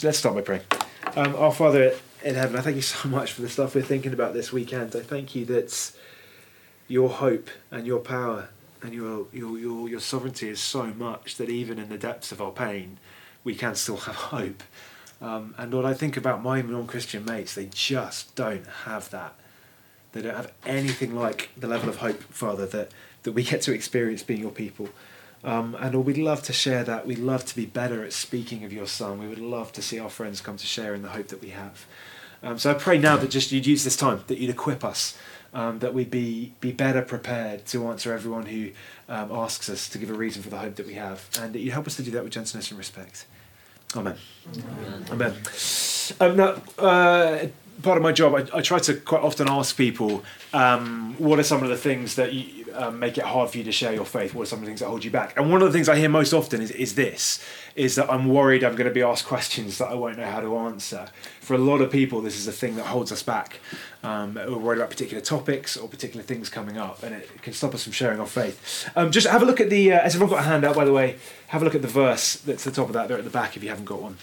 Let's 0.00 0.18
start 0.18 0.34
by 0.34 0.40
praying. 0.40 0.62
Um, 1.16 1.36
our 1.36 1.52
Father 1.52 1.92
in 2.24 2.34
heaven, 2.34 2.56
I 2.56 2.62
thank 2.62 2.76
you 2.76 2.82
so 2.82 3.08
much 3.10 3.32
for 3.32 3.42
the 3.42 3.48
stuff 3.48 3.74
we're 3.74 3.82
thinking 3.82 4.14
about 4.14 4.32
this 4.32 4.50
weekend. 4.50 4.96
I 4.96 5.00
thank 5.00 5.34
you 5.34 5.44
that 5.44 5.92
your 6.88 7.10
hope 7.10 7.50
and 7.70 7.86
your 7.86 8.00
power 8.00 8.48
and 8.82 8.94
your, 8.94 9.26
your, 9.32 9.58
your, 9.58 9.88
your 9.90 10.00
sovereignty 10.00 10.48
is 10.48 10.60
so 10.60 10.84
much 10.84 11.36
that 11.36 11.50
even 11.50 11.78
in 11.78 11.90
the 11.90 11.98
depths 11.98 12.32
of 12.32 12.40
our 12.40 12.52
pain, 12.52 12.98
we 13.44 13.54
can 13.54 13.74
still 13.74 13.98
have 13.98 14.14
hope. 14.14 14.62
Um, 15.20 15.54
and 15.58 15.72
Lord, 15.72 15.84
I 15.84 15.92
think 15.92 16.16
about 16.16 16.42
my 16.42 16.62
non 16.62 16.86
Christian 16.86 17.26
mates, 17.26 17.54
they 17.54 17.66
just 17.66 18.34
don't 18.34 18.66
have 18.84 19.10
that. 19.10 19.34
They 20.12 20.22
don't 20.22 20.34
have 20.34 20.52
anything 20.64 21.14
like 21.14 21.50
the 21.54 21.68
level 21.68 21.90
of 21.90 21.98
hope, 21.98 22.22
Father, 22.22 22.64
that, 22.66 22.92
that 23.24 23.32
we 23.32 23.44
get 23.44 23.60
to 23.62 23.74
experience 23.74 24.22
being 24.22 24.40
your 24.40 24.52
people. 24.52 24.88
Um, 25.44 25.76
and 25.80 26.04
we'd 26.04 26.18
love 26.18 26.42
to 26.44 26.52
share 26.52 26.84
that. 26.84 27.06
We'd 27.06 27.18
love 27.18 27.44
to 27.46 27.56
be 27.56 27.66
better 27.66 28.04
at 28.04 28.12
speaking 28.12 28.64
of 28.64 28.72
your 28.72 28.86
Son. 28.86 29.18
We 29.18 29.26
would 29.26 29.40
love 29.40 29.72
to 29.72 29.82
see 29.82 29.98
our 29.98 30.10
friends 30.10 30.40
come 30.40 30.56
to 30.56 30.66
share 30.66 30.94
in 30.94 31.02
the 31.02 31.08
hope 31.08 31.28
that 31.28 31.42
we 31.42 31.50
have. 31.50 31.86
Um, 32.42 32.58
so 32.58 32.70
I 32.70 32.74
pray 32.74 32.98
now 32.98 33.16
that 33.16 33.30
just 33.30 33.52
you'd 33.52 33.66
use 33.66 33.84
this 33.84 33.96
time, 33.96 34.22
that 34.26 34.38
you'd 34.38 34.50
equip 34.50 34.84
us, 34.84 35.16
um, 35.54 35.80
that 35.80 35.94
we'd 35.94 36.10
be, 36.10 36.54
be 36.60 36.72
better 36.72 37.02
prepared 37.02 37.66
to 37.66 37.88
answer 37.88 38.12
everyone 38.12 38.46
who 38.46 38.70
um, 39.08 39.30
asks 39.32 39.68
us 39.68 39.88
to 39.90 39.98
give 39.98 40.10
a 40.10 40.14
reason 40.14 40.42
for 40.42 40.50
the 40.50 40.58
hope 40.58 40.76
that 40.76 40.86
we 40.86 40.94
have, 40.94 41.28
and 41.40 41.52
that 41.52 41.60
you'd 41.60 41.72
help 41.72 41.86
us 41.86 41.96
to 41.96 42.02
do 42.02 42.10
that 42.12 42.24
with 42.24 42.32
gentleness 42.32 42.70
and 42.70 42.78
respect. 42.78 43.26
Amen. 43.96 44.16
Amen. 44.56 45.06
Amen. 45.10 45.34
Um, 46.20 46.36
now, 46.36 46.62
uh, 46.78 47.46
part 47.82 47.96
of 47.96 48.02
my 48.02 48.12
job, 48.12 48.34
I, 48.34 48.58
I, 48.58 48.60
try 48.62 48.78
to 48.78 48.94
quite 48.94 49.22
often 49.22 49.48
ask 49.48 49.76
people, 49.76 50.24
um, 50.52 51.14
what 51.18 51.38
are 51.38 51.42
some 51.42 51.62
of 51.62 51.68
the 51.68 51.76
things 51.76 52.14
that 52.16 52.32
you, 52.32 52.66
um, 52.74 52.98
make 52.98 53.18
it 53.18 53.24
hard 53.24 53.50
for 53.50 53.58
you 53.58 53.64
to 53.64 53.72
share 53.72 53.92
your 53.92 54.04
faith? 54.04 54.34
What 54.34 54.42
are 54.42 54.46
some 54.46 54.60
of 54.60 54.64
the 54.64 54.68
things 54.68 54.80
that 54.80 54.86
hold 54.86 55.04
you 55.04 55.10
back? 55.10 55.36
And 55.36 55.50
one 55.50 55.62
of 55.62 55.68
the 55.68 55.72
things 55.72 55.88
I 55.88 55.96
hear 55.96 56.08
most 56.08 56.32
often 56.32 56.60
is, 56.60 56.70
is 56.70 56.94
this, 56.94 57.44
is 57.74 57.96
that 57.96 58.10
I'm 58.10 58.28
worried 58.28 58.64
I'm 58.64 58.76
going 58.76 58.88
to 58.88 58.94
be 58.94 59.02
asked 59.02 59.26
questions 59.26 59.78
that 59.78 59.88
I 59.88 59.94
won't 59.94 60.18
know 60.18 60.30
how 60.30 60.40
to 60.40 60.56
answer. 60.58 61.08
For 61.40 61.54
a 61.54 61.58
lot 61.58 61.80
of 61.80 61.90
people, 61.90 62.20
this 62.20 62.38
is 62.38 62.46
a 62.46 62.52
thing 62.52 62.76
that 62.76 62.86
holds 62.86 63.12
us 63.12 63.22
back. 63.22 63.58
Um, 64.02 64.34
we're 64.34 64.58
worried 64.58 64.78
about 64.78 64.90
particular 64.90 65.20
topics 65.20 65.76
or 65.76 65.88
particular 65.88 66.22
things 66.22 66.48
coming 66.48 66.78
up, 66.78 67.02
and 67.02 67.14
it 67.14 67.42
can 67.42 67.52
stop 67.52 67.74
us 67.74 67.84
from 67.84 67.92
sharing 67.92 68.20
our 68.20 68.26
faith. 68.26 68.88
Um, 68.96 69.10
just 69.10 69.26
have 69.26 69.42
a 69.42 69.46
look 69.46 69.60
at 69.60 69.70
the, 69.70 69.92
uh, 69.92 70.00
has 70.00 70.14
everyone 70.14 70.36
got 70.36 70.44
a 70.44 70.48
handout, 70.48 70.74
by 70.74 70.84
the 70.84 70.92
way? 70.92 71.18
Have 71.48 71.62
a 71.62 71.64
look 71.64 71.74
at 71.74 71.82
the 71.82 71.88
verse 71.88 72.36
that's 72.36 72.66
at 72.66 72.74
the 72.74 72.80
top 72.80 72.88
of 72.88 72.94
that, 72.94 73.08
there 73.08 73.18
at 73.18 73.24
the 73.24 73.30
back 73.30 73.56
if 73.56 73.62
you 73.62 73.68
haven't 73.68 73.84
got 73.84 74.00
one 74.00 74.16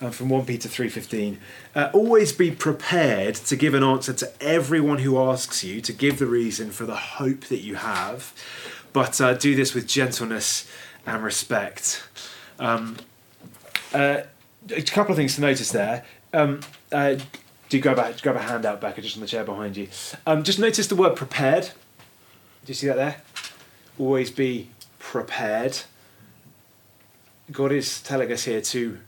uh, 0.00 0.10
from 0.10 0.28
1 0.28 0.46
Peter 0.46 0.68
3.15. 0.68 1.36
Uh, 1.74 1.90
always 1.92 2.32
be 2.32 2.50
prepared 2.50 3.34
to 3.34 3.56
give 3.56 3.74
an 3.74 3.82
answer 3.82 4.12
to 4.12 4.32
everyone 4.42 4.98
who 4.98 5.18
asks 5.18 5.64
you, 5.64 5.80
to 5.80 5.92
give 5.92 6.18
the 6.18 6.26
reason 6.26 6.70
for 6.70 6.86
the 6.86 6.96
hope 6.96 7.42
that 7.46 7.60
you 7.60 7.76
have, 7.76 8.32
but 8.92 9.20
uh, 9.20 9.34
do 9.34 9.54
this 9.54 9.74
with 9.74 9.86
gentleness 9.86 10.68
and 11.06 11.22
respect. 11.22 12.06
Um, 12.58 12.96
uh, 13.92 14.22
a 14.70 14.82
couple 14.82 15.12
of 15.12 15.16
things 15.16 15.34
to 15.36 15.40
notice 15.40 15.70
there. 15.70 16.04
Um, 16.32 16.60
uh, 16.92 17.16
do 17.68 17.80
grab 17.80 17.98
a, 17.98 18.14
grab 18.20 18.36
a 18.36 18.42
handout 18.42 18.80
back 18.80 18.96
just 18.96 19.16
on 19.16 19.20
the 19.20 19.26
chair 19.26 19.44
behind 19.44 19.76
you. 19.76 19.88
Um, 20.26 20.42
just 20.42 20.58
notice 20.58 20.86
the 20.86 20.96
word 20.96 21.16
prepared. 21.16 21.64
Do 21.64 22.70
you 22.70 22.74
see 22.74 22.86
that 22.86 22.96
there? 22.96 23.22
Always 23.98 24.30
be 24.30 24.70
prepared. 24.98 25.78
God 27.52 27.72
is 27.72 28.00
telling 28.02 28.32
us 28.32 28.44
here 28.44 28.60
to 28.60 28.98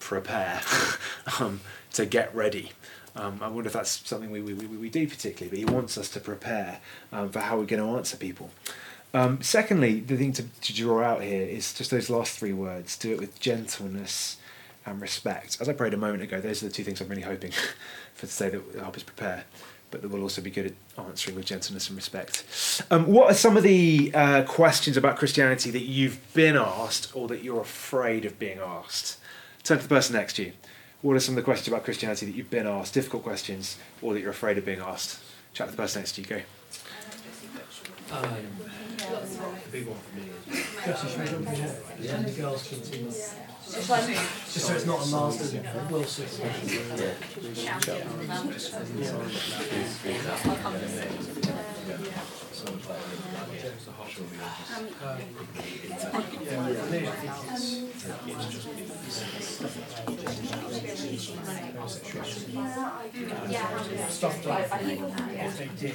prepare, 0.00 0.60
um, 1.40 1.60
to 1.92 2.04
get 2.04 2.34
ready. 2.34 2.72
Um, 3.16 3.38
I 3.42 3.48
wonder 3.48 3.68
if 3.68 3.72
that's 3.74 4.06
something 4.08 4.30
we, 4.30 4.40
we, 4.40 4.54
we 4.54 4.88
do 4.88 5.06
particularly, 5.06 5.50
but 5.50 5.58
he 5.58 5.76
wants 5.76 5.98
us 5.98 6.08
to 6.10 6.20
prepare 6.20 6.80
um, 7.12 7.30
for 7.30 7.40
how 7.40 7.58
we're 7.58 7.66
going 7.66 7.82
to 7.82 7.96
answer 7.96 8.16
people. 8.16 8.50
Um, 9.12 9.42
secondly, 9.42 10.00
the 10.00 10.16
thing 10.16 10.32
to, 10.34 10.44
to 10.44 10.74
draw 10.74 11.02
out 11.02 11.22
here 11.22 11.42
is 11.42 11.74
just 11.74 11.90
those 11.90 12.10
last 12.10 12.38
three 12.38 12.52
words 12.52 12.96
do 12.96 13.12
it 13.12 13.18
with 13.18 13.40
gentleness 13.40 14.36
and 14.86 15.00
respect. 15.00 15.58
As 15.60 15.68
I 15.68 15.72
prayed 15.72 15.94
a 15.94 15.96
moment 15.96 16.22
ago, 16.22 16.40
those 16.40 16.62
are 16.62 16.66
the 16.66 16.72
two 16.72 16.84
things 16.84 17.00
I'm 17.00 17.08
really 17.08 17.22
hoping 17.22 17.52
for 18.14 18.26
today 18.26 18.50
that 18.50 18.74
will 18.74 18.80
help 18.80 18.96
us 18.96 19.02
prepare, 19.02 19.44
but 19.90 20.02
that 20.02 20.08
will 20.08 20.22
also 20.22 20.40
be 20.40 20.50
good 20.50 20.66
at 20.66 21.04
answering 21.04 21.36
with 21.36 21.46
gentleness 21.46 21.88
and 21.88 21.96
respect. 21.96 22.44
Um, 22.90 23.06
what 23.06 23.30
are 23.30 23.34
some 23.34 23.56
of 23.56 23.64
the 23.64 24.12
uh, 24.14 24.42
questions 24.44 24.96
about 24.96 25.16
Christianity 25.16 25.70
that 25.72 25.82
you've 25.82 26.20
been 26.32 26.56
asked 26.56 27.14
or 27.14 27.26
that 27.28 27.42
you're 27.42 27.60
afraid 27.60 28.24
of 28.24 28.38
being 28.38 28.58
asked? 28.58 29.18
Turn 29.62 29.78
to 29.78 29.82
the 29.82 29.88
person 29.88 30.16
next 30.16 30.34
to 30.34 30.44
you. 30.44 30.52
What 31.02 31.16
are 31.16 31.20
some 31.20 31.32
of 31.32 31.36
the 31.36 31.42
questions 31.42 31.68
about 31.68 31.84
Christianity 31.84 32.26
that 32.26 32.34
you've 32.34 32.50
been 32.50 32.66
asked, 32.66 32.92
difficult 32.94 33.22
questions, 33.22 33.78
or 34.02 34.12
that 34.14 34.20
you're 34.20 34.30
afraid 34.30 34.58
of 34.58 34.64
being 34.64 34.80
asked? 34.80 35.18
Chat 35.54 35.68
to 35.68 35.72
the 35.72 35.76
person 35.76 36.02
next 36.02 36.12
to 36.12 36.20
you. 36.20 36.26
Go. 36.26 36.40
Um, 38.12 38.26
the 39.10 39.70
big 39.70 39.86
one 39.86 39.98
for 39.98 40.16
me. 40.16 40.22
Is. 41.52 41.80
Yeah. 42.00 42.22
the 42.22 42.30
girls 42.30 42.68
continue. 42.68 43.10
Just 43.10 44.66
so 44.66 44.74
it's 44.74 44.86
not 44.86 45.06
a 45.06 45.10
master 45.10 45.62
will 45.90 46.04
Stuff 64.08 64.42
that 64.44 64.82
if 64.82 65.58
they 65.58 65.68
did, 65.78 65.94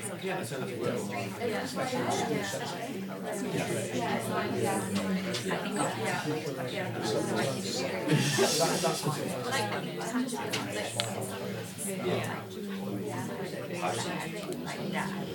yeah. 14.91 15.34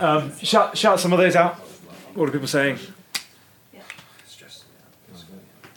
Um, 0.00 0.36
shout, 0.38 0.78
shout 0.78 1.00
some 1.00 1.12
of 1.12 1.18
those 1.18 1.34
out. 1.34 1.56
What 2.14 2.28
are 2.28 2.32
people 2.32 2.48
saying? 2.48 2.78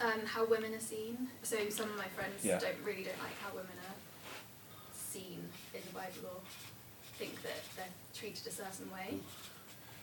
Um, 0.01 0.25
how 0.25 0.45
women 0.45 0.73
are 0.73 0.79
seen. 0.79 1.27
So 1.43 1.57
some 1.69 1.89
of 1.89 1.95
my 1.95 2.07
friends 2.07 2.43
yeah. 2.43 2.57
don't 2.57 2.75
really 2.83 3.03
don't 3.03 3.19
like 3.19 3.37
how 3.39 3.49
women 3.49 3.71
are 3.87 3.95
seen 4.93 5.37
in 5.75 5.81
the 5.85 5.93
Bible 5.93 6.25
or 6.25 6.41
think 7.19 7.39
that 7.43 7.61
they're 7.77 7.85
treated 8.15 8.47
a 8.47 8.51
certain 8.51 8.91
way. 8.91 9.19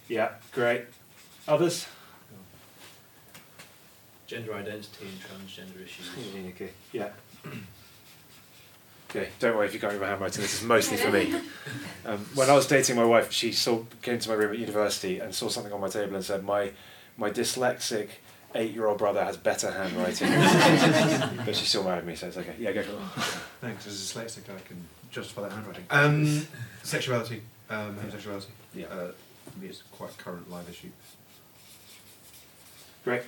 Yeah, 0.07 0.35
great. 0.53 0.85
Others? 1.49 1.89
Gender 4.29 4.55
identity 4.55 5.07
and 5.07 5.19
transgender 5.21 5.85
issues. 5.85 6.11
okay. 6.51 6.71
Yeah. 6.93 7.09
Okay, 9.11 9.29
don't 9.39 9.57
worry 9.57 9.67
if 9.67 9.73
you 9.73 9.81
can't 9.81 9.93
read 9.95 10.03
my 10.03 10.09
handwriting. 10.09 10.43
This 10.43 10.55
is 10.55 10.63
mostly 10.63 10.97
for 10.97 11.11
me. 11.11 11.35
Um, 12.07 12.25
when 12.35 12.49
I 12.49 12.55
was 12.55 12.67
dating 12.67 12.97
my 12.97 13.05
wife, 13.05 13.31
she 13.31 13.53
saw 13.53 13.83
came 14.01 14.19
to 14.19 14.29
my 14.31 14.35
room 14.35 14.53
at 14.53 14.59
university 14.59 15.19
and 15.19 15.35
saw 15.35 15.49
something 15.51 15.71
on 15.75 15.81
my 15.83 15.89
table 15.89 16.15
and 16.15 16.25
said, 16.25 16.43
"My 16.43 16.71
my 17.19 17.29
dyslexic 17.29 18.09
eight-year-old 18.55 18.97
brother 18.97 19.23
has 19.23 19.37
better 19.37 19.71
handwriting." 19.71 20.31
but 21.45 21.55
she 21.55 21.67
still 21.67 21.85
married 21.85 22.07
me, 22.07 22.15
so 22.15 22.29
it's 22.29 22.39
okay. 22.39 22.55
Yeah, 22.59 22.73
go 22.73 22.83
for 22.83 22.93
it. 22.93 22.99
Thanks. 23.61 23.87
As 23.87 23.95
a 23.95 24.19
dyslexic, 24.19 24.45
I 24.45 24.59
can 24.67 24.89
justify 25.11 25.43
that 25.43 25.53
handwriting. 25.53 25.85
Um, 25.91 26.47
sexuality, 26.83 27.43
um, 27.69 27.99
homosexuality. 27.99 28.53
Yeah, 28.75 28.87
uh, 28.87 29.13
for 29.53 29.59
me, 29.59 29.69
it's 29.69 29.83
quite 29.93 30.11
a 30.11 30.15
current 30.15 30.51
live 30.51 30.67
issue. 30.71 30.89
Great. 33.05 33.23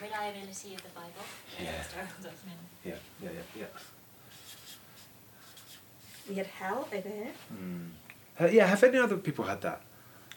Reliability 0.00 0.74
of 0.74 0.82
the 0.82 0.88
Bible. 0.94 1.24
Yeah. 1.62 1.72
Yeah, 2.84 2.94
yeah, 3.22 3.30
yeah, 3.30 3.40
yeah. 3.58 3.66
We 6.28 6.34
had 6.36 6.46
hell 6.46 6.88
over 6.92 7.08
here. 7.08 7.32
Mm. 7.52 7.88
Uh, 8.40 8.46
yeah, 8.46 8.66
have 8.66 8.82
any 8.84 8.98
other 8.98 9.16
people 9.16 9.44
had 9.44 9.60
that? 9.62 9.80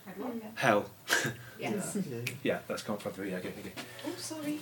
Had 0.05 0.17
what? 0.17 0.33
Hell. 0.55 0.85
Yes. 1.59 1.97
yeah. 2.09 2.17
yeah, 2.41 2.59
that's 2.69 2.83
come 2.83 2.97
from 2.97 3.11
Yeah, 3.27 3.35
okay, 3.35 3.49
okay. 3.49 3.73
Oh, 4.07 4.13
sorry. 4.17 4.59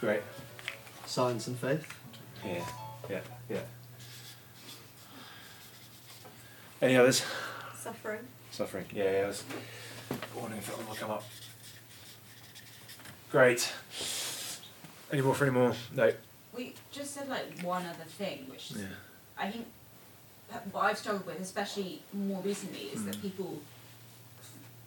Great. 0.00 0.22
Science 1.06 1.48
and 1.48 1.58
faith. 1.58 1.84
Yeah, 2.46 2.64
yeah, 3.10 3.20
yeah. 3.48 3.58
Any 6.80 6.96
others? 6.96 7.24
Suffering. 7.76 8.20
Suffering. 8.52 8.86
Yeah, 8.94 9.10
yeah. 9.10 9.24
I 9.24 9.26
was 9.26 9.42
wondering 10.36 10.58
if 10.58 10.66
that 10.66 10.76
one 10.78 10.86
will 10.86 10.94
come 10.94 11.10
up. 11.10 11.24
Great. 13.30 13.72
Any 15.12 15.22
more 15.22 15.34
for 15.34 15.44
any 15.44 15.52
more? 15.54 15.74
No. 15.94 16.12
We 16.56 16.74
just 16.92 17.14
said 17.14 17.28
like 17.28 17.60
one 17.62 17.84
other 17.86 18.04
thing, 18.04 18.46
which 18.50 18.72
Yeah. 18.72 18.86
I 19.38 19.50
think 19.50 19.66
what 20.72 20.82
I've 20.84 20.98
struggled 20.98 21.26
with, 21.26 21.40
especially 21.40 22.02
more 22.12 22.42
recently, 22.42 22.80
is 22.92 23.04
that 23.04 23.16
Mm. 23.16 23.22
people 23.22 23.60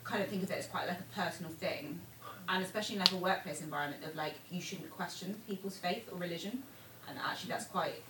kind 0.03 0.21
of 0.21 0.29
think 0.29 0.43
of 0.43 0.51
it 0.51 0.57
as 0.57 0.67
quite 0.67 0.87
like 0.87 0.99
a 0.99 1.15
personal 1.15 1.51
thing, 1.51 2.01
and 2.49 2.63
especially 2.63 2.95
in 2.95 2.99
like 2.99 3.13
a 3.13 3.17
workplace 3.17 3.61
environment 3.61 4.03
of 4.03 4.15
like 4.15 4.35
you 4.51 4.61
shouldn't 4.61 4.91
question 4.91 5.41
people's 5.47 5.77
faith 5.77 6.09
or 6.11 6.17
religion, 6.17 6.63
and 7.07 7.17
actually 7.19 7.49
that's 7.49 7.65
quite. 7.65 8.01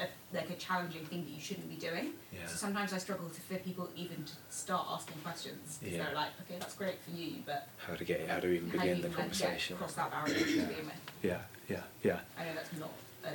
A, 0.00 0.06
like 0.36 0.50
a 0.50 0.54
challenging 0.54 1.04
thing 1.06 1.24
that 1.24 1.30
you 1.30 1.40
shouldn't 1.40 1.68
be 1.68 1.76
doing. 1.76 2.12
Yeah. 2.32 2.46
So 2.46 2.56
sometimes 2.56 2.92
I 2.92 2.98
struggle 2.98 3.28
to 3.28 3.40
for 3.40 3.56
people 3.56 3.88
even 3.96 4.24
to 4.24 4.32
start 4.48 4.86
asking 4.90 5.16
questions 5.24 5.78
because 5.80 5.96
Yeah. 5.96 6.04
they're 6.04 6.14
like, 6.14 6.28
okay, 6.44 6.58
that's 6.58 6.74
great 6.74 6.96
for 7.04 7.10
you, 7.10 7.36
but 7.46 7.68
How 7.86 7.94
to 7.94 8.04
get? 8.04 8.28
How 8.28 8.40
to 8.40 8.48
even 8.48 8.68
begin 8.68 9.00
the 9.00 9.08
like, 9.08 9.16
conversation? 9.16 9.74
yeah, 9.74 9.78
cross 9.78 9.94
that 9.94 10.10
barrier 10.10 10.38
to 10.38 10.44
begin 10.44 10.66
with? 10.86 11.00
Yeah, 11.22 11.38
yeah, 11.68 11.82
yeah. 12.02 12.18
I 12.38 12.44
know 12.44 12.54
that's 12.54 12.72
not 12.78 12.90
a 13.24 13.28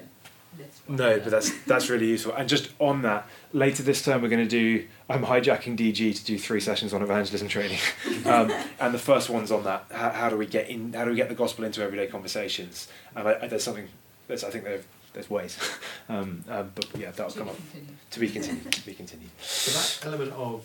list. 0.61 0.89
No, 0.89 1.19
but 1.19 1.29
that's 1.31 1.63
that's 1.65 1.89
really 1.89 2.07
useful. 2.07 2.33
And 2.33 2.47
just 2.47 2.69
on 2.79 3.01
that, 3.01 3.27
later 3.53 3.83
this 3.83 4.01
term 4.03 4.21
we're 4.21 4.29
going 4.29 4.47
to 4.47 4.49
do. 4.49 4.87
I'm 5.09 5.23
hijacking 5.23 5.77
DG 5.77 6.15
to 6.17 6.25
do 6.25 6.39
three 6.39 6.59
sessions 6.59 6.93
on 6.93 7.01
evangelism 7.01 7.47
training, 7.47 7.77
um, 8.25 8.51
and 8.79 8.93
the 8.93 8.99
first 8.99 9.29
one's 9.29 9.51
on 9.51 9.63
that. 9.65 9.85
How, 9.91 10.09
how 10.11 10.29
do 10.29 10.37
we 10.37 10.45
get 10.47 10.69
in? 10.69 10.93
How 10.93 11.03
do 11.05 11.11
we 11.11 11.15
get 11.17 11.29
the 11.29 11.35
gospel 11.35 11.65
into 11.65 11.83
everyday 11.83 12.07
conversations? 12.07 12.87
And 13.15 13.27
I, 13.27 13.35
I, 13.43 13.47
there's 13.47 13.63
something. 13.63 13.87
There's, 14.27 14.43
I 14.43 14.49
think 14.49 14.63
there, 14.63 14.79
there's 15.15 15.29
ways, 15.29 15.57
um, 16.09 16.43
um, 16.49 16.71
but 16.75 16.87
yeah, 16.95 17.09
that'll 17.11 17.31
To 17.31 17.37
come 17.39 17.47
be 17.47 17.51
up 17.53 17.57
continued. 17.71 17.97
to 18.11 18.19
be 18.19 18.29
continued. 18.29 18.71
To 18.71 18.85
be 18.85 18.93
continued. 18.93 19.31
So 19.41 19.71
that 19.71 20.07
element 20.13 20.31
of 20.33 20.63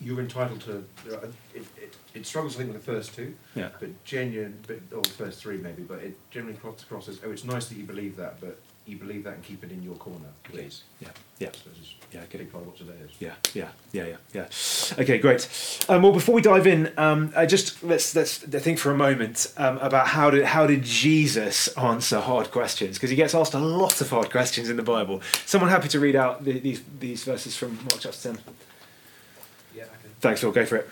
you're 0.00 0.20
entitled 0.20 0.60
to, 0.62 0.84
it, 1.54 1.64
it, 1.80 1.94
it 2.12 2.26
struggles 2.26 2.54
I 2.56 2.58
think 2.58 2.72
with 2.74 2.84
the 2.84 2.92
first 2.92 3.14
two, 3.14 3.34
Yeah. 3.54 3.70
but 3.80 3.88
genuine, 4.04 4.58
but, 4.66 4.80
or 4.94 5.00
the 5.02 5.08
first 5.08 5.40
three 5.40 5.56
maybe, 5.56 5.82
but 5.84 6.00
it 6.00 6.18
generally 6.30 6.56
crosses 6.58 6.82
across 6.82 7.08
as, 7.08 7.20
oh, 7.24 7.30
it's 7.30 7.44
nice 7.44 7.68
that 7.68 7.78
you 7.78 7.84
believe 7.84 8.16
that, 8.16 8.38
but 8.40 8.58
you 8.86 8.96
believe 8.96 9.24
that 9.24 9.34
and 9.34 9.42
keep 9.42 9.64
it 9.64 9.72
in 9.72 9.82
your 9.82 9.96
corner, 9.96 10.28
please. 10.44 10.82
Yeah, 11.00 11.08
yeah. 11.38 11.48
So 11.52 11.70
this 11.70 11.78
is 11.80 11.94
Yeah, 12.12 12.20
a 12.22 12.26
good. 12.26 12.38
big 12.38 12.52
part 12.52 12.62
of 12.62 12.68
what 12.68 12.76
today 12.76 12.92
is. 13.04 13.10
Yeah, 13.18 13.34
yeah, 13.52 13.68
yeah, 13.92 14.04
yeah, 14.06 14.16
yeah. 14.32 15.02
Okay, 15.02 15.18
great. 15.18 15.48
Um, 15.88 16.02
well, 16.02 16.12
before 16.12 16.34
we 16.34 16.40
dive 16.42 16.66
in, 16.66 16.92
um, 16.96 17.32
I 17.36 17.46
just 17.46 17.82
let's 17.82 18.14
let's 18.14 18.38
think 18.38 18.78
for 18.78 18.92
a 18.92 18.96
moment 18.96 19.52
um, 19.56 19.78
about 19.78 20.06
how 20.08 20.30
did 20.30 20.44
how 20.44 20.66
did 20.66 20.82
Jesus 20.84 21.68
answer 21.76 22.20
hard 22.20 22.50
questions? 22.52 22.96
Because 22.96 23.10
he 23.10 23.16
gets 23.16 23.34
asked 23.34 23.54
a 23.54 23.58
lot 23.58 24.00
of 24.00 24.10
hard 24.10 24.30
questions 24.30 24.70
in 24.70 24.76
the 24.76 24.82
Bible. 24.84 25.20
Someone 25.46 25.70
happy 25.70 25.88
to 25.88 25.98
read 26.00 26.14
out 26.16 26.44
the, 26.44 26.58
these 26.60 26.80
these 27.00 27.24
verses 27.24 27.56
from 27.56 27.76
Mark 27.76 28.00
chapter 28.00 28.18
ten? 28.32 28.38
Yeah, 29.74 29.82
I 29.84 29.86
can. 29.86 30.10
Thanks, 30.20 30.40
Phil. 30.40 30.52
Go 30.52 30.64
for 30.64 30.76
it. 30.76 30.88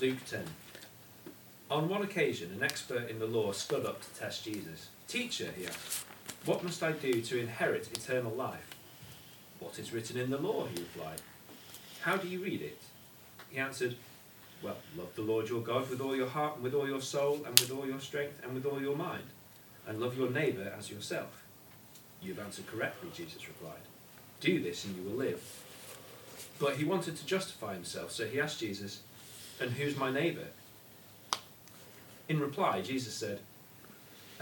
Luke 0.00 0.18
10. 0.26 0.44
On 1.70 1.88
one 1.88 2.02
occasion, 2.02 2.50
an 2.52 2.62
expert 2.62 3.08
in 3.08 3.18
the 3.18 3.26
law 3.26 3.52
stood 3.52 3.86
up 3.86 4.00
to 4.02 4.20
test 4.20 4.44
Jesus. 4.44 4.88
Teacher, 5.08 5.48
he 5.56 5.66
asked, 5.66 6.03
what 6.44 6.62
must 6.62 6.82
I 6.82 6.92
do 6.92 7.20
to 7.20 7.40
inherit 7.40 7.88
eternal 7.96 8.32
life? 8.32 8.70
What 9.60 9.78
is 9.78 9.92
written 9.92 10.18
in 10.18 10.30
the 10.30 10.38
law? 10.38 10.66
He 10.66 10.80
replied. 10.80 11.22
How 12.02 12.16
do 12.16 12.28
you 12.28 12.40
read 12.40 12.60
it? 12.60 12.82
He 13.50 13.58
answered, 13.58 13.96
Well, 14.62 14.76
love 14.96 15.14
the 15.14 15.22
Lord 15.22 15.48
your 15.48 15.62
God 15.62 15.88
with 15.88 16.00
all 16.00 16.14
your 16.14 16.28
heart, 16.28 16.56
and 16.56 16.64
with 16.64 16.74
all 16.74 16.86
your 16.86 17.00
soul, 17.00 17.40
and 17.46 17.58
with 17.58 17.70
all 17.70 17.86
your 17.86 18.00
strength, 18.00 18.42
and 18.42 18.54
with 18.54 18.66
all 18.66 18.80
your 18.80 18.96
mind, 18.96 19.24
and 19.86 20.00
love 20.00 20.18
your 20.18 20.30
neighbour 20.30 20.72
as 20.76 20.90
yourself. 20.90 21.42
You've 22.20 22.38
answered 22.38 22.66
correctly, 22.66 23.10
Jesus 23.14 23.48
replied. 23.48 23.80
Do 24.40 24.62
this, 24.62 24.84
and 24.84 24.96
you 24.96 25.02
will 25.02 25.16
live. 25.16 25.42
But 26.58 26.76
he 26.76 26.84
wanted 26.84 27.16
to 27.16 27.26
justify 27.26 27.74
himself, 27.74 28.10
so 28.12 28.26
he 28.26 28.40
asked 28.40 28.60
Jesus, 28.60 29.00
And 29.60 29.70
who's 29.72 29.96
my 29.96 30.10
neighbour? 30.10 30.48
In 32.28 32.40
reply, 32.40 32.82
Jesus 32.82 33.14
said, 33.14 33.40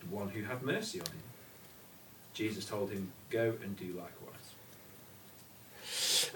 The 0.00 0.14
one 0.14 0.28
who 0.30 0.42
had 0.42 0.62
mercy 0.62 1.00
on 1.00 1.06
him. 1.06 1.12
Jesus 2.34 2.64
told 2.64 2.90
him, 2.90 3.12
Go 3.30 3.54
and 3.62 3.76
do 3.76 3.86
likewise. 3.86 4.14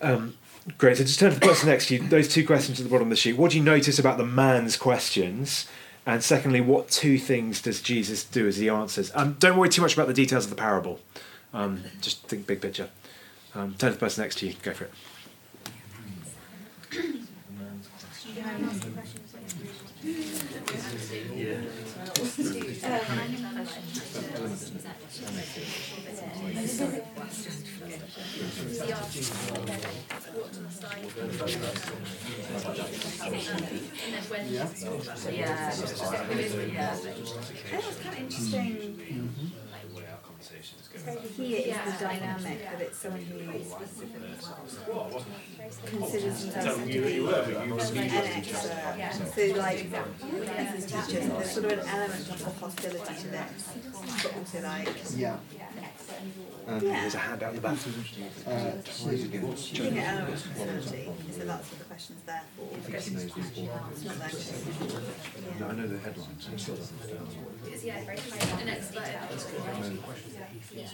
Um, 0.01 0.37
great. 0.79 0.97
So 0.97 1.05
just 1.05 1.19
turn 1.19 1.33
to 1.33 1.39
the 1.39 1.47
person 1.47 1.69
next 1.69 1.89
to 1.89 1.95
you. 1.95 2.09
Those 2.09 2.29
two 2.29 2.47
questions 2.47 2.81
at 2.81 2.85
the 2.85 2.91
bottom 2.91 3.07
of 3.07 3.11
the 3.11 3.17
sheet. 3.17 3.37
What 3.37 3.53
do 3.53 3.59
you 3.59 3.65
notice 3.65 3.99
about 3.99 4.19
the 4.19 4.27
man's 4.27 4.77
questions? 4.77 5.69
And 6.05 6.23
secondly, 6.23 6.61
what 6.61 6.89
two 6.89 7.17
things 7.19 7.63
does 7.63 7.81
Jesus 7.81 8.25
do 8.25 8.49
as 8.49 8.57
he 8.57 8.69
answers? 8.69 9.13
Um, 9.15 9.37
don't 9.39 9.57
worry 9.57 9.69
too 9.69 9.83
much 9.83 9.95
about 9.95 10.09
the 10.09 10.15
details 10.15 10.45
of 10.45 10.51
the 10.51 10.57
parable. 10.57 10.99
Um, 11.55 11.85
just 12.01 12.23
think 12.25 12.47
big 12.47 12.61
picture. 12.61 12.89
Um, 13.55 13.75
turn 13.79 13.91
to 13.91 13.95
the 13.95 14.01
person 14.01 14.23
next 14.23 14.39
to 14.39 14.47
you. 14.49 14.55
Go 14.63 14.73
for 14.73 14.85
it. 14.85 14.93
He 16.91 18.41
asked, 18.41 18.85
what 18.85 18.97
must 18.97 19.17
I 22.41 22.49
do? 22.49 22.75
And 22.85 24.25
then 24.25 24.43
when 24.43 24.53
Yeah. 34.51 34.69
yeah, 35.31 35.71
who 35.71 36.39
is 36.39 36.57
really 36.57 36.73
Yeah. 36.73 36.91
perfect? 36.91 37.71
That 37.71 37.87
was 37.87 37.97
kind 37.99 38.15
of 38.15 38.21
interesting. 38.21 38.73
Mm-hmm. 38.73 39.62
The 40.63 41.11
way 41.11 41.17
our. 41.17 41.23
So 41.25 41.43
here 41.43 41.59
is 41.59 41.77
the 41.99 42.05
dynamic 42.05 42.63
that 42.63 42.81
it's 42.81 42.99
someone 42.99 43.23
who 43.23 43.39
What, 44.93 45.13
wasn't 45.13 45.35
it? 45.59 45.87
considers 45.87 46.45
themselves 46.45 46.67
Telling 46.67 46.87
to 46.87 46.93
you 46.93 47.01
who 47.03 47.07
be 47.09 47.15
you 47.15 47.23
were, 47.25 47.33
but 47.33 47.49
you 47.49 47.57
an 47.57 47.95
believed 47.95 48.15
it. 48.15 48.37
expert. 48.37 49.35
So 49.35 49.43
like, 49.59 49.87
as 50.57 50.85
a 50.85 50.89
teacher, 50.89 51.21
there's 51.29 51.51
sort 51.51 51.65
of 51.67 51.73
an 51.73 51.79
element 51.89 52.31
of 52.31 52.61
hostility 52.61 53.15
to 53.23 53.29
this, 53.29 53.69
but 54.23 54.37
also 54.37 54.61
like, 54.63 54.89
Yeah. 55.17 55.37
Yeah, 56.67 56.79
There's 56.79 57.15
a 57.15 57.19
hand 57.19 57.43
out 57.43 57.55
the 57.55 57.61
back. 57.61 57.73
Uh, 57.73 57.77
so, 57.77 57.89
I 57.91 59.17
think 59.17 59.35
an 59.35 59.99
element 59.99 60.35
of 60.35 60.47
hostility. 60.47 61.11
So 61.31 61.45
that's 61.45 61.71
what 61.71 61.79
the 61.79 61.85
question's 61.85 62.23
there 62.23 62.43
for. 62.57 62.69
It's 62.89 63.11
not 64.05 64.19
like, 64.19 64.35
No, 65.61 65.67
I 65.69 65.73
know 65.73 65.87
the 65.89 65.99
headlines. 65.99 66.47
Because 67.63 67.85
yeah, 67.85 67.99
an 67.99 68.69
expert. 68.69 69.07
He 70.73 70.81
yeah, 70.81 70.89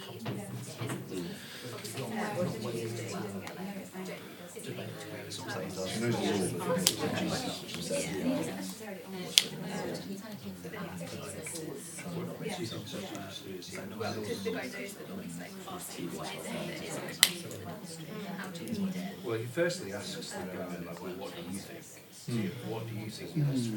Well, 19.25 19.39
he 19.39 19.45
firstly 19.45 19.93
asks 19.93 20.33
the 20.33 20.39
guy, 20.57 20.67
like, 20.87 21.03
well, 21.03 21.13
what 21.13 21.33
do 21.37 21.43
you 21.53 21.59
think? 21.59 21.85
What 22.27 22.37
do 22.37 22.43
you- 22.43 22.51
What 22.69 22.89
do 22.89 22.95
you 22.95 23.11
think 23.11 23.35
the 23.35 23.41
best 23.43 23.71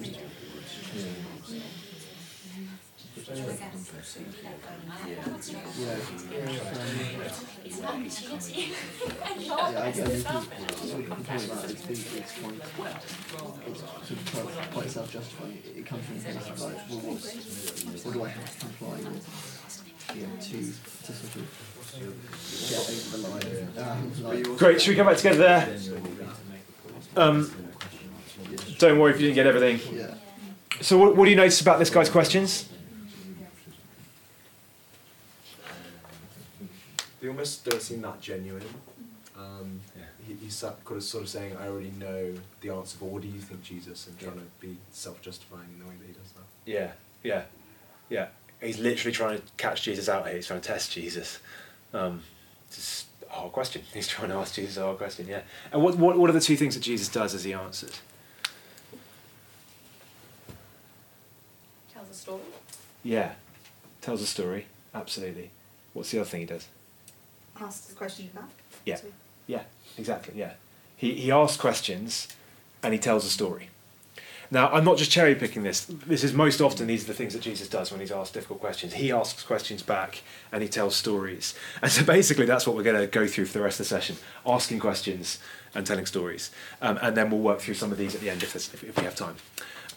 quite, 14.72 14.90
self-justifying. 14.90 15.62
It, 15.76 15.86
comes 15.86 16.06
from 16.06 16.16
place 16.20 16.36
what 18.04 18.14
do 18.14 18.24
I 18.24 18.28
have 18.28 18.60
to 18.60 18.68
Great. 24.58 24.82
Should 24.82 24.90
we 24.90 24.96
come 24.96 25.08
back 25.08 25.18
together 25.18 25.38
there? 25.38 25.78
Um, 27.16 27.52
don't 28.78 29.00
worry 29.00 29.14
if 29.14 29.22
you 29.22 29.28
didn't 29.28 29.36
get 29.36 29.48
everything. 29.48 29.80
So, 30.82 30.98
what, 30.98 31.16
what 31.16 31.26
do 31.26 31.32
you 31.32 31.38
notice 31.38 31.62
about 31.62 31.80
this 31.80 31.90
guy's 31.90 32.10
questions? 32.10 32.68
They 37.22 37.28
almost 37.28 37.64
don't 37.64 37.82
seem 37.82 38.02
that 38.02 38.20
genuine. 38.20 38.64
Um, 39.38 39.80
Yeah. 39.96 40.04
he, 40.28 40.34
he's 40.36 40.56
sa- 40.56 40.74
of 40.90 41.04
sort 41.04 41.24
of 41.24 41.30
saying, 41.30 41.56
I 41.56 41.68
already 41.68 41.92
know 41.92 42.34
the 42.62 42.70
answer, 42.72 42.98
but 43.00 43.08
what 43.08 43.22
do 43.22 43.28
you 43.28 43.40
think, 43.40 43.64
Jesus? 43.64 44.08
And 44.08 44.20
trying 44.20 44.34
to 44.36 44.46
be 44.60 44.78
self 44.92 45.22
justifying 45.22 45.70
in 45.74 45.80
the 45.80 45.86
way 45.86 45.96
that 46.00 46.08
he 46.08 46.14
does 46.14 46.32
that. 46.34 46.44
Yeah, 46.66 46.92
yeah, 47.24 47.44
yeah. 48.10 48.28
He's 48.60 48.80
literally 48.80 49.14
trying 49.14 49.38
to 49.38 49.44
catch 49.58 49.84
Jesus 49.84 50.10
out 50.10 50.26
here. 50.28 50.36
He's 50.36 50.48
trying 50.48 50.62
to 50.62 50.68
test 50.68 50.92
Jesus. 50.92 51.40
Um, 51.94 52.22
it's 52.68 53.06
a 53.30 53.34
hard 53.34 53.52
question. 53.52 53.82
He's 53.94 54.08
trying 54.08 54.30
to 54.30 54.36
ask 54.36 54.54
Jesus 54.56 54.78
a 54.78 54.84
hard 54.84 54.98
question. 54.98 55.28
Yeah. 55.28 55.42
And 55.72 55.82
what, 55.82 55.98
what 55.98 56.18
what 56.18 56.30
are 56.30 56.34
the 56.34 56.40
two 56.42 56.56
things 56.58 56.76
that 56.76 56.82
Jesus 56.82 57.08
does 57.08 57.34
as 57.34 57.44
he 57.44 57.54
answers? 57.54 58.02
Tells 61.94 62.10
a 62.10 62.14
story. 62.14 62.42
Yeah, 63.04 63.34
tells 64.02 64.22
a 64.22 64.28
story. 64.28 64.68
Absolutely. 64.94 65.50
What's 65.94 66.12
the 66.12 66.20
other 66.20 66.30
thing 66.30 66.42
he 66.42 66.46
does? 66.46 66.68
Asks 67.62 67.88
the 67.88 67.96
question 67.96 68.30
back. 68.34 68.50
Yeah. 68.86 68.96
So- 68.96 69.08
Yeah, 69.48 69.64
exactly. 69.98 70.34
Yeah, 70.36 70.54
he 70.98 71.14
he 71.16 71.32
asks 71.32 71.58
questions, 71.58 72.28
and 72.84 72.94
he 72.94 73.00
tells 73.00 73.26
a 73.26 73.30
story. 73.30 73.70
Now, 74.54 74.68
I'm 74.68 74.84
not 74.84 74.98
just 74.98 75.12
cherry 75.12 75.34
picking 75.36 75.64
this. 75.64 75.86
This 75.86 76.26
is 76.26 76.34
most 76.34 76.60
often 76.60 76.86
these 76.88 77.04
are 77.06 77.08
the 77.08 77.14
things 77.14 77.32
that 77.34 77.42
Jesus 77.42 77.70
does 77.70 77.90
when 77.90 78.02
he's 78.02 78.12
asked 78.12 78.34
difficult 78.34 78.60
questions. 78.60 78.94
He 78.96 79.10
asks 79.12 79.44
questions 79.44 79.82
back, 79.82 80.22
and 80.52 80.62
he 80.62 80.68
tells 80.68 80.94
stories. 80.96 81.56
And 81.82 81.90
so 81.90 82.04
basically, 82.04 82.46
that's 82.46 82.68
what 82.68 82.76
we're 82.76 82.84
going 82.84 83.00
to 83.00 83.08
go 83.08 83.28
through 83.28 83.46
for 83.46 83.54
the 83.60 83.64
rest 83.64 83.80
of 83.80 83.86
the 83.88 83.90
session: 83.96 84.18
asking 84.46 84.80
questions 84.80 85.40
and 85.74 85.86
telling 85.88 86.06
stories. 86.06 86.52
Um, 86.82 87.00
and 87.02 87.16
then 87.16 87.30
we'll 87.32 87.40
work 87.40 87.62
through 87.62 87.76
some 87.76 87.92
of 87.94 87.98
these 87.98 88.14
at 88.14 88.20
the 88.22 88.30
end 88.30 88.44
if, 88.44 88.54
if 88.56 88.98
we 88.98 89.04
have 89.04 89.16
time. 89.16 89.36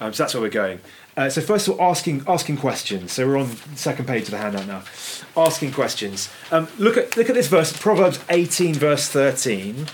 Um, 0.05 0.13
so 0.13 0.23
that's 0.23 0.35
where 0.35 0.43
we're 0.43 0.51
going. 0.51 0.81
Uh, 1.17 1.31
so 1.31 1.41
first 1.41 1.67
of 1.67 1.81
all, 1.81 1.91
asking 1.91 2.25
asking 2.29 2.59
questions. 2.59 3.13
So 3.13 3.27
we're 3.27 3.39
on 3.39 3.49
the 3.49 3.77
second 3.77 4.07
page 4.07 4.25
of 4.25 4.33
the 4.33 4.39
handout 4.39 4.67
now. 4.67 4.83
Asking 5.35 5.73
questions. 5.73 6.29
Um, 6.51 6.69
look 6.79 6.99
at 6.99 7.17
look 7.17 7.31
at 7.31 7.35
this 7.35 7.49
verse, 7.49 7.75
Proverbs 7.75 8.23
18, 8.29 8.75
verse 8.75 9.09
13. 9.09 9.87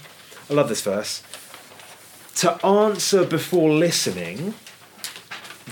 I 0.50 0.52
love 0.52 0.68
this 0.68 0.82
verse. 0.82 1.22
To 2.36 2.66
answer 2.66 3.24
before 3.24 3.70
listening, 3.70 4.54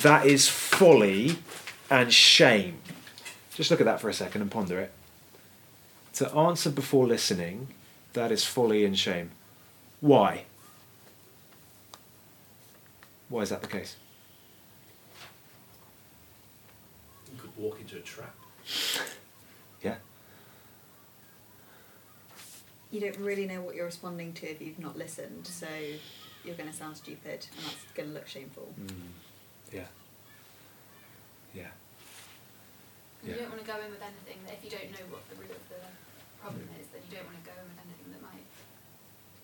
that 0.03 0.25
is 0.25 0.49
folly 0.49 1.39
and 1.91 2.13
shame. 2.13 2.79
Just 3.57 3.73
look 3.73 3.81
at 3.81 3.87
that 3.87 4.01
for 4.01 4.09
a 4.09 4.15
second 4.15 4.43
and 4.43 4.51
ponder 4.53 4.79
it. 4.79 4.93
To 6.15 6.33
answer 6.33 6.71
before 6.71 7.09
listening, 7.09 7.67
that 8.13 8.31
is 8.31 8.45
folly 8.45 8.85
and 8.85 8.97
shame. 8.97 9.33
Why? 10.01 10.45
Why 13.29 13.41
is 13.41 13.51
that 13.51 13.63
the 13.63 13.67
case? 13.67 13.97
You 17.33 17.39
could 17.39 17.47
walk 17.59 17.81
into 17.81 17.97
a 17.97 18.01
trap. 18.01 18.35
Yeah. 19.83 19.97
You 22.91 23.01
don't 23.01 23.19
really 23.19 23.47
know 23.47 23.61
what 23.61 23.75
you're 23.75 23.85
responding 23.87 24.33
to 24.35 24.47
if 24.51 24.63
you've 24.63 24.79
not 24.79 24.97
listened, 24.97 25.47
so 25.47 25.67
you're 26.45 26.55
going 26.55 26.71
to 26.71 26.75
sound 26.77 26.97
stupid, 26.97 27.47
and 27.57 27.67
that's 27.67 27.85
going 27.95 28.09
to 28.09 28.15
look 28.15 28.27
shameful. 28.29 28.73
Mm. 28.81 28.91
Yeah. 29.73 29.85
Yeah. 31.55 31.67
You 33.25 33.33
Yeah. 33.35 33.37
don't 33.43 33.51
want 33.51 33.61
to 33.61 33.67
go 33.67 33.77
in 33.85 33.91
with 33.91 34.01
anything 34.01 34.39
that 34.47 34.55
if 34.55 34.65
you 34.65 34.71
don't 34.71 34.91
know 34.93 35.07
what 35.13 35.29
the 35.29 35.37
root 35.37 35.51
of 35.51 35.69
the 35.69 35.83
problem 36.41 36.67
is, 36.81 36.87
then 36.95 37.03
you 37.11 37.17
don't 37.19 37.27
want 37.27 37.37
to 37.45 37.51
go 37.51 37.53
in 37.61 37.67
with 37.69 37.81
anything 37.85 38.09
that 38.15 38.23
might, 38.23 38.47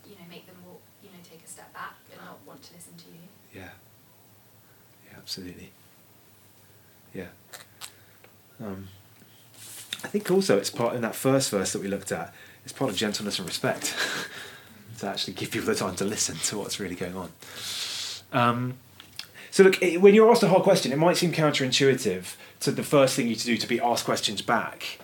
you 0.09 0.15
know, 0.17 0.25
make 0.31 0.47
them 0.47 0.57
walk, 0.65 0.81
you 1.03 1.11
know, 1.11 1.21
take 1.29 1.45
a 1.45 1.49
step 1.49 1.73
back 1.75 1.97
and 2.13 2.21
not 2.25 2.39
want 2.47 2.63
to 2.63 2.73
listen 2.73 2.95
to 2.97 3.09
you. 3.13 3.29
Yeah. 3.53 3.75
Yeah, 5.11 5.19
absolutely. 5.19 5.71
Yeah. 7.13 7.29
Um, 8.63 8.89
I 10.05 10.09
think 10.09 10.31
also 10.31 10.59
it's 10.59 10.71
part 10.71 10.95
in 10.95 11.01
that 11.03 11.15
first 11.15 11.51
verse 11.51 11.73
that 11.73 11.81
we 11.81 11.89
looked 11.89 12.13
at. 12.13 12.33
It's 12.65 12.73
part 12.73 12.91
of 12.91 12.97
gentleness 12.97 13.39
and 13.39 13.49
respect 13.49 13.95
to 14.99 15.07
actually 15.07 15.35
give 15.35 15.51
people 15.51 15.67
the 15.67 15.75
time 15.75 15.97
to 15.97 16.05
listen 16.05 16.37
to 16.37 16.59
what's 16.59 16.79
really 16.79 16.95
going 16.95 17.17
on. 17.17 17.33
Um, 18.33 18.75
so 19.51 19.63
look, 19.63 19.79
when 19.81 20.15
you're 20.15 20.31
asked 20.31 20.43
a 20.43 20.49
hard 20.49 20.63
question, 20.63 20.93
it 20.93 20.99
might 20.99 21.17
seem 21.17 21.33
counterintuitive 21.33 22.35
to 22.61 22.71
the 22.71 22.83
first 22.83 23.15
thing 23.15 23.29
you 23.29 23.37
to 23.37 23.45
do 23.45 23.57
to 23.57 23.67
be 23.67 23.81
asked 23.81 24.05
questions 24.05 24.43
back. 24.43 24.99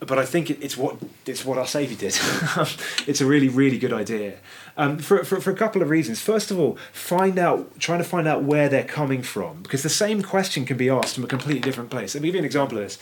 But 0.00 0.18
I 0.18 0.24
think 0.24 0.48
it, 0.48 0.58
it's 0.62 0.76
what 0.76 0.96
it's 1.26 1.44
what 1.44 1.58
our 1.58 1.66
Saviour 1.66 1.98
did. 1.98 2.16
it's 3.08 3.20
a 3.20 3.26
really 3.26 3.48
really 3.48 3.78
good 3.78 3.92
idea 3.92 4.38
um, 4.76 4.98
for, 4.98 5.24
for 5.24 5.40
for 5.40 5.50
a 5.50 5.56
couple 5.56 5.82
of 5.82 5.90
reasons. 5.90 6.20
First 6.20 6.50
of 6.50 6.58
all, 6.58 6.78
find 6.92 7.38
out 7.38 7.78
trying 7.80 7.98
to 7.98 8.04
find 8.04 8.28
out 8.28 8.44
where 8.44 8.68
they're 8.68 8.84
coming 8.84 9.22
from 9.22 9.62
because 9.62 9.82
the 9.82 9.88
same 9.88 10.22
question 10.22 10.64
can 10.64 10.76
be 10.76 10.88
asked 10.88 11.16
from 11.16 11.24
a 11.24 11.28
completely 11.28 11.60
different 11.60 11.90
place. 11.90 12.14
Let 12.14 12.22
me 12.22 12.28
give 12.28 12.36
you 12.36 12.40
an 12.40 12.44
example 12.44 12.78
of 12.78 12.84
this. 12.84 12.98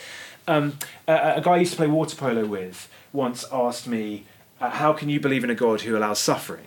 Um, 0.47 0.79
a, 1.07 1.33
a 1.35 1.41
guy 1.41 1.53
I 1.53 1.57
used 1.57 1.71
to 1.71 1.77
play 1.77 1.87
water 1.87 2.15
polo 2.15 2.45
with 2.45 2.89
once 3.13 3.45
asked 3.51 3.87
me, 3.87 4.25
uh, 4.59 4.71
"How 4.71 4.93
can 4.93 5.09
you 5.09 5.19
believe 5.19 5.43
in 5.43 5.51
a 5.51 5.55
God 5.55 5.81
who 5.81 5.95
allows 5.95 6.19
suffering?" 6.19 6.65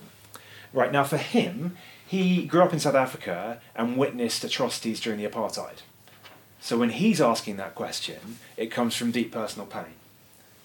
Right 0.73 0.93
now, 0.93 1.03
for 1.03 1.17
him, 1.17 1.77
he 2.07 2.45
grew 2.45 2.63
up 2.63 2.73
in 2.73 2.79
South 2.79 2.95
Africa 2.95 3.61
and 3.75 3.97
witnessed 3.97 4.45
atrocities 4.45 5.01
during 5.01 5.19
the 5.21 5.29
apartheid. 5.29 5.83
So 6.61 6.77
when 6.79 6.91
he's 6.91 7.21
asking 7.21 7.57
that 7.57 7.75
question, 7.75 8.39
it 8.57 8.71
comes 8.71 8.95
from 8.95 9.11
deep 9.11 9.33
personal 9.33 9.67
pain. 9.67 9.95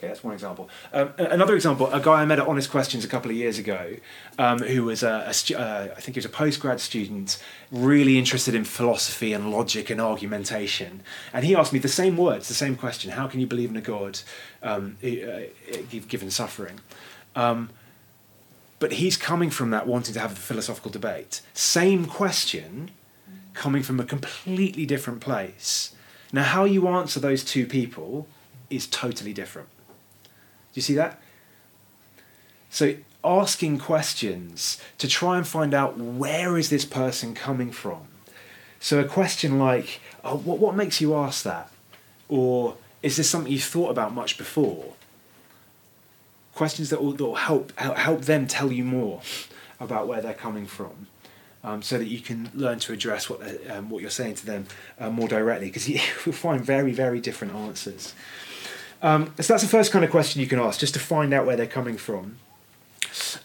Okay, 0.06 0.12
that's 0.12 0.24
one 0.24 0.36
example. 0.36 0.70
Um, 0.94 1.14
another 1.18 1.56
example, 1.56 1.92
a 1.92 2.00
guy 2.00 2.22
I 2.22 2.26
met 2.26 2.38
at 2.38 2.48
Honest 2.48 2.70
Questions 2.70 3.04
a 3.04 3.08
couple 3.08 3.32
of 3.32 3.38
years 3.38 3.58
ago, 3.58 3.96
um, 4.38 4.60
who 4.60 4.84
was 4.84 5.02
a, 5.02 5.24
a 5.26 5.34
stu- 5.34 5.56
uh, 5.56 5.88
I 5.98 6.00
think 6.00 6.14
he 6.14 6.20
was 6.20 6.26
a 6.26 6.30
postgrad 6.30 6.80
student, 6.80 7.42
really 7.72 8.20
interested 8.20 8.54
in 8.54 8.66
philosophy 8.66 9.34
and 9.34 9.52
logic 9.52 9.90
and 9.90 10.00
argumentation. 10.00 11.02
And 11.34 11.44
he 11.44 11.56
asked 11.56 11.74
me 11.74 11.80
the 11.80 11.88
same 11.88 12.18
words, 12.18 12.48
the 12.50 12.54
same 12.54 12.76
question: 12.76 13.12
How 13.12 13.26
can 13.26 13.40
you 13.40 13.48
believe 13.48 13.72
in 13.72 13.78
a 13.78 13.82
God 13.82 14.20
um, 14.62 14.98
uh, 15.04 15.08
given 16.08 16.30
suffering? 16.30 16.82
Um, 17.36 17.72
but 18.78 18.94
he's 18.94 19.18
coming 19.18 19.50
from 19.50 19.72
that 19.72 19.88
wanting 19.88 20.14
to 20.14 20.20
have 20.20 20.34
a 20.34 20.36
philosophical 20.36 20.92
debate. 20.92 21.42
Same 21.56 22.06
question, 22.06 22.92
coming 23.56 23.82
from 23.82 24.00
a 24.00 24.06
completely 24.06 24.86
different 24.86 25.20
place. 25.20 25.96
Now, 26.32 26.44
how 26.44 26.66
you 26.66 26.88
answer 26.90 27.20
those 27.20 27.44
two 27.44 27.66
people 27.66 28.28
is 28.70 28.86
totally 28.86 29.34
different. 29.34 29.70
Do 30.76 30.80
you 30.80 30.84
see 30.84 30.96
that? 30.96 31.22
So, 32.70 32.96
asking 33.24 33.80
questions 33.80 34.78
to 34.98 35.08
try 35.08 35.38
and 35.38 35.48
find 35.48 35.74
out 35.74 35.98
where 35.98 36.58
is 36.58 36.70
this 36.70 36.84
person 36.84 37.34
coming 37.34 37.72
from. 37.72 38.02
So, 38.82 39.00
a 39.00 39.06
question 39.06 39.58
like, 39.58 40.02
oh, 40.22 40.36
what, 40.36 40.60
what 40.60 40.76
makes 40.76 41.00
you 41.00 41.16
ask 41.16 41.44
that? 41.44 41.72
Or, 42.28 42.76
is 43.02 43.16
this 43.16 43.30
something 43.30 43.54
you've 43.54 43.64
thought 43.64 43.90
about 43.90 44.14
much 44.14 44.38
before? 44.38 44.96
Questions 46.54 46.90
that 46.90 47.02
will, 47.02 47.14
that 47.14 47.24
will 47.24 47.36
help, 47.36 47.72
help 47.80 48.24
them 48.24 48.46
tell 48.46 48.70
you 48.70 48.84
more 48.84 49.22
about 49.80 50.10
where 50.10 50.22
they're 50.22 50.34
coming 50.34 50.66
from. 50.66 51.08
Um, 51.64 51.82
so 51.84 51.98
that 51.98 52.08
you 52.08 52.20
can 52.20 52.52
learn 52.54 52.80
to 52.80 52.92
address 52.92 53.30
what, 53.30 53.40
um, 53.72 53.90
what 53.90 54.02
you're 54.02 54.12
saying 54.12 54.36
to 54.36 54.46
them 54.46 54.66
uh, 55.00 55.10
more 55.10 55.30
directly, 55.30 55.68
because 55.68 55.88
you 55.90 56.02
will 56.26 56.34
find 56.34 56.66
very, 56.66 56.92
very 56.92 57.22
different 57.22 57.56
answers. 57.56 58.14
Um, 59.02 59.34
so 59.40 59.54
that's 59.54 59.64
the 59.64 59.70
first 59.70 59.92
kind 59.92 60.04
of 60.04 60.12
question 60.12 60.42
you 60.42 60.48
can 60.48 60.60
ask, 60.60 60.80
just 60.80 60.94
to 60.94 61.00
find 61.00 61.34
out 61.34 61.46
where 61.46 61.56
they're 61.56 61.68
coming 61.68 61.98
from. 61.98 62.38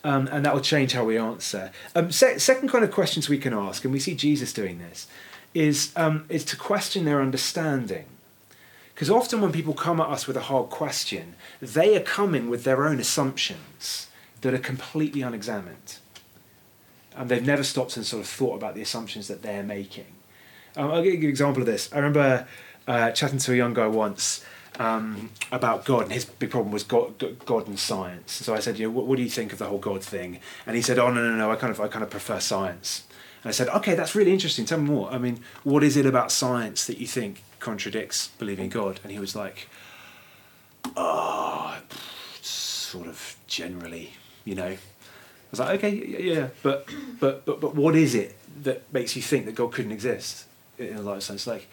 Um, 0.03 0.29
and 0.33 0.45
that 0.45 0.55
will 0.55 0.63
change 0.63 0.93
how 0.93 1.05
we 1.05 1.19
answer. 1.19 1.71
Um, 1.95 2.11
se- 2.11 2.39
second 2.39 2.69
kind 2.71 2.85
of 2.85 2.91
questions 2.91 3.29
we 3.29 3.39
can 3.39 3.53
ask, 3.53 3.85
and 3.85 3.93
we 3.93 4.01
see 4.01 4.15
Jesus 4.15 4.53
doing 4.53 4.79
this, 4.79 5.07
is, 5.55 5.93
um, 5.97 6.25
is 6.29 6.45
to 6.47 6.57
question 6.57 7.05
their 7.05 7.21
understanding. 7.21 8.07
Because 8.95 9.11
often 9.11 9.41
when 9.41 9.53
people 9.53 9.75
come 9.75 10.01
at 10.01 10.09
us 10.09 10.27
with 10.27 10.37
a 10.37 10.43
hard 10.43 10.71
question, 10.71 11.35
they 11.61 11.97
are 11.97 12.01
coming 12.01 12.51
with 12.51 12.65
their 12.65 12.87
own 12.87 13.01
assumptions 13.01 14.09
that 14.43 14.55
are 14.55 14.59
completely 14.59 15.23
unexamined. 15.23 15.97
And 17.17 17.29
they've 17.29 17.45
never 17.45 17.63
stopped 17.63 17.97
and 17.97 18.07
sort 18.07 18.23
of 18.23 18.29
thought 18.29 18.57
about 18.57 18.75
the 18.75 18.83
assumptions 18.83 19.29
that 19.29 19.43
they're 19.43 19.63
making. 19.63 20.07
Um, 20.77 20.91
I'll 20.91 21.03
give 21.03 21.15
you 21.15 21.21
an 21.21 21.29
example 21.29 21.63
of 21.63 21.67
this. 21.67 21.93
I 21.93 21.97
remember 21.97 22.47
uh, 22.87 23.11
chatting 23.13 23.39
to 23.39 23.53
a 23.53 23.57
young 23.57 23.75
guy 23.75 23.87
once 23.87 24.45
um, 24.81 25.29
about 25.53 25.85
God, 25.85 26.05
and 26.05 26.13
his 26.13 26.25
big 26.25 26.51
problem 26.51 26.73
was 26.73 26.85
God, 26.85 27.23
God 27.45 27.69
and 27.69 27.79
science. 27.79 28.33
So 28.33 28.55
I 28.55 28.61
said, 28.61 28.79
"You 28.79 28.87
know, 28.87 28.93
what, 28.93 29.07
what 29.07 29.17
do 29.17 29.23
you 29.23 29.29
think 29.29 29.53
of 29.53 29.59
the 29.59 29.67
whole 29.67 29.79
God 29.79 30.03
thing?" 30.03 30.41
And 30.67 30.75
he 30.75 30.81
said, 30.81 30.99
"Oh 30.99 31.13
no, 31.13 31.23
no, 31.23 31.37
no, 31.37 31.53
I 31.53 31.57
kind 31.57 31.71
of, 31.71 31.81
I 31.83 31.89
kind 31.89 32.03
of 32.03 32.09
prefer 32.09 32.41
science." 32.41 33.05
And 33.43 33.51
I 33.51 33.53
said, 33.53 33.69
"Okay, 33.69 33.95
that's 33.95 34.15
really 34.15 34.33
interesting. 34.33 34.65
Tell 34.65 34.79
me 34.79 34.89
more. 34.89 35.11
I 35.11 35.19
mean, 35.19 35.41
what 35.65 35.85
is 35.85 35.99
it 35.99 36.07
about 36.07 36.33
science 36.33 36.87
that 36.87 36.97
you 36.97 37.07
think 37.07 37.43
contradicts 37.59 38.29
believing 38.39 38.71
God?" 38.71 39.01
And 39.03 39.13
he 39.13 39.19
was 39.19 39.37
like, 39.37 39.69
"Oh, 40.97 41.79
sort 42.41 43.07
of 43.07 43.37
generally, 43.47 44.15
you 44.47 44.55
know." 44.55 44.65
I 44.73 44.79
was 45.51 45.61
like, 45.61 45.79
"Okay, 45.85 46.25
yeah, 46.35 46.49
but, 46.63 46.89
but, 47.19 47.45
but, 47.45 47.61
but, 47.61 47.75
what 47.75 47.95
is 47.95 48.15
it 48.15 48.35
that 48.63 48.91
makes 48.95 49.15
you 49.15 49.21
think 49.21 49.45
that 49.45 49.57
God 49.57 49.73
couldn't 49.73 49.93
exist 49.93 50.47
in 50.79 50.97
a 50.97 51.03
lot 51.03 51.19
of 51.19 51.23
sense?" 51.23 51.47
Like, 51.47 51.69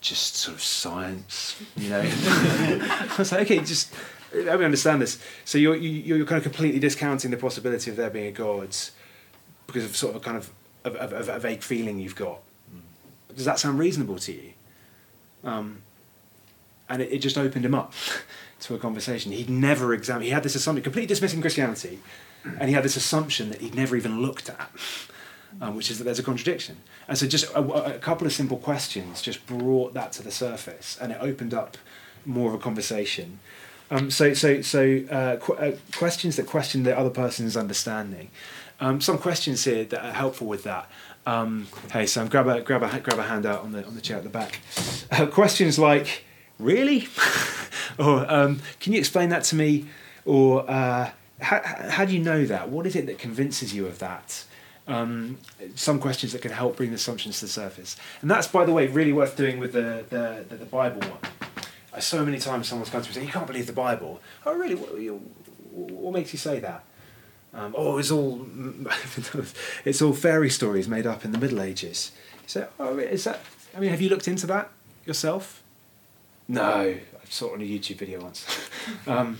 just 0.00 0.36
sort 0.36 0.56
of 0.56 0.62
science, 0.62 1.60
you 1.76 1.90
know. 1.90 2.00
I 2.04 3.14
was 3.18 3.32
like, 3.32 3.42
okay, 3.42 3.58
just 3.58 3.94
let 4.32 4.58
me 4.58 4.64
understand 4.64 5.02
this. 5.02 5.22
So 5.44 5.58
you're 5.58 5.76
you, 5.76 5.90
you're 5.90 6.26
kind 6.26 6.38
of 6.38 6.42
completely 6.42 6.80
discounting 6.80 7.30
the 7.30 7.36
possibility 7.36 7.90
of 7.90 7.96
there 7.96 8.10
being 8.10 8.26
a 8.26 8.32
God 8.32 8.76
because 9.66 9.84
of 9.84 9.96
sort 9.96 10.14
of 10.14 10.22
a 10.22 10.24
kind 10.24 10.36
of 10.36 10.50
a, 10.84 10.90
a, 10.90 11.36
a 11.36 11.38
vague 11.38 11.62
feeling 11.62 11.98
you've 11.98 12.16
got. 12.16 12.40
Does 13.34 13.44
that 13.44 13.58
sound 13.58 13.78
reasonable 13.78 14.18
to 14.20 14.32
you? 14.32 14.52
Um, 15.44 15.82
and 16.88 17.02
it, 17.02 17.12
it 17.12 17.18
just 17.18 17.36
opened 17.36 17.64
him 17.64 17.74
up 17.74 17.92
to 18.60 18.74
a 18.74 18.78
conversation. 18.78 19.32
He'd 19.32 19.50
never 19.50 19.92
examined. 19.92 20.24
He 20.24 20.30
had 20.30 20.42
this 20.42 20.54
assumption, 20.54 20.82
completely 20.82 21.06
dismissing 21.06 21.40
Christianity, 21.40 22.00
and 22.58 22.68
he 22.68 22.74
had 22.74 22.84
this 22.84 22.96
assumption 22.96 23.50
that 23.50 23.60
he'd 23.60 23.74
never 23.74 23.96
even 23.96 24.22
looked 24.22 24.48
at. 24.48 24.70
Um, 25.58 25.74
which 25.74 25.90
is 25.90 25.96
that 25.96 26.04
there's 26.04 26.18
a 26.18 26.22
contradiction. 26.22 26.76
And 27.08 27.16
so, 27.16 27.26
just 27.26 27.50
a, 27.54 27.60
a, 27.60 27.98
couple 27.98 28.26
of 28.26 28.34
simple 28.34 28.58
questions 28.58 29.22
just 29.22 29.46
brought 29.46 29.94
that 29.94 30.12
to 30.12 30.22
the 30.22 30.30
surface, 30.30 30.98
and 31.00 31.12
it 31.12 31.18
opened 31.18 31.54
up 31.54 31.78
more 32.26 32.48
of 32.48 32.54
a 32.54 32.58
conversation. 32.58 33.38
Um, 33.90 34.10
so, 34.10 34.34
so, 34.34 34.60
so 34.62 35.02
uh, 35.10 35.36
qu- 35.36 35.54
uh, 35.54 35.76
questions 35.96 36.36
that 36.36 36.46
question 36.46 36.82
the 36.82 36.96
other 36.96 37.10
person's 37.10 37.56
understanding. 37.56 38.30
Um, 38.80 39.00
some 39.00 39.18
questions 39.18 39.64
here 39.64 39.84
that 39.84 40.04
are 40.04 40.12
helpful 40.12 40.46
with 40.46 40.64
that. 40.64 40.90
Um, 41.24 41.68
hey, 41.92 42.06
Sam, 42.06 42.28
grab 42.28 42.46
a 42.46 42.60
grab 42.60 42.82
a 42.82 43.00
grab 43.00 43.18
a 43.18 43.22
handout 43.22 43.62
on 43.62 43.72
the 43.72 43.84
on 43.84 43.94
the 43.94 44.00
chair 44.00 44.18
at 44.18 44.22
the 44.22 44.28
back. 44.28 44.60
Uh, 45.10 45.26
questions 45.26 45.78
like, 45.78 46.24
really, 46.58 47.08
or 47.98 48.30
um, 48.32 48.60
can 48.80 48.92
you 48.92 48.98
explain 48.98 49.30
that 49.30 49.44
to 49.44 49.56
me, 49.56 49.86
or 50.24 50.68
uh, 50.70 51.10
how, 51.40 51.60
how 51.64 52.04
do 52.04 52.12
you 52.12 52.22
know 52.22 52.44
that? 52.44 52.68
What 52.68 52.86
is 52.86 52.94
it 52.94 53.06
that 53.06 53.18
convinces 53.18 53.74
you 53.74 53.86
of 53.86 53.98
that? 53.98 54.44
Um, 54.86 55.38
some 55.74 55.98
questions 55.98 56.32
that 56.32 56.42
can 56.42 56.52
help 56.52 56.76
bring 56.76 56.90
the 56.90 56.96
assumptions 56.96 57.40
to 57.40 57.46
the 57.46 57.50
surface. 57.52 57.96
And 58.22 58.30
that's, 58.30 58.46
by 58.46 58.64
the 58.64 58.72
way, 58.72 58.86
really 58.86 59.12
worth 59.12 59.36
doing 59.36 59.58
with 59.58 59.72
the, 59.72 60.04
the, 60.08 60.44
the, 60.48 60.56
the 60.56 60.64
Bible 60.64 61.00
one. 61.00 61.18
Uh, 61.92 62.00
so 62.00 62.24
many 62.24 62.38
times 62.38 62.68
someone's 62.68 62.90
come 62.90 63.02
to 63.02 63.06
me 63.06 63.08
and 63.08 63.14
said, 63.14 63.26
You 63.26 63.32
can't 63.32 63.46
believe 63.46 63.66
the 63.66 63.72
Bible. 63.72 64.20
Oh, 64.44 64.54
really? 64.54 64.74
What, 64.74 64.98
you, 65.00 65.14
what 65.72 66.12
makes 66.12 66.32
you 66.32 66.38
say 66.38 66.60
that? 66.60 66.84
Um, 67.56 67.74
oh, 67.76 67.96
it's 67.98 68.10
all 68.10 68.46
it's 69.84 70.02
all 70.02 70.12
fairy 70.12 70.50
stories 70.50 70.88
made 70.88 71.06
up 71.06 71.24
in 71.24 71.32
the 71.32 71.38
Middle 71.38 71.62
Ages. 71.62 72.12
You 72.42 72.48
say, 72.48 72.66
oh, 72.78 72.98
is 72.98 73.24
that? 73.24 73.40
I 73.74 73.80
mean, 73.80 73.90
have 73.90 74.00
you 74.00 74.10
looked 74.10 74.28
into 74.28 74.46
that 74.48 74.70
yourself? 75.06 75.62
No, 76.48 76.62
I 76.62 77.00
saw 77.28 77.50
it 77.50 77.54
on 77.54 77.60
a 77.62 77.64
YouTube 77.64 77.96
video 77.96 78.20
once. 78.20 78.46
um, 79.06 79.38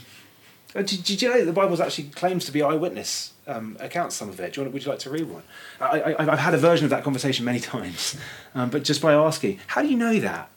uh, 0.77 0.83
you 1.05 1.29
know 1.29 1.45
the 1.45 1.53
Bible 1.53 1.81
actually 1.83 2.09
claims 2.09 2.45
to 2.47 2.53
be 2.53 2.63
eyewitness 2.63 3.33
um, 3.47 3.77
accounts? 3.81 4.17
Some 4.17 4.29
of 4.29 4.39
it. 4.41 4.57
Want, 4.57 4.73
would 4.73 4.85
you 4.85 4.91
like 4.91 5.01
to 5.01 5.11
read 5.11 5.29
one? 5.29 5.43
I, 5.81 6.15
have 6.19 6.39
had 6.39 6.55
a 6.55 6.59
version 6.59 6.85
of 6.85 6.91
that 6.91 7.05
conversation 7.05 7.45
many 7.45 7.61
times, 7.75 8.17
um, 8.55 8.71
but 8.71 8.85
just 8.85 9.01
by 9.01 9.13
asking, 9.13 9.61
how 9.69 9.83
do 9.83 9.89
you 9.89 9.97
know 9.97 10.19
that? 10.21 10.51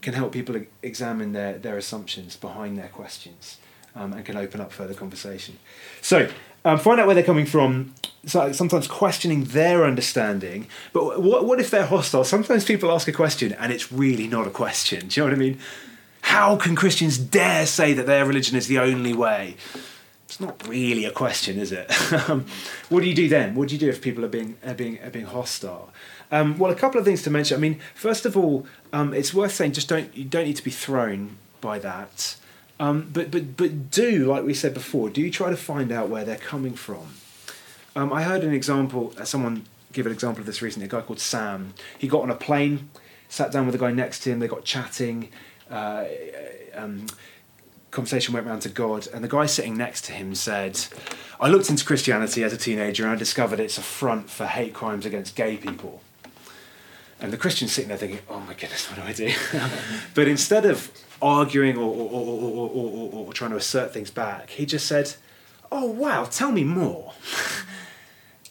Can 0.00 0.14
help 0.14 0.32
people 0.32 0.56
examine 0.82 1.32
their, 1.32 1.58
their 1.58 1.76
assumptions 1.76 2.34
behind 2.34 2.78
their 2.78 2.88
questions 2.88 3.58
um, 3.94 4.12
and 4.14 4.24
can 4.24 4.36
open 4.36 4.60
up 4.60 4.72
further 4.72 4.94
conversation. 4.94 5.58
So, 6.00 6.30
um, 6.64 6.78
find 6.78 7.00
out 7.00 7.06
where 7.06 7.14
they're 7.14 7.24
coming 7.24 7.46
from. 7.46 7.94
So 8.26 8.52
sometimes 8.52 8.86
questioning 8.86 9.44
their 9.44 9.84
understanding. 9.84 10.66
But 10.92 11.22
what, 11.22 11.46
what 11.46 11.58
if 11.58 11.70
they're 11.70 11.86
hostile? 11.86 12.24
Sometimes 12.24 12.64
people 12.64 12.92
ask 12.92 13.08
a 13.08 13.12
question 13.12 13.52
and 13.54 13.72
it's 13.72 13.90
really 13.90 14.28
not 14.28 14.46
a 14.46 14.50
question. 14.50 15.08
Do 15.08 15.20
you 15.20 15.26
know 15.26 15.32
what 15.32 15.36
I 15.36 15.40
mean? 15.40 15.58
How 16.22 16.56
can 16.56 16.76
Christians 16.76 17.18
dare 17.18 17.66
say 17.66 17.92
that 17.92 18.06
their 18.06 18.24
religion 18.24 18.56
is 18.56 18.66
the 18.66 18.78
only 18.78 19.12
way? 19.12 19.56
It's 20.26 20.40
not 20.40 20.66
really 20.68 21.04
a 21.04 21.10
question, 21.10 21.58
is 21.58 21.72
it? 21.72 21.90
Um, 22.28 22.46
what 22.88 23.00
do 23.00 23.08
you 23.08 23.14
do 23.14 23.28
then? 23.28 23.54
What 23.54 23.68
do 23.68 23.74
you 23.74 23.80
do 23.80 23.88
if 23.88 24.00
people 24.00 24.24
are 24.24 24.28
being 24.28 24.56
are 24.64 24.74
being 24.74 25.00
are 25.02 25.10
being 25.10 25.26
hostile? 25.26 25.92
Um, 26.30 26.58
well, 26.58 26.70
a 26.70 26.76
couple 26.76 27.00
of 27.00 27.04
things 27.04 27.22
to 27.22 27.30
mention. 27.30 27.56
I 27.56 27.60
mean, 27.60 27.80
first 27.94 28.24
of 28.24 28.36
all, 28.36 28.66
um, 28.92 29.12
it's 29.12 29.34
worth 29.34 29.52
saying 29.52 29.72
just 29.72 29.88
don't 29.88 30.16
you 30.16 30.24
don't 30.24 30.44
need 30.44 30.56
to 30.56 30.64
be 30.64 30.70
thrown 30.70 31.38
by 31.60 31.78
that. 31.80 32.36
Um, 32.78 33.10
but 33.12 33.30
but 33.30 33.56
but 33.56 33.90
do 33.90 34.26
like 34.26 34.44
we 34.44 34.54
said 34.54 34.72
before, 34.72 35.10
do 35.10 35.28
try 35.30 35.50
to 35.50 35.56
find 35.56 35.90
out 35.90 36.08
where 36.08 36.24
they're 36.24 36.36
coming 36.36 36.74
from? 36.74 37.14
Um, 37.96 38.12
I 38.12 38.22
heard 38.22 38.44
an 38.44 38.54
example. 38.54 39.12
Uh, 39.18 39.24
someone 39.24 39.66
give 39.92 40.06
an 40.06 40.12
example 40.12 40.40
of 40.40 40.46
this 40.46 40.62
recently. 40.62 40.86
A 40.86 40.90
guy 40.90 41.00
called 41.00 41.20
Sam. 41.20 41.74
He 41.98 42.06
got 42.06 42.22
on 42.22 42.30
a 42.30 42.36
plane, 42.36 42.88
sat 43.28 43.50
down 43.50 43.66
with 43.66 43.74
a 43.74 43.78
guy 43.78 43.90
next 43.90 44.20
to 44.20 44.30
him. 44.30 44.38
They 44.38 44.48
got 44.48 44.64
chatting 44.64 45.28
uh, 45.70 46.04
um, 46.74 47.06
conversation 47.90 48.34
went 48.34 48.46
round 48.46 48.62
to 48.62 48.68
God, 48.68 49.08
and 49.12 49.22
the 49.22 49.28
guy 49.28 49.46
sitting 49.46 49.76
next 49.76 50.04
to 50.06 50.12
him 50.12 50.34
said, 50.34 50.78
I 51.40 51.48
looked 51.48 51.70
into 51.70 51.84
Christianity 51.84 52.44
as 52.44 52.52
a 52.52 52.56
teenager 52.56 53.04
and 53.04 53.12
I 53.12 53.16
discovered 53.16 53.60
it's 53.60 53.78
a 53.78 53.82
front 53.82 54.28
for 54.28 54.46
hate 54.46 54.74
crimes 54.74 55.06
against 55.06 55.34
gay 55.34 55.56
people. 55.56 56.02
And 57.20 57.32
the 57.32 57.36
Christian's 57.36 57.72
sitting 57.72 57.88
there 57.88 57.98
thinking, 57.98 58.20
oh 58.28 58.40
my 58.40 58.54
goodness, 58.54 58.88
what 58.90 58.96
do 58.96 59.02
I 59.02 59.12
do? 59.12 59.32
but 60.14 60.26
instead 60.26 60.64
of 60.64 60.90
arguing 61.20 61.76
or, 61.76 61.94
or, 61.94 62.70
or, 62.70 63.26
or, 63.26 63.32
trying 63.34 63.50
to 63.50 63.56
assert 63.58 63.92
things 63.92 64.10
back, 64.10 64.50
he 64.50 64.64
just 64.64 64.86
said, 64.86 65.14
oh 65.70 65.84
wow, 65.84 66.24
tell 66.24 66.50
me 66.50 66.64
more. 66.64 67.12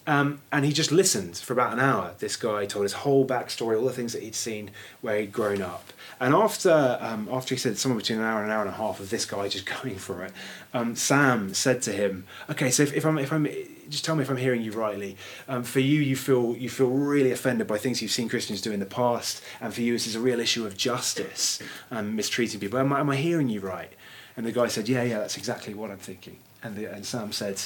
Um, 0.10 0.41
and 0.52 0.65
he 0.65 0.74
just 0.74 0.91
listened 0.91 1.38
for 1.38 1.54
about 1.54 1.72
an 1.72 1.80
hour. 1.80 2.15
This 2.17 2.36
guy 2.36 2.65
told 2.65 2.82
his 2.82 2.93
whole 2.93 3.28
backstory, 3.28 3.78
all 3.78 3.86
the 3.86 3.93
things 3.93 4.12
that 4.13 4.24
he'd 4.24 4.34
seen 4.34 4.72
where 5.02 5.19
he'd 5.19 5.32
grown 5.32 5.62
up. 5.62 5.93
And 6.19 6.34
after 6.34 6.98
um, 7.00 7.30
after 7.32 7.54
he 7.54 7.60
said 7.60 7.78
somewhere 7.78 8.00
between 8.00 8.17
an 8.17 8.26
hour 8.26 8.41
and 8.41 8.50
an 8.50 8.52
hour 8.52 8.62
and 8.62 8.72
a 8.72 8.78
half 8.78 9.00
of 9.00 9.12
this 9.12 9.26
guy 9.26 9.48
just 9.48 9.65
going 9.84 9.98
for 9.98 10.26
it, 10.26 10.32
um, 10.74 10.95
Sam 10.95 11.54
said 11.54 11.84
to 11.84 11.91
him, 11.91 12.26
"Okay, 12.50 12.72
so 12.72 12.82
if, 12.82 12.95
if 12.95 13.06
I'm 13.06 13.19
if 13.19 13.32
I'm 13.32 13.48
just 13.88 14.04
tell 14.04 14.15
me 14.15 14.24
if 14.24 14.32
I'm 14.32 14.38
hearing 14.38 14.63
you 14.63 14.72
rightly. 14.72 15.15
Um, 15.48 15.62
for 15.62 15.80
you, 15.80 16.02
you 16.02 16.15
feel 16.15 16.56
you 16.58 16.72
feel 16.72 16.89
really 16.89 17.32
offended 17.32 17.67
by 17.67 17.78
things 17.78 18.02
you've 18.02 18.10
seen 18.10 18.30
Christians 18.30 18.62
do 18.62 18.72
in 18.72 18.80
the 18.80 18.88
past, 18.88 19.43
and 19.62 19.72
for 19.76 19.82
you, 19.82 19.93
this 19.93 20.08
is 20.08 20.15
a 20.15 20.19
real 20.19 20.39
issue 20.39 20.65
of 20.65 20.76
justice 20.76 21.62
and 21.91 22.15
mistreating 22.15 22.60
people. 22.60 22.80
Am 22.80 22.91
I, 22.91 23.00
am 23.00 23.12
I 23.12 23.15
hearing 23.15 23.48
you 23.48 23.60
right?" 23.60 23.93
And 24.36 24.43
the 24.43 24.52
guy 24.52 24.69
said, 24.69 24.89
"Yeah, 24.89 25.04
yeah, 25.04 25.19
that's 25.19 25.38
exactly 25.38 25.76
what 25.76 25.91
I'm 25.91 26.00
thinking." 26.00 26.38
And 26.63 26.76
the, 26.76 26.91
and 26.91 27.06
Sam 27.06 27.32
said, 27.32 27.62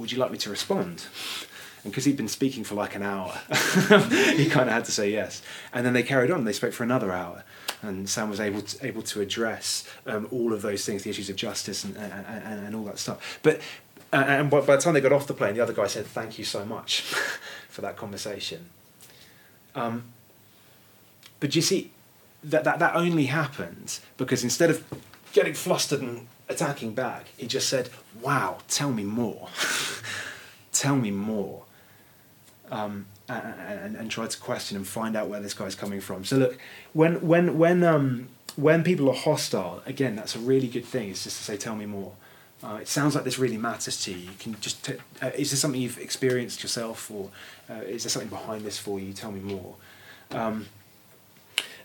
"Would 0.00 0.12
you 0.12 0.18
like 0.18 0.30
me 0.30 0.38
to 0.38 0.50
respond?" 0.50 1.06
And 1.82 1.92
because 1.92 2.04
he'd 2.04 2.16
been 2.16 2.28
speaking 2.28 2.64
for 2.64 2.74
like 2.74 2.94
an 2.94 3.02
hour, 3.02 3.40
he 4.36 4.48
kind 4.48 4.68
of 4.68 4.74
had 4.74 4.84
to 4.84 4.92
say 4.92 5.10
yes. 5.10 5.40
And 5.72 5.86
then 5.86 5.94
they 5.94 6.02
carried 6.02 6.30
on. 6.30 6.44
They 6.44 6.52
spoke 6.52 6.74
for 6.74 6.82
another 6.84 7.10
hour. 7.10 7.44
And 7.82 8.08
Sam 8.08 8.28
was 8.28 8.40
able 8.40 8.60
to, 8.60 8.86
able 8.86 9.02
to 9.02 9.22
address 9.22 9.88
um, 10.06 10.28
all 10.30 10.52
of 10.52 10.60
those 10.60 10.84
things, 10.84 11.04
the 11.04 11.10
issues 11.10 11.30
of 11.30 11.36
justice 11.36 11.82
and, 11.84 11.96
and, 11.96 12.12
and, 12.12 12.66
and 12.66 12.76
all 12.76 12.84
that 12.84 12.98
stuff. 12.98 13.38
But 13.42 13.60
uh, 14.12 14.24
and 14.26 14.50
by, 14.50 14.60
by, 14.60 14.76
the 14.76 14.82
time 14.82 14.94
they 14.94 15.00
got 15.00 15.12
off 15.12 15.26
the 15.26 15.34
plane, 15.34 15.54
the 15.54 15.62
other 15.62 15.72
guy 15.72 15.86
said, 15.86 16.06
"Thank 16.06 16.38
you 16.38 16.44
so 16.44 16.64
much 16.64 17.00
for 17.68 17.80
that 17.80 17.96
conversation." 17.96 18.68
Um, 19.74 20.04
but 21.38 21.54
you 21.54 21.62
see, 21.62 21.92
that, 22.42 22.64
that 22.64 22.78
that 22.80 22.96
only 22.96 23.26
happened 23.26 24.00
because 24.16 24.42
instead 24.44 24.68
of 24.68 24.84
getting 25.32 25.54
flustered 25.54 26.00
and 26.00 26.26
attacking 26.50 26.94
back, 26.94 27.26
he 27.36 27.46
just 27.46 27.68
said, 27.68 27.88
"Wow, 28.20 28.58
tell 28.68 28.92
me 28.92 29.04
more, 29.04 29.48
tell 30.72 30.96
me 30.96 31.10
more." 31.10 31.64
um, 32.70 33.06
and, 33.28 33.96
and 33.96 34.10
try 34.10 34.26
to 34.26 34.38
question 34.38 34.76
and 34.76 34.86
find 34.86 35.16
out 35.16 35.28
where 35.28 35.40
this 35.40 35.54
guy's 35.54 35.74
coming 35.74 36.00
from. 36.00 36.24
So 36.24 36.36
look, 36.36 36.58
when 36.92 37.26
when 37.26 37.58
when 37.58 37.84
um, 37.84 38.28
when 38.56 38.82
people 38.82 39.08
are 39.08 39.14
hostile, 39.14 39.82
again, 39.86 40.16
that's 40.16 40.34
a 40.34 40.38
really 40.38 40.68
good 40.68 40.84
thing. 40.84 41.10
It's 41.10 41.24
just 41.24 41.38
to 41.38 41.44
say, 41.44 41.56
"Tell 41.56 41.76
me 41.76 41.86
more." 41.86 42.12
Uh, 42.62 42.78
it 42.80 42.88
sounds 42.88 43.14
like 43.14 43.24
this 43.24 43.38
really 43.38 43.56
matters 43.56 44.02
to 44.04 44.12
you. 44.12 44.18
You 44.18 44.36
can 44.38 44.60
just 44.60 44.84
t- 44.84 44.96
uh, 45.22 45.30
is 45.36 45.50
this 45.50 45.60
something 45.60 45.80
you've 45.80 45.98
experienced 45.98 46.62
yourself, 46.62 47.10
or 47.10 47.30
uh, 47.70 47.82
is 47.82 48.04
there 48.04 48.10
something 48.10 48.28
behind 48.28 48.64
this 48.64 48.78
for 48.78 49.00
you? 49.00 49.12
Tell 49.12 49.32
me 49.32 49.40
more. 49.40 49.76
Um, 50.32 50.66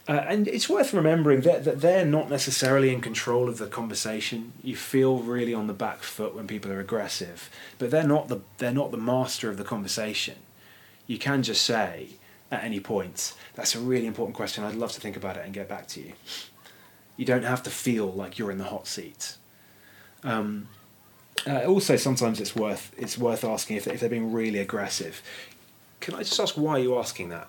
uh, 0.07 0.25
and 0.27 0.47
it's 0.47 0.69
worth 0.69 0.93
remembering 0.93 1.41
that, 1.41 1.63
that 1.63 1.81
they're 1.81 2.05
not 2.05 2.29
necessarily 2.29 2.93
in 2.93 3.01
control 3.01 3.49
of 3.49 3.57
the 3.57 3.67
conversation. 3.67 4.53
You 4.63 4.75
feel 4.75 5.17
really 5.17 5.53
on 5.53 5.67
the 5.67 5.73
back 5.73 6.03
foot 6.03 6.35
when 6.35 6.47
people 6.47 6.71
are 6.71 6.79
aggressive, 6.79 7.49
but 7.79 7.91
they're 7.91 8.03
not 8.03 8.27
the 8.27 8.41
they're 8.57 8.71
not 8.71 8.91
the 8.91 8.97
master 8.97 9.49
of 9.49 9.57
the 9.57 9.63
conversation 9.63 10.35
you 11.07 11.17
can 11.17 11.43
just 11.43 11.63
say 11.63 12.09
at 12.51 12.63
any 12.63 12.79
point, 12.79 13.33
that's 13.55 13.75
a 13.75 13.79
really 13.79 14.07
important 14.07 14.35
question. 14.35 14.63
I'd 14.63 14.75
love 14.75 14.91
to 14.93 15.01
think 15.01 15.17
about 15.17 15.37
it 15.37 15.43
and 15.45 15.53
get 15.53 15.67
back 15.67 15.87
to 15.89 16.01
you. 16.01 16.13
You 17.17 17.25
don't 17.25 17.43
have 17.43 17.63
to 17.63 17.69
feel 17.69 18.11
like 18.11 18.37
you're 18.37 18.51
in 18.51 18.57
the 18.57 18.65
hot 18.65 18.87
seat. 18.87 19.35
Um, 20.23 20.67
uh, 21.47 21.65
also, 21.65 21.95
sometimes 21.95 22.39
it's 22.39 22.55
worth 22.55 22.91
it's 22.97 23.17
worth 23.17 23.43
asking 23.43 23.77
if, 23.77 23.87
if 23.87 23.99
they're 23.99 24.09
being 24.09 24.31
really 24.31 24.59
aggressive. 24.59 25.21
Can 25.99 26.15
I 26.15 26.19
just 26.19 26.39
ask 26.39 26.55
why 26.55 26.73
are 26.73 26.79
you 26.79 26.97
asking 26.97 27.29
that? 27.29 27.47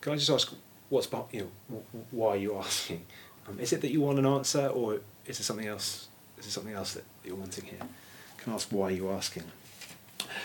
Can 0.00 0.12
I 0.12 0.16
just 0.16 0.30
ask 0.30 0.52
what's 0.88 1.08
you 1.32 1.50
know 1.70 1.82
why 2.10 2.30
are 2.30 2.36
you 2.36 2.56
asking? 2.56 3.04
Um, 3.48 3.60
is 3.60 3.72
it 3.72 3.80
that 3.82 3.90
you 3.90 4.00
want 4.00 4.18
an 4.18 4.26
answer, 4.26 4.68
or 4.68 5.00
is 5.26 5.38
there 5.38 5.44
something 5.44 5.66
else? 5.66 6.08
Is 6.38 6.46
there 6.46 6.52
something 6.52 6.74
else 6.74 6.94
that 6.94 7.04
you're 7.24 7.36
wanting 7.36 7.64
here? 7.64 7.80
Can 8.38 8.52
I 8.52 8.56
ask 8.56 8.68
why 8.70 8.90
you're 8.90 9.12
asking? 9.12 9.44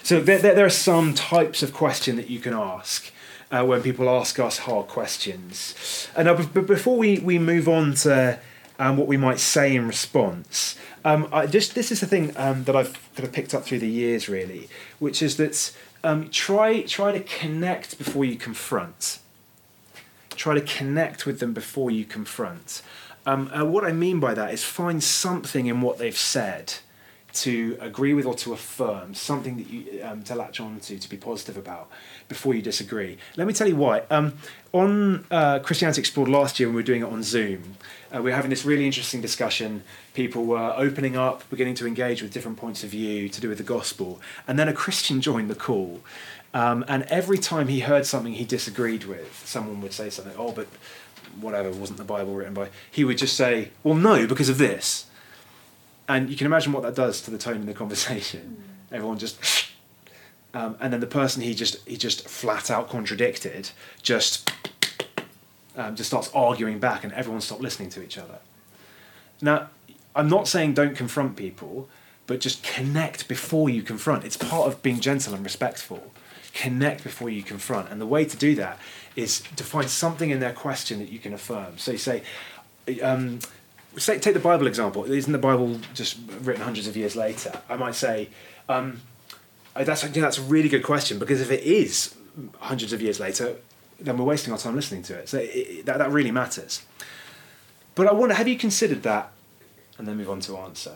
So 0.04 0.20
there, 0.22 0.38
there, 0.38 0.56
there 0.56 0.66
are 0.66 0.70
some 0.70 1.14
types 1.14 1.64
of 1.64 1.74
question 1.74 2.16
that 2.18 2.30
you 2.30 2.40
can 2.40 2.54
ask. 2.54 3.12
Uh, 3.52 3.66
when 3.66 3.82
people 3.82 4.08
ask 4.08 4.38
us 4.38 4.60
hard 4.60 4.86
questions. 4.86 6.08
And 6.16 6.28
uh, 6.28 6.36
but 6.54 6.68
before 6.68 6.96
we, 6.96 7.18
we 7.18 7.40
move 7.40 7.68
on 7.68 7.96
to 7.96 8.38
um, 8.78 8.96
what 8.96 9.08
we 9.08 9.18
might 9.18 9.40
say 9.40 9.76
in 9.76 9.88
response, 9.88 10.76
um, 11.04 11.28
I 11.32 11.48
just 11.48 11.74
this 11.74 11.92
is 11.92 12.00
the 12.00 12.06
thing 12.06 12.32
um, 12.38 12.66
that 12.66 12.76
I've 12.76 12.94
kind 13.16 13.28
of 13.28 13.34
picked 13.34 13.56
up 13.56 13.64
through 13.64 13.80
the 13.80 13.90
years, 13.90 14.30
really, 14.30 14.70
which 15.00 15.24
is 15.24 15.38
that 15.38 15.74
um, 16.04 16.30
try 16.30 16.84
try 16.84 17.12
to 17.12 17.22
connect 17.22 17.98
before 17.98 18.24
you 18.24 18.36
confront. 18.36 19.18
Try 20.40 20.54
to 20.56 20.62
connect 20.62 21.26
with 21.26 21.40
them 21.42 21.54
before 21.54 21.92
you 21.92 22.06
confront. 22.06 22.82
Um, 23.26 23.52
uh, 23.54 23.66
what 23.66 23.84
I 23.84 23.92
mean 23.92 24.22
by 24.22 24.34
that 24.34 24.54
is 24.54 24.64
find 24.64 25.04
something 25.04 25.68
in 25.68 25.82
what 25.82 25.98
they've 25.98 26.18
said 26.18 26.76
to 27.32 27.78
agree 27.80 28.14
with 28.14 28.26
or 28.26 28.34
to 28.34 28.54
affirm, 28.54 29.14
something 29.14 29.58
that 29.58 29.70
you 29.70 30.02
um, 30.04 30.24
to 30.24 30.34
latch 30.36 30.60
on 30.60 30.80
to, 30.80 30.98
to 30.98 31.10
be 31.10 31.18
positive 31.18 31.58
about 31.58 31.92
before 32.28 32.54
you 32.56 32.62
disagree. 32.62 33.18
Let 33.36 33.48
me 33.48 33.54
tell 33.54 33.68
you 33.68 33.76
why. 33.76 34.04
Um, 34.10 34.34
on 34.72 35.26
uh, 35.30 35.60
Christianity 35.60 36.00
Explored 36.00 36.30
last 36.30 36.60
year, 36.60 36.70
when 36.70 36.76
we 36.76 36.82
were 36.82 36.86
doing 36.86 37.02
it 37.02 37.12
on 37.12 37.22
Zoom, 37.22 37.76
uh, 38.16 38.22
we 38.22 38.30
were 38.32 38.36
having 38.36 38.50
this 38.50 38.66
really 38.66 38.86
interesting 38.86 39.22
discussion. 39.22 39.84
People 40.14 40.46
were 40.46 40.74
opening 40.78 41.18
up, 41.18 41.48
beginning 41.50 41.76
to 41.76 41.86
engage 41.86 42.22
with 42.24 42.34
different 42.34 42.58
points 42.58 42.84
of 42.84 42.90
view 42.90 43.30
to 43.30 43.42
do 43.42 43.50
with 43.50 43.58
the 43.58 43.64
gospel, 43.64 44.22
and 44.48 44.58
then 44.58 44.70
a 44.70 44.74
Christian 44.74 45.22
joined 45.22 45.50
the 45.50 45.56
call. 45.56 46.00
Um, 46.54 46.84
and 46.88 47.04
every 47.04 47.38
time 47.38 47.68
he 47.68 47.82
heard 47.82 48.06
something 48.06 48.34
he 48.34 48.46
disagreed 48.46 49.06
with, 49.06 49.44
someone 49.46 49.82
would 49.82 49.94
say 49.94 50.10
something, 50.10 50.34
oh, 50.38 50.52
but 50.52 50.68
whatever, 51.40 51.70
wasn't 51.72 51.98
the 51.98 52.04
Bible 52.04 52.34
written 52.34 52.54
by? 52.54 52.70
He 52.90 53.04
would 53.04 53.18
just 53.18 53.36
say, 53.36 53.70
well, 53.84 53.96
no, 53.96 54.26
because 54.26 54.50
of 54.50 54.58
this. 54.58 55.06
And 56.08 56.30
you 56.30 56.36
can 56.36 56.48
imagine 56.48 56.74
what 56.74 56.82
that 56.84 56.96
does 56.96 57.22
to 57.22 57.32
the 57.32 57.38
tone 57.38 57.58
in 57.58 57.66
the 57.68 57.74
conversation. 57.74 58.64
Mm. 58.92 58.96
Everyone 58.96 59.20
just. 59.20 59.68
Um, 60.52 60.76
and 60.80 60.92
then 60.92 61.00
the 61.00 61.06
person 61.06 61.44
he 61.44 61.54
just 61.54 61.88
he 61.88 61.96
just 61.96 62.28
flat 62.28 62.72
out 62.72 62.90
contradicted 62.90 63.70
just 64.02 64.52
um, 65.76 65.96
just 65.96 66.10
starts 66.10 66.32
arguing 66.34 66.80
back, 66.80 67.04
and 67.04 67.14
everyone 67.14 67.42
stopped 67.42 67.62
listening 67.62 67.92
to 67.92 68.04
each 68.04 68.18
other. 68.18 68.40
Now, 69.44 69.70
I'm 70.16 70.28
not 70.28 70.48
saying 70.48 70.74
don't 70.74 70.96
confront 70.96 71.36
people, 71.36 71.88
but 72.26 72.40
just 72.40 72.64
connect 72.64 73.28
before 73.28 73.70
you 73.70 73.84
confront. 73.84 74.26
It's 74.26 74.38
part 74.38 74.68
of 74.68 74.82
being 74.82 75.00
gentle 75.00 75.36
and 75.36 75.44
respectful 75.44 76.12
connect 76.54 77.04
before 77.04 77.30
you 77.30 77.44
confront. 77.44 77.90
And 77.90 78.00
the 78.00 78.06
way 78.06 78.26
to 78.26 78.38
do 78.38 78.56
that 78.56 78.80
is 79.16 79.42
to 79.56 79.64
find 79.64 79.90
something 79.90 80.30
in 80.30 80.40
their 80.40 80.54
question 80.54 81.00
that 81.00 81.10
you 81.10 81.20
can 81.20 81.34
affirm. 81.34 81.78
So 81.78 81.92
you 81.92 81.98
say, 81.98 82.24
um, 83.02 83.40
say 83.98 84.20
take 84.20 84.34
the 84.34 84.40
Bible 84.40 84.68
example. 84.68 85.04
Isn't 85.06 85.32
the 85.32 85.38
Bible 85.38 85.80
just 85.94 86.18
written 86.42 86.64
hundreds 86.64 86.88
of 86.88 86.96
years 86.96 87.16
later? 87.16 87.62
I 87.70 87.76
might 87.76 87.96
say, 87.96 88.30
um, 88.68 89.02
that's, 89.76 90.04
you 90.04 90.10
know, 90.10 90.22
that's 90.22 90.38
a 90.38 90.44
really 90.44 90.70
good 90.70 90.84
question 90.84 91.20
because 91.20 91.42
if 91.42 91.52
it 91.52 91.64
is 91.64 92.16
hundreds 92.60 92.94
of 92.94 93.02
years 93.02 93.20
later, 93.20 93.56
then 94.00 94.18
we're 94.18 94.26
wasting 94.26 94.54
our 94.54 94.60
time 94.60 94.76
listening 94.76 95.04
to 95.04 95.16
it. 95.16 95.30
So 95.30 95.40
it, 95.42 95.86
that, 95.86 95.98
that 95.98 96.12
really 96.12 96.32
matters. 96.32 96.84
But 97.96 98.08
I 98.08 98.14
wonder, 98.14 98.36
have 98.36 98.48
you 98.48 98.58
considered 98.58 99.04
that? 99.04 99.32
And 99.98 100.08
then 100.08 100.16
move 100.16 100.30
on 100.30 100.40
to 100.42 100.58
answer. 100.58 100.96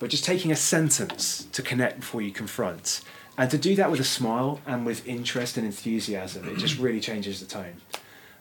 But 0.00 0.10
just 0.10 0.24
taking 0.24 0.50
a 0.50 0.56
sentence 0.56 1.44
to 1.52 1.62
connect 1.62 2.00
before 2.00 2.22
you 2.22 2.32
confront 2.32 3.02
and 3.40 3.50
to 3.52 3.56
do 3.56 3.74
that 3.76 3.90
with 3.90 4.00
a 4.00 4.04
smile 4.04 4.60
and 4.66 4.84
with 4.84 5.08
interest 5.08 5.56
and 5.56 5.64
enthusiasm, 5.64 6.46
it 6.46 6.58
just 6.58 6.78
really 6.78 7.00
changes 7.00 7.40
the 7.40 7.46
tone. 7.46 7.80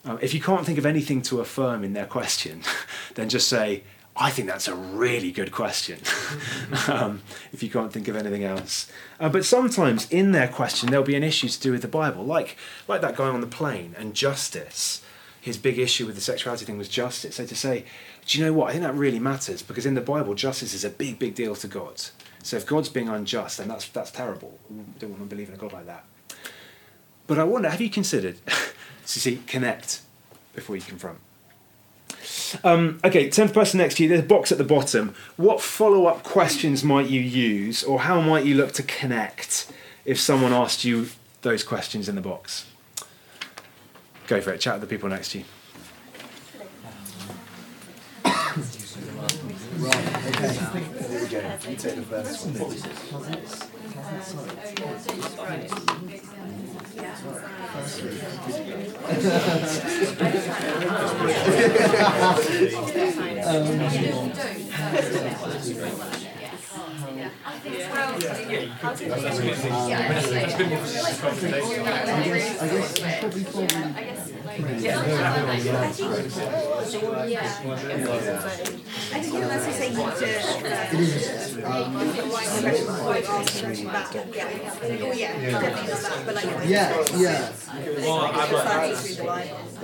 Um, 0.03 0.19
if 0.21 0.33
you 0.33 0.41
can't 0.41 0.65
think 0.65 0.77
of 0.77 0.85
anything 0.85 1.21
to 1.21 1.39
affirm 1.39 1.85
in 1.85 1.93
their 1.93 2.05
question, 2.05 2.63
then 3.15 3.29
just 3.29 3.47
say, 3.47 3.83
I 4.17 4.29
think 4.29 4.49
that's 4.49 4.67
a 4.67 4.75
really 4.75 5.31
good 5.31 5.53
question. 5.53 5.99
um, 6.89 7.21
if 7.53 7.63
you 7.63 7.69
can't 7.69 7.93
think 7.93 8.09
of 8.09 8.17
anything 8.17 8.43
else. 8.43 8.91
Uh, 9.21 9.29
but 9.29 9.45
sometimes 9.45 10.05
in 10.11 10.33
their 10.33 10.49
question, 10.49 10.89
there'll 10.89 11.05
be 11.05 11.15
an 11.15 11.23
issue 11.23 11.47
to 11.47 11.61
do 11.61 11.71
with 11.71 11.81
the 11.81 11.87
Bible, 11.87 12.25
like, 12.25 12.57
like 12.89 12.99
that 12.99 13.15
guy 13.15 13.29
on 13.29 13.39
the 13.39 13.47
plane 13.47 13.95
and 13.97 14.13
justice. 14.13 15.01
His 15.39 15.57
big 15.57 15.79
issue 15.79 16.07
with 16.07 16.15
the 16.15 16.21
sexuality 16.21 16.65
thing 16.65 16.77
was 16.77 16.89
justice. 16.89 17.37
So 17.37 17.45
to 17.45 17.55
say, 17.55 17.85
do 18.25 18.37
you 18.37 18.43
know 18.43 18.51
what? 18.51 18.67
I 18.67 18.71
think 18.73 18.83
that 18.83 18.95
really 18.95 19.19
matters 19.19 19.61
because 19.61 19.85
in 19.85 19.93
the 19.93 20.01
Bible, 20.01 20.33
justice 20.33 20.73
is 20.73 20.83
a 20.83 20.89
big, 20.89 21.19
big 21.19 21.35
deal 21.35 21.55
to 21.55 21.67
God. 21.69 22.01
So 22.43 22.57
if 22.57 22.65
God's 22.65 22.89
being 22.89 23.09
unjust, 23.09 23.57
then 23.57 23.67
that's, 23.67 23.87
that's 23.89 24.11
terrible. 24.11 24.57
We 24.69 24.77
don't 24.99 25.11
want 25.11 25.23
to 25.23 25.35
believe 25.35 25.49
in 25.49 25.55
a 25.55 25.57
God 25.57 25.73
like 25.73 25.85
that. 25.85 26.05
But 27.27 27.37
I 27.37 27.43
wonder, 27.43 27.69
have 27.69 27.81
you 27.81 27.89
considered, 27.89 28.37
see, 29.05 29.41
connect 29.45 30.01
before 30.55 30.75
you 30.75 30.81
confront? 30.81 31.19
Um, 32.63 32.99
okay, 33.03 33.29
tenth 33.29 33.53
person 33.53 33.77
next 33.77 33.95
to 33.95 34.03
you, 34.03 34.09
there's 34.09 34.21
a 34.21 34.25
box 34.25 34.51
at 34.51 34.57
the 34.57 34.63
bottom. 34.63 35.13
What 35.37 35.61
follow 35.61 36.07
up 36.07 36.23
questions 36.23 36.83
might 36.83 37.07
you 37.07 37.21
use, 37.21 37.83
or 37.83 37.99
how 37.99 38.21
might 38.21 38.45
you 38.45 38.55
look 38.55 38.71
to 38.73 38.83
connect 38.83 39.71
if 40.05 40.19
someone 40.19 40.53
asked 40.53 40.83
you 40.83 41.09
those 41.41 41.63
questions 41.63 42.09
in 42.09 42.15
the 42.15 42.21
box? 42.21 42.65
Go 44.27 44.41
for 44.41 44.51
it, 44.51 44.61
chat 44.61 44.79
with 44.79 44.89
the 44.89 44.95
people 44.95 45.09
next 45.09 45.31
to 45.31 45.39
you. 45.39 45.45
Right, 49.79 50.35
okay 50.35 50.98
go. 51.29 51.39
You 51.69 51.75
take 51.75 51.95
the 51.95 52.01
first 52.01 52.45
one. 52.45 52.55
um, 63.45 63.79
I 67.45 67.57
guess, 67.63 67.85
probably 67.89 68.25
Yeah. 73.49 74.18
I 74.61 74.65
think 79.21 79.33
unless 79.35 79.65
you 79.67 79.73
say 79.73 79.89
you 79.89 79.97
to. 79.97 80.25
It 80.91 80.99
is. 80.99 81.57
yeah, 86.67 87.05
yeah. 87.15 87.53
Well, 87.99 88.19
I'm 88.19 88.49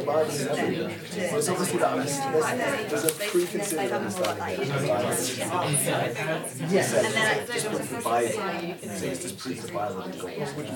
like. 0.03 0.29
It's 0.29 1.49
obviously 1.49 1.79
that 1.79 2.89
there's 2.89 3.05
a 3.05 3.12
preconceived 3.13 3.91
understanding. 3.91 4.58
Put 7.65 7.89
the 7.89 8.01
Bible, 8.03 8.36
so 8.81 9.05
it's 9.05 9.62
the 9.65 9.71
Bible. 9.71 10.03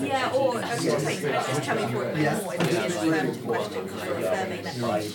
Yeah, 0.00 0.32
or 0.34 0.60
just, 0.60 1.62
coming 1.62 1.88
for 1.88 2.04
it 2.04 2.16
it's 2.18 3.36
question 3.38 3.88
confirming 3.88 4.62
that 4.62 4.76
is 4.96 5.14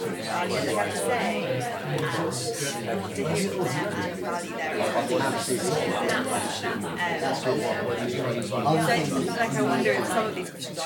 they 0.65 0.75
have 0.75 0.91
to 0.91 0.97
say, 0.97 1.61
and 1.95 3.15
to 3.15 3.21
hear 3.33 3.51
and 3.55 4.19
value 4.21 4.55
their 4.55 4.85
um, 4.85 5.35
so, 7.35 7.51
like, 9.25 9.53
I 9.53 9.61
wonder 9.61 9.91
if 9.91 10.07
some 10.07 10.25
of 10.25 10.35
these 10.35 10.49
questions 10.49 10.79
are. 10.79 10.85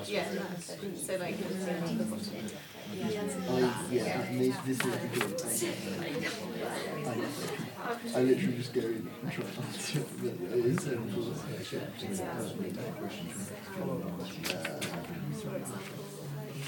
Yeah. 0.09 0.27
So 0.97 1.17
like. 1.17 1.37
I, 2.93 3.75
yeah, 3.91 4.27
literally 8.21 8.57
just 8.57 8.73
go 8.75 8.81
in 8.81 9.09
and 9.23 9.33
try 9.33 9.45
and 9.45 9.59
answer 10.71 10.99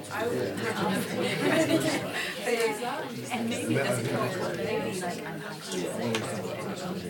I 0.00 0.02
think 0.02 0.16
I 3.76 3.78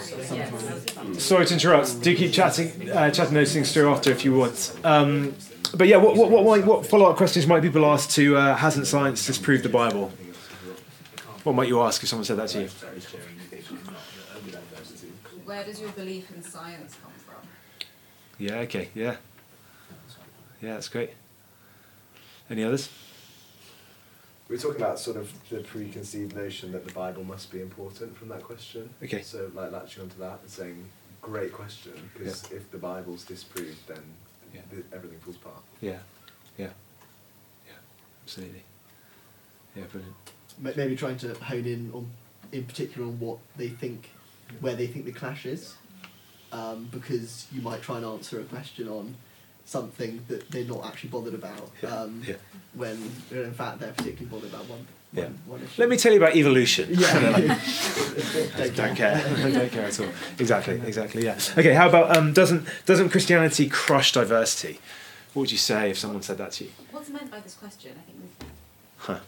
Sorry 1.17 1.45
to 1.45 1.53
interrupt. 1.53 2.01
Do 2.01 2.15
keep 2.15 2.31
chatting, 2.33 2.89
uh, 2.91 3.09
chatting 3.09 3.33
those 3.33 3.53
things 3.53 3.73
through 3.73 3.89
after 3.89 4.11
if 4.11 4.23
you 4.23 4.35
want. 4.35 4.77
Um, 4.83 5.33
but 5.75 5.87
yeah, 5.87 5.97
what 5.97 6.15
what 6.15 6.29
what, 6.29 6.65
what 6.65 6.85
follow 6.85 7.09
up 7.09 7.17
questions 7.17 7.47
might 7.47 7.61
people 7.61 7.85
ask 7.85 8.09
to 8.11 8.37
uh, 8.37 8.55
hasn't 8.55 8.85
science 8.87 9.25
disproved 9.25 9.63
the 9.63 9.69
Bible? 9.69 10.11
What 11.43 11.53
might 11.55 11.67
you 11.67 11.81
ask 11.81 12.03
if 12.03 12.09
someone 12.09 12.25
said 12.25 12.37
that 12.37 12.49
to 12.49 12.61
you? 12.61 12.67
Where 15.45 15.63
does 15.63 15.81
your 15.81 15.89
belief 15.91 16.29
in 16.35 16.43
science 16.43 16.95
come 17.01 17.11
from? 17.25 17.47
Yeah. 18.37 18.57
Okay. 18.59 18.89
Yeah. 18.93 19.15
Yeah, 20.61 20.73
that's 20.73 20.89
great. 20.89 21.11
Any 22.51 22.65
others? 22.65 22.89
We 24.49 24.57
were 24.57 24.61
talking 24.61 24.81
about 24.81 24.99
sort 24.99 25.15
of 25.15 25.31
the 25.49 25.59
preconceived 25.61 26.35
notion 26.35 26.73
that 26.73 26.85
the 26.85 26.91
Bible 26.91 27.23
must 27.23 27.49
be 27.49 27.61
important 27.61 28.17
from 28.17 28.27
that 28.27 28.43
question. 28.43 28.89
Okay. 29.01 29.21
So, 29.21 29.49
like, 29.55 29.71
latching 29.71 30.03
onto 30.03 30.17
that 30.19 30.39
and 30.41 30.49
saying, 30.51 30.83
great 31.21 31.53
question, 31.53 31.93
because 32.13 32.51
if 32.51 32.69
the 32.69 32.77
Bible's 32.77 33.23
disproved, 33.23 33.87
then 33.87 34.03
Yeah. 34.53 34.61
th- 34.69 34.83
everything 34.91 35.17
falls 35.19 35.37
apart. 35.37 35.63
Yeah. 35.79 35.99
Yeah. 36.57 36.71
Yeah. 37.65 37.73
Absolutely. 38.25 38.63
Yeah. 39.73 39.83
Brilliant. 39.85 40.15
Maybe 40.59 40.97
trying 40.97 41.17
to 41.19 41.33
hone 41.35 41.65
in 41.65 41.89
on, 41.93 42.11
in 42.51 42.65
particular, 42.65 43.07
on 43.07 43.17
what 43.21 43.37
they 43.55 43.69
think, 43.69 44.09
where 44.59 44.75
they 44.75 44.87
think 44.87 45.05
the 45.05 45.13
clash 45.13 45.45
is, 45.45 45.75
um, 46.51 46.89
because 46.91 47.47
you 47.53 47.61
might 47.61 47.81
try 47.81 47.95
and 47.95 48.05
answer 48.05 48.41
a 48.41 48.43
question 48.43 48.89
on 48.89 49.15
something 49.71 50.23
that 50.27 50.51
they're 50.51 50.65
not 50.65 50.85
actually 50.85 51.09
bothered 51.09 51.33
about, 51.33 51.71
Yeah, 51.81 51.89
um, 51.89 52.21
yeah. 52.27 52.35
when 52.73 52.97
in 53.31 53.53
fact 53.53 53.79
they're 53.79 53.93
particularly 53.93 54.25
bothered 54.25 54.53
about 54.53 54.65
one. 54.67 54.85
Yeah. 55.13 55.23
one, 55.23 55.59
one. 55.59 55.67
Let 55.77 55.89
me 55.89 55.97
tell 55.97 56.11
you 56.13 56.19
about 56.23 56.35
evolution. 56.35 56.87
Yeah. 56.91 57.13
don't 58.75 58.95
care. 58.95 59.17
don't 59.59 59.71
care 59.71 59.85
at 59.85 59.99
all. 59.99 60.07
Exactly. 60.39 60.81
Exactly. 60.85 61.23
Yeah. 61.25 61.37
Okay. 61.57 61.73
How 61.73 61.87
about 61.89 62.15
um, 62.15 62.31
doesn't 62.33 62.65
doesn't 62.85 63.09
Christianity 63.09 63.67
crush 63.69 64.11
diversity? 64.13 64.79
What 65.33 65.41
would 65.41 65.51
you 65.51 65.57
say 65.57 65.89
if 65.89 65.97
someone 65.97 66.21
said 66.21 66.37
that 66.37 66.51
to 66.53 66.65
you? 66.65 66.71
What's 66.91 67.09
meant 67.09 67.29
by 67.31 67.39
this 67.39 67.55
question? 67.55 67.91
I 67.97 68.01
think 68.05 68.17
we've 68.21 68.49
Huh. 68.97 69.19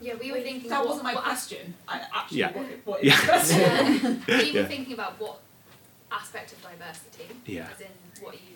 Yeah, 0.00 0.14
we 0.20 0.30
were 0.32 0.40
thinking 0.40 0.70
that 0.70 0.78
what, 0.80 0.88
wasn't 0.88 1.04
my 1.04 1.14
what 1.14 1.24
question. 1.24 1.74
I 1.88 2.00
actually 2.14 2.38
Yeah. 2.38 2.52
what, 2.52 2.66
what 2.84 3.04
Yeah. 3.04 3.14
is 3.14 3.20
the 3.20 3.26
question? 3.26 4.22
we 4.28 4.34
were 4.34 4.58
Yeah. 4.60 4.66
thinking 4.66 4.92
about 4.94 5.20
what 5.20 5.38
aspect 6.10 6.52
of 6.52 6.62
diversity. 6.62 7.26
Yeah. 7.46 7.68
As 7.74 7.80
in, 7.80 7.88
what 8.22 8.34
you 8.34 8.54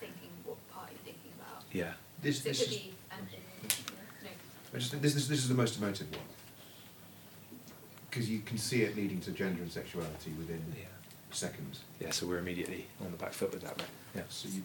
thinking? 0.00 0.30
What 0.44 0.56
part 0.72 0.88
are 0.88 0.92
you 0.92 0.98
thinking 1.04 1.32
about? 1.38 1.62
Yeah. 1.76 1.92
This, 2.22 2.40
this 2.40 2.62
is, 2.62 2.68
be 2.68 2.94
anything. 3.12 3.40
No. 4.24 4.30
I 4.74 4.78
just 4.78 4.90
think 4.90 5.02
this, 5.02 5.12
this, 5.14 5.28
this 5.28 5.38
is 5.40 5.48
the 5.48 5.54
most 5.54 5.76
emotive 5.78 6.10
one. 6.10 6.20
Because 8.08 8.30
you 8.30 8.40
can 8.40 8.56
see 8.56 8.82
it 8.82 8.96
leading 8.96 9.20
to 9.20 9.30
gender 9.30 9.60
and 9.62 9.70
sexuality 9.70 10.30
within 10.38 10.62
Yeah. 10.74 10.84
seconds. 11.32 11.80
Yeah. 12.00 12.10
So 12.12 12.26
we're 12.26 12.38
immediately 12.38 12.86
on 13.04 13.10
the 13.10 13.18
back 13.18 13.34
foot 13.34 13.52
with 13.52 13.60
that, 13.62 13.78
right? 13.78 13.90
Yeah. 14.14 14.22
So 14.30 14.48
you 14.48 14.62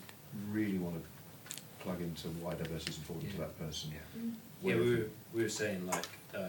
really 0.54 0.78
want 0.78 0.95
to 1.04 1.58
plug 1.84 2.00
into 2.02 2.30
why 2.39 2.54
diversity 2.54 2.91
is 2.91 2.97
important 3.00 3.32
to 3.32 3.38
that 3.39 3.60
person. 3.60 3.91
Yeah. 3.91 4.21
Yeah, 4.63 4.80
we 4.82 4.89
were, 4.95 5.06
we 5.34 5.43
were 5.43 5.50
saying 5.50 5.86
like, 5.86 6.08
um, 6.34 6.43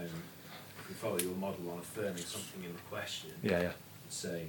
if 0.79 0.89
we 0.89 0.95
follow 0.95 1.19
your 1.19 1.35
model 1.35 1.71
on 1.73 1.79
affirming 1.79 2.19
something 2.19 2.63
in 2.63 2.73
the 2.73 2.79
question, 2.89 3.31
Yeah. 3.43 3.63
Yeah. 3.63 3.73
say, 4.11 4.47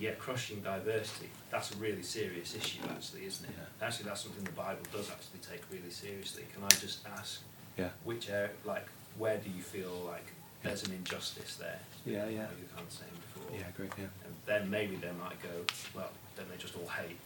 yeah, 0.00 0.12
crushing 0.12 0.60
diversity, 0.62 1.28
that's 1.50 1.70
a 1.72 1.76
really 1.76 2.02
serious 2.02 2.56
issue 2.56 2.80
actually, 2.90 3.26
isn't 3.26 3.44
it? 3.48 3.54
Yeah. 3.56 3.86
Actually, 3.86 4.06
that's 4.06 4.22
something 4.22 4.42
the 4.44 4.50
Bible 4.52 4.82
does 4.92 5.10
actually 5.10 5.40
take 5.48 5.62
really 5.70 5.90
seriously. 5.90 6.44
Can 6.52 6.64
I 6.64 6.68
just 6.68 7.06
ask, 7.06 7.40
Yeah. 7.76 7.90
which 8.04 8.28
area, 8.30 8.50
like, 8.64 8.86
where 9.18 9.36
do 9.38 9.50
you 9.50 9.62
feel 9.62 9.92
like 10.08 10.26
there's 10.62 10.82
an 10.84 10.92
injustice 10.94 11.56
there? 11.56 11.78
Yeah. 12.06 12.26
Yeah. 12.28 12.46
Like 12.48 12.58
you 12.58 12.64
were 12.64 12.74
kind 12.76 12.86
of 12.86 12.92
saying 12.92 13.12
before. 13.20 13.56
Yeah. 13.56 13.66
Great. 13.76 13.92
Yeah. 13.98 14.04
And 14.24 14.34
then 14.46 14.70
maybe 14.70 14.96
they 14.96 15.12
might 15.12 15.40
go, 15.42 15.50
well, 15.94 16.10
then 16.36 16.46
they 16.50 16.56
just 16.56 16.74
all 16.76 16.88
hate 16.88 17.18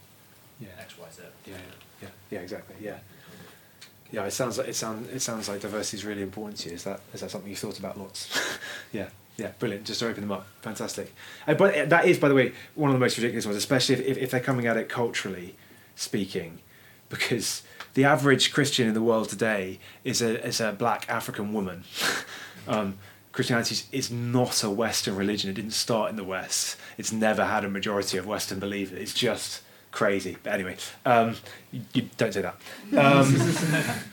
Yeah. 0.61 0.69
X, 0.81 0.99
Y, 0.99 1.07
Z. 1.13 1.23
Yeah, 1.47 1.55
yeah, 1.55 1.59
yeah, 2.03 2.09
yeah, 2.31 2.39
exactly. 2.41 2.77
Yeah, 2.81 2.99
yeah. 4.13 4.25
It 4.25 4.31
sounds 4.33 4.59
like 4.59 4.69
it 4.69 4.77
sounds 4.77 5.09
it 5.11 5.21
sounds 5.21 5.49
like 5.49 5.61
diversity 5.61 5.97
is 5.99 6.05
really 6.05 6.23
important 6.23 6.59
to 6.61 6.69
you. 6.71 6.75
Is 6.77 6.85
that 6.85 7.01
is 7.13 7.21
that 7.21 7.31
something 7.31 7.51
you've 7.51 7.59
thought 7.59 7.79
about 7.79 7.99
lots? 7.99 8.29
yeah, 8.93 9.09
yeah, 9.37 9.53
brilliant. 9.59 9.85
Just 9.85 10.01
to 10.01 10.09
open 10.09 10.21
them 10.21 10.33
up, 10.33 10.47
fantastic. 10.63 11.15
Uh, 11.47 11.55
but 11.55 11.89
that 11.91 12.07
is, 12.07 12.19
by 12.19 12.29
the 12.29 12.35
way, 12.35 12.53
one 12.75 12.91
of 12.91 12.95
the 12.95 13.01
most 13.01 13.17
ridiculous 13.17 13.45
ones, 13.47 13.57
especially 13.57 13.95
if, 13.97 14.01
if, 14.03 14.19
if 14.19 14.31
they're 14.31 14.41
coming 14.41 14.67
at 14.67 14.77
it 14.77 14.89
culturally 14.89 15.57
speaking, 15.97 16.59
because 17.09 17.63
the 17.95 18.05
average 18.05 18.53
Christian 18.53 18.89
in 18.89 18.95
the 18.95 19.03
world 19.03 19.29
today 19.29 19.79
is 20.05 20.23
a 20.23 20.45
is 20.47 20.61
a 20.61 20.73
black 20.73 21.09
African 21.09 21.53
woman. 21.53 21.85
um, 22.69 22.99
Christianity 23.33 23.73
is- 23.75 23.87
is 23.91 24.11
not 24.13 24.63
a 24.63 24.71
Western 24.71 25.17
religion. 25.17 25.51
It 25.51 25.55
didn't 25.55 25.73
start 25.73 26.11
in 26.11 26.17
the 26.17 26.25
West. 26.25 26.77
It's 26.97 27.11
never 27.11 27.45
had 27.45 27.65
a 27.65 27.69
majority 27.69 28.17
of 28.19 28.27
Western 28.27 28.61
believers. 28.61 28.99
It's 28.99 29.15
just 29.15 29.63
crazy. 29.91 30.37
But 30.41 30.53
anyway, 30.53 30.77
um, 31.05 31.37
you, 31.73 31.81
you 31.93 32.09
don't 32.17 32.33
say 32.33 32.43
that. 32.43 32.55
Um, 32.97 33.35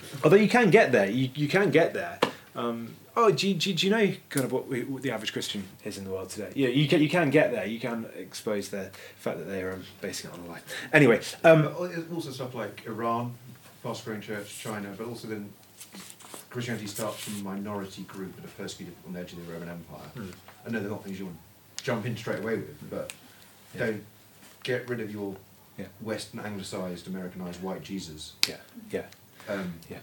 although 0.23 0.37
you 0.37 0.49
can 0.49 0.71
get 0.71 0.91
there. 0.91 1.07
You, 1.07 1.29
you 1.35 1.47
can 1.47 1.69
get 1.69 1.93
there. 1.93 2.19
Um, 2.55 2.95
oh, 3.15 3.31
do 3.31 3.47
you, 3.49 3.53
do, 3.55 3.71
you- 3.73 3.89
know 3.91 4.13
kind 4.29 4.45
of 4.45 4.51
what, 4.51 4.67
we, 4.67 4.83
what 4.83 5.01
the 5.01 5.11
average 5.11 5.33
Christian 5.33 5.63
is 5.83 5.97
in 5.97 6.03
the 6.05 6.11
world 6.11 6.29
today? 6.29 6.51
Yeah, 6.55 6.69
you 6.69 6.87
can, 6.87 7.01
you 7.01 7.09
can 7.09 7.29
get 7.29 7.51
there. 7.51 7.65
You 7.65 7.79
can 7.79 8.05
expose 8.17 8.69
the 8.69 8.89
fact 9.17 9.37
that 9.39 9.45
they 9.45 9.61
are 9.63 9.73
um, 9.73 9.83
basing 10.01 10.29
it 10.29 10.33
on 10.37 10.45
a 10.45 10.49
lie. 10.49 10.59
Anyway, 10.93 11.21
um, 11.43 11.67
also 12.13 12.31
stuff 12.31 12.53
like 12.55 12.85
Iran, 12.85 13.33
fast 13.83 14.05
growing 14.05 14.21
church, 14.21 14.59
China, 14.59 14.89
but 14.97 15.07
also 15.07 15.27
then 15.27 15.51
Christianity 16.49 16.87
starts 16.87 17.19
from 17.23 17.39
a 17.41 17.43
minority 17.55 18.03
group 18.03 18.35
that 18.35 18.45
are 18.45 18.49
persecuted 18.61 18.93
on 19.07 19.13
the 19.13 19.19
edge 19.21 19.33
of 19.33 19.45
the 19.45 19.53
Roman 19.53 19.69
Empire. 19.69 20.09
Mm. 20.17 20.33
I 20.67 20.69
know 20.69 20.79
they're 20.81 20.89
not 20.89 21.03
things 21.03 21.17
you 21.19 21.25
want 21.25 21.37
to 21.77 21.83
jump 21.83 22.05
in 22.05 22.15
straight 22.17 22.39
away 22.39 22.55
with, 22.57 22.89
but 22.89 23.13
Yeah. 23.73 23.85
don't 23.85 24.03
get 24.63 24.87
rid 24.89 24.99
of 24.99 25.11
your 25.11 25.35
Yeah. 25.77 25.85
Western 26.01 26.41
anglicised, 26.41 27.07
Americanized 27.07 27.61
white 27.63 27.81
Jesus. 27.83 28.33
yeah, 28.47 28.57
yeah, 28.91 29.05
Um, 29.47 29.73
yeah, 29.89 29.99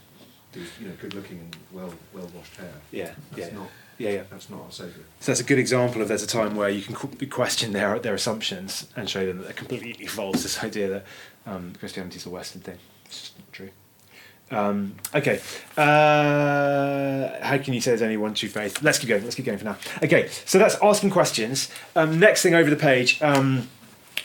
who's 0.53 0.69
you 0.79 0.87
know 0.87 0.93
good 1.01 1.13
looking 1.13 1.39
and 1.39 1.55
well 1.71 1.93
well 2.13 2.29
washed 2.35 2.55
hair. 2.57 2.73
yeah, 2.91 3.11
That's 3.31 3.51
yeah, 3.51 3.57
not 3.57 3.69
Yeah, 3.97 4.09
yeah. 4.11 4.23
That's 4.29 4.49
not 4.49 4.61
our 4.61 4.71
Saviour. 4.71 5.05
So 5.19 5.31
that's 5.31 5.41
a 5.41 5.43
good 5.43 5.59
example 5.59 6.01
of 6.01 6.07
there's 6.07 6.23
a 6.23 6.27
time 6.27 6.55
where 6.55 6.69
you 6.69 6.81
can 6.81 6.95
question 7.29 7.73
their 7.73 7.99
their 7.99 8.13
assumptions 8.13 8.87
and 8.95 9.09
show 9.09 9.25
them 9.25 9.37
that 9.39 9.43
they're 9.45 9.53
completely 9.53 10.07
false. 10.07 10.43
This 10.43 10.63
idea 10.63 10.87
that 10.89 11.05
um, 11.45 11.73
Christianity 11.79 12.17
is 12.17 12.25
a 12.25 12.29
Western 12.29 12.61
thing. 12.61 12.77
It's 13.05 13.21
just 13.21 13.39
not 13.39 13.51
true. 13.51 13.69
Um, 14.51 14.95
okay. 15.13 15.39
Uh, 15.77 17.43
how 17.43 17.57
can 17.59 17.73
you 17.73 17.81
say 17.81 17.91
there's 17.91 18.01
only 18.01 18.17
one 18.17 18.33
true 18.33 18.49
faith? 18.49 18.81
Let's 18.81 18.97
keep 18.99 19.09
going. 19.09 19.23
Let's 19.23 19.35
keep 19.35 19.45
going 19.45 19.57
for 19.57 19.65
now. 19.65 19.77
Okay. 20.03 20.27
So 20.45 20.57
that's 20.57 20.75
asking 20.81 21.11
questions. 21.11 21.69
Um, 21.95 22.19
next 22.19 22.41
thing 22.41 22.55
over 22.55 22.69
the 22.69 22.75
page. 22.75 23.21
Um, 23.21 23.69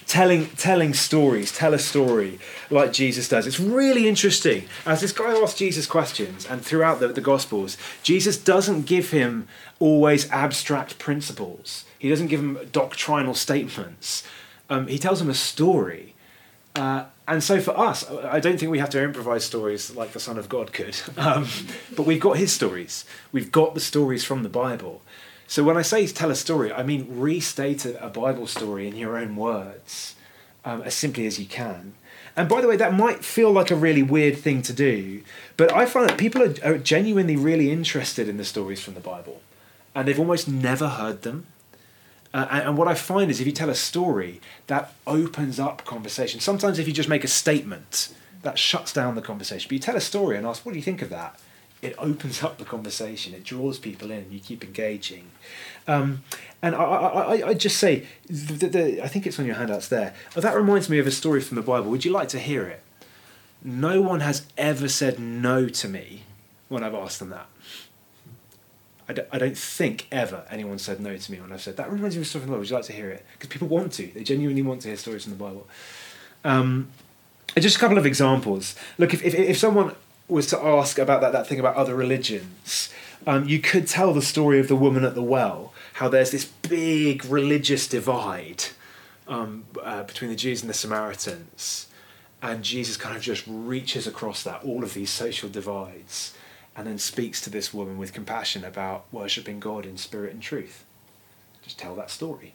telling 0.07 0.47
telling 0.51 0.95
stories 0.95 1.53
tell 1.53 1.75
a 1.75 1.79
story 1.79 2.39
like 2.71 2.93
jesus 2.93 3.29
does. 3.29 3.47
It's 3.47 3.61
really 3.61 4.09
interesting. 4.09 4.65
As 4.87 5.01
this 5.01 5.13
guy 5.13 5.35
asks 5.41 5.59
jesus 5.59 5.87
questions 5.87 6.47
and 6.47 6.65
throughout 6.65 7.01
the, 7.01 7.09
the 7.09 7.21
gospels 7.21 7.77
jesus 8.03 8.37
doesn't 8.37 8.87
give 8.87 9.11
him 9.11 9.49
always 9.79 10.31
abstract 10.31 10.99
principles. 10.99 11.85
He 11.99 12.09
doesn't 12.09 12.29
give 12.29 12.41
him 12.41 12.59
doctrinal 12.73 13.35
statements. 13.35 14.25
Um, 14.69 14.87
he 14.87 14.99
tells 14.99 15.21
him 15.21 15.31
a 15.31 15.35
story. 15.35 16.15
Uh, 16.75 17.05
and 17.27 17.43
so 17.43 17.61
for 17.61 17.79
us 17.79 18.05
i 18.11 18.41
don't 18.41 18.59
think 18.59 18.71
we 18.71 18.81
have 18.81 18.91
to 18.91 19.01
improvise 19.01 19.45
stories 19.45 19.95
like 19.95 20.13
the 20.13 20.21
son 20.21 20.39
of 20.39 20.49
god 20.49 20.73
could. 20.73 20.97
Um, 21.17 21.49
but 21.97 22.05
we've 22.05 22.21
got 22.21 22.37
his 22.37 22.53
stories. 22.53 23.05
We've 23.33 23.51
got 23.53 23.75
the 23.75 23.81
stories 23.81 24.25
from 24.25 24.43
the 24.43 24.49
bible 24.49 25.03
so 25.47 25.63
when 25.63 25.77
I 25.77 25.83
say 25.83 26.07
tell 26.07 26.31
a 26.31 26.35
story, 26.35 26.73
I 26.73 26.83
mean 26.83 27.07
restate 27.11 27.85
a, 27.85 28.09
Bible 28.09 28.47
story 28.47 28.89
in 28.89 28.97
your 28.97 29.17
own 29.19 29.37
words, 29.37 30.15
um, 30.65 30.83
as 30.83 30.95
simply 30.95 31.27
as 31.27 31.39
you 31.39 31.47
can. 31.47 31.95
And 32.37 32.49
by 32.49 32.61
the 32.61 32.69
way, 32.69 32.77
that 32.77 32.95
might 32.95 33.25
feel 33.25 33.53
like 33.53 33.71
a 33.71 33.77
really 33.77 34.03
weird 34.03 34.37
thing 34.39 34.63
to 34.63 34.73
do, 34.73 35.23
but 35.57 35.73
I 35.73 35.87
find 35.87 36.09
that 36.09 36.19
people 36.19 36.43
are, 36.43 36.55
are 36.65 36.79
genuinely 36.79 37.37
really 37.37 37.71
interested 37.71 38.29
in 38.29 38.39
the 38.39 38.45
stories 38.45 38.83
from 38.83 38.95
the 38.95 39.01
Bible, 39.01 39.41
and 39.95 40.09
they've 40.09 40.19
almost 40.19 40.49
never 40.49 40.89
heard 40.89 41.23
them. 41.23 41.47
Uh, 42.33 42.49
and, 42.51 42.69
and 42.69 42.79
what 42.79 42.89
I 42.89 42.95
find 42.95 43.31
is 43.31 43.41
if 43.41 43.47
you 43.47 43.53
tell 43.53 43.71
a 43.71 43.77
story, 43.77 44.41
that 44.67 44.93
opens 45.07 45.61
up 45.61 45.85
conversation. 45.85 46.41
Sometimes 46.41 46.81
if 46.81 46.89
you 46.89 46.93
just 46.93 47.09
make 47.09 47.23
a 47.23 47.29
statement, 47.29 48.13
that 48.45 48.59
shuts 48.59 48.93
down 48.93 49.17
the 49.17 49.23
conversation. 49.23 49.69
But 49.69 49.73
you 49.73 49.79
tell 49.81 49.97
a 49.97 50.01
story 50.01 50.37
and 50.37 50.47
ask, 50.47 50.65
what 50.65 50.73
do 50.73 50.79
you 50.79 50.85
think 50.85 51.03
of 51.03 51.11
that? 51.11 51.39
It 51.85 51.95
opens 51.99 52.43
up 52.43 52.59
the 52.59 52.65
conversation, 52.65 53.35
it 53.35 53.45
draws 53.45 53.79
people 53.79 54.11
in, 54.11 54.31
you 54.31 54.41
keep 54.41 54.65
engaging. 54.65 55.31
Um, 55.87 56.23
and 56.63 56.75
I, 56.75 56.79
I, 56.83 57.49
I, 57.49 57.55
just 57.55 57.77
say, 57.77 58.07
the, 58.27 58.69
the, 58.69 59.05
I 59.05 59.09
think 59.09 59.27
it's 59.27 59.39
on 59.39 59.47
your 59.47 59.57
handouts 59.57 59.89
there. 59.89 60.15
Oh, 60.35 60.41
that 60.41 60.57
reminds 60.57 60.89
me 60.89 60.99
of 60.99 61.07
a 61.07 61.11
story 61.11 61.41
from 61.41 61.57
the 61.57 61.63
Bible. 61.63 61.91
Would 61.91 62.05
you 62.05 62.13
like 62.13 62.29
to 62.29 62.39
hear 62.39 62.67
it? 62.67 62.83
No 63.63 64.01
one 64.01 64.21
has 64.21 64.47
ever 64.57 64.89
said 64.89 65.19
no 65.19 65.69
to 65.69 65.89
me 65.89 66.23
when 66.69 66.83
I've 66.83 66.95
asked 66.95 67.19
them 67.19 67.31
that. 67.31 67.47
I 69.07 69.13
don't, 69.13 69.29
I 69.33 69.39
don't 69.39 69.57
think 69.57 70.07
ever 70.11 70.45
anyone 70.51 70.79
said 70.79 71.01
no 71.01 71.17
to 71.17 71.33
me 71.33 71.39
when 71.39 71.53
I've 71.53 71.61
said 71.61 71.77
that 71.77 71.93
reminds 71.93 72.17
me 72.17 72.23
of 72.23 72.27
a 72.27 72.29
story 72.29 72.43
from 72.43 72.51
the 72.51 72.53
Bible. 72.53 72.61
Would 72.61 72.71
you 72.71 72.77
like 72.77 72.87
to 72.87 72.93
hear 72.95 73.11
it? 73.11 73.25
Because 73.35 73.51
people 73.51 73.69
want 73.69 73.93
to. 73.95 74.07
They 74.07 74.23
genuinely 74.23 74.63
want 74.63 74.81
to 74.83 74.89
hear 74.89 74.97
stories 74.97 75.25
from 75.25 75.33
the 75.33 75.39
Bible. 75.39 75.67
Um, 76.43 76.89
just 77.57 77.77
a 77.77 77.79
couple 77.79 77.99
of 77.99 78.07
examples. 78.07 78.75
Look, 78.97 79.13
if, 79.13 79.23
if, 79.23 79.35
if 79.35 79.59
someone 79.59 79.95
was 80.29 80.47
to 80.49 80.59
ask 80.59 80.99
about 80.99 81.21
that, 81.21 81.33
that 81.33 81.47
thing 81.47 81.61
about 81.61 81.77
other 81.77 81.95
religions, 81.95 82.93
um, 83.27 83.49
you 83.49 83.59
could 83.59 83.87
tell 83.87 84.13
the 84.13 84.23
story 84.23 84.59
of 84.59 84.69
the 84.69 84.77
woman 84.77 85.05
at 85.05 85.15
the 85.15 85.23
well, 85.23 85.73
how 85.95 86.09
there's 86.09 86.31
this 86.31 86.45
big 86.45 87.25
religious 87.25 87.87
divide 87.87 88.65
um, 89.29 89.65
uh, 89.83 90.03
between 90.03 90.31
the 90.31 90.37
Jews 90.37 90.63
and 90.63 90.71
the 90.71 90.75
Samaritans. 90.75 91.89
And 92.43 92.63
Jesus 92.63 92.97
kind 92.97 93.17
of 93.17 93.23
just 93.23 93.45
reaches 93.47 94.07
across 94.07 94.43
that, 94.43 94.65
all 94.65 94.83
of 94.83 94.93
these 94.93 95.11
social 95.11 95.49
divides, 95.49 96.35
and 96.77 96.87
then 96.87 96.99
speaks 96.99 97.41
to 97.43 97.51
this 97.51 97.73
woman 97.73 97.97
with 97.97 98.13
compassion 98.13 98.65
about 98.65 99.07
worshipping 99.13 99.61
God 99.61 99.87
in 99.87 99.97
spirit 99.97 100.33
and 100.33 100.43
truth. 100.43 100.85
Just 101.63 101.79
tell 101.79 101.95
that 101.95 102.11
story 102.11 102.53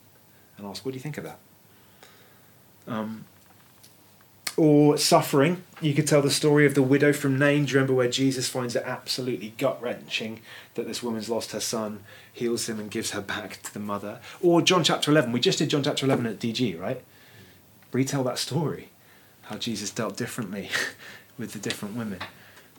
and 0.57 0.67
ask, 0.67 0.85
what 0.85 0.91
do 0.91 0.97
you 0.97 1.01
think 1.01 1.17
of 1.17 1.23
that? 1.23 1.39
Um, 2.87 3.25
or 4.59 4.97
suffering. 4.97 5.63
You 5.79 5.93
could 5.93 6.05
tell 6.05 6.21
the 6.21 6.29
story 6.29 6.65
of 6.65 6.75
the 6.75 6.83
widow 6.83 7.13
from 7.13 7.39
Nain. 7.39 7.63
Do 7.63 7.71
you 7.71 7.75
remember 7.77 7.93
where 7.93 8.09
Jesus 8.09 8.49
finds 8.49 8.75
it 8.75 8.83
absolutely 8.85 9.53
gut 9.57 9.81
wrenching 9.81 10.41
that 10.75 10.85
this 10.85 11.01
woman's 11.01 11.29
lost 11.29 11.53
her 11.53 11.61
son, 11.61 12.03
heals 12.33 12.67
him, 12.67 12.77
and 12.77 12.91
gives 12.91 13.11
her 13.11 13.21
back 13.21 13.61
to 13.63 13.73
the 13.73 13.79
mother? 13.79 14.19
Or 14.41 14.61
John 14.61 14.83
chapter 14.83 15.11
11. 15.11 15.31
We 15.31 15.39
just 15.39 15.59
did 15.59 15.69
John 15.69 15.83
chapter 15.83 16.05
11 16.05 16.25
at 16.25 16.39
DG, 16.39 16.77
right? 16.77 17.01
Retell 17.93 18.25
that 18.25 18.37
story. 18.37 18.89
How 19.43 19.55
Jesus 19.55 19.91
dealt 19.91 20.17
differently 20.17 20.69
with 21.37 21.53
the 21.53 21.59
different 21.59 21.95
women 21.95 22.19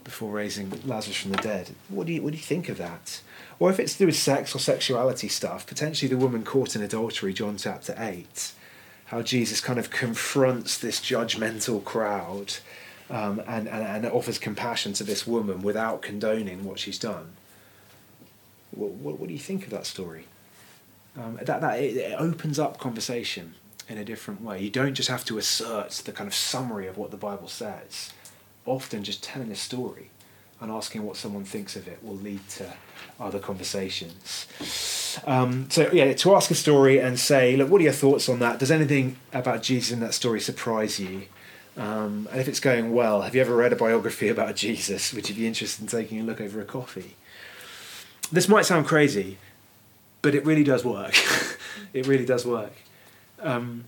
before 0.05 0.33
raising 0.33 0.71
Lazarus 0.85 1.17
from 1.17 1.31
the 1.31 1.39
dead. 1.39 1.71
What 1.89 2.07
do 2.07 2.13
you, 2.13 2.23
what 2.23 2.33
do 2.33 2.37
you 2.37 2.45
think 2.45 2.69
of 2.69 2.77
that? 2.77 3.23
Or 3.59 3.71
if 3.71 3.81
it's 3.81 3.95
to 3.95 4.01
do 4.01 4.07
with 4.07 4.17
sex 4.17 4.55
or 4.55 4.59
sexuality 4.59 5.29
stuff, 5.29 5.67
potentially 5.67 6.11
the 6.11 6.19
woman 6.19 6.45
caught 6.45 6.77
in 6.77 6.83
adultery, 6.83 7.33
John 7.33 7.57
chapter 7.57 7.95
8 7.97 8.53
how 9.11 9.23
Jesus 9.23 9.61
kind 9.61 9.81
of 9.81 9.91
confronts 9.91 10.79
this 10.79 11.01
judgmental 11.01 11.83
crowd 11.85 12.55
um, 13.11 13.43
and, 13.45 13.69
and, 13.69 13.85
and 13.85 14.07
offers 14.07 14.39
compassion 14.39 14.93
to 14.93 15.03
this 15.03 15.27
woman 15.27 15.63
without 15.63 16.01
condoning 16.01 16.65
what 16.65 16.79
she's 16.79 16.97
done. 16.97 17.33
What, 18.71 18.91
what, 18.93 19.19
what 19.19 19.27
do 19.27 19.33
you 19.33 19.41
think 19.41 19.65
of 19.65 19.71
that 19.71 19.85
story? 19.85 20.27
Um, 21.19 21.41
that, 21.43 21.61
that 21.61 21.81
it, 21.81 21.97
it 21.97 22.21
opens 22.21 22.61
up 22.61 22.79
conversation 22.79 23.55
in 23.89 23.99
a 23.99 24.05
different 24.05 24.43
way. 24.43 24.63
You 24.63 24.71
don't 24.71 24.95
just 24.95 25.09
have 25.09 25.25
to 25.25 25.39
assert 25.39 25.91
the 25.91 26.13
kind 26.13 26.29
of 26.29 26.35
summary 26.35 26.87
of 26.87 26.97
what 26.97 27.11
the 27.11 27.17
Bible 27.17 27.49
says. 27.49 28.13
Often, 28.65 29.03
just 29.03 29.25
telling 29.25 29.51
a 29.51 29.57
story 29.57 30.11
and 30.61 30.71
asking 30.71 31.03
what 31.03 31.17
someone 31.17 31.45
thinks 31.45 31.75
of 31.77 31.89
it 31.89 31.99
will 32.03 32.17
lead 32.17 32.47
to 32.51 32.73
other 33.19 33.39
conversations. 33.39 34.47
Um, 35.27 35.71
so 35.71 35.91
yeah, 35.93 36.13
to 36.13 36.35
ask 36.35 36.51
a 36.51 36.55
story 36.55 36.99
and 36.99 37.19
say, 37.19 37.57
look, 37.57 37.71
what 37.71 37.81
are 37.81 37.85
your 37.85 37.93
thoughts 37.93 38.29
on 38.29 38.39
that? 38.41 38.59
Does 38.59 38.71
anything 38.71 39.17
about 39.33 39.63
Jesus 39.63 39.91
in 39.91 40.01
that 40.01 40.15
story 40.15 40.41
surprise 40.41 41.01
you? 41.01 41.23
Um, 41.77 42.29
and 42.31 42.41
if 42.41 42.49
it's 42.49 42.61
going 42.61 42.93
well, 42.93 43.23
have 43.23 43.35
you 43.35 43.41
ever 43.41 43.57
read 43.57 43.73
a 43.73 43.77
biography 43.77 44.29
about 44.37 44.57
Jesus? 44.57 45.13
Would 45.13 45.29
you 45.29 45.35
be 45.35 45.47
interested 45.47 45.83
in 45.83 45.89
taking 45.89 46.21
a 46.21 46.25
look 46.25 46.41
over 46.41 46.61
a 46.61 46.65
coffee? 46.65 47.17
This 48.31 48.49
might 48.49 48.67
sound 48.67 48.87
crazy, 48.87 49.39
but 50.23 50.35
it 50.35 50.45
really 50.45 50.65
does 50.65 50.85
work. 50.85 51.15
it 51.93 52.07
really 52.07 52.27
does 52.27 52.47
work. 52.47 52.73
Um, 53.41 53.85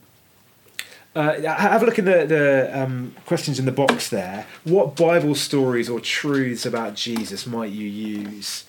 uh, 1.15 1.41
have 1.43 1.83
a 1.83 1.87
look 1.87 1.99
in 1.99 2.05
the, 2.05 2.25
the 2.27 2.71
um, 2.73 3.15
questions 3.27 3.59
in 3.59 3.67
the 3.67 3.73
box 3.73 4.09
there. 4.09 4.47
What 4.65 4.97
Bible 4.97 5.35
stories 5.35 5.89
or 5.89 6.01
truths 6.01 6.65
about 6.65 6.95
Jesus 6.95 7.47
might 7.47 7.71
you 7.71 7.87
use 7.87 8.65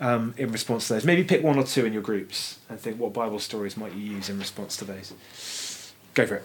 um, 0.00 0.34
in 0.36 0.52
response 0.52 0.86
to 0.88 0.94
those? 0.94 1.04
Maybe 1.04 1.24
pick 1.24 1.42
one 1.42 1.58
or 1.58 1.64
two 1.64 1.84
in 1.84 1.92
your 1.92 2.02
groups 2.02 2.58
and 2.68 2.78
think 2.78 3.00
what 3.00 3.12
Bible 3.12 3.38
stories 3.38 3.76
might 3.76 3.94
you 3.94 4.12
use 4.14 4.28
in 4.28 4.38
response 4.38 4.76
to 4.76 4.84
those. 4.84 5.92
Go 6.14 6.26
for 6.26 6.36
it. 6.36 6.44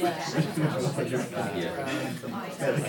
Get 0.00 0.16
the 2.58 2.82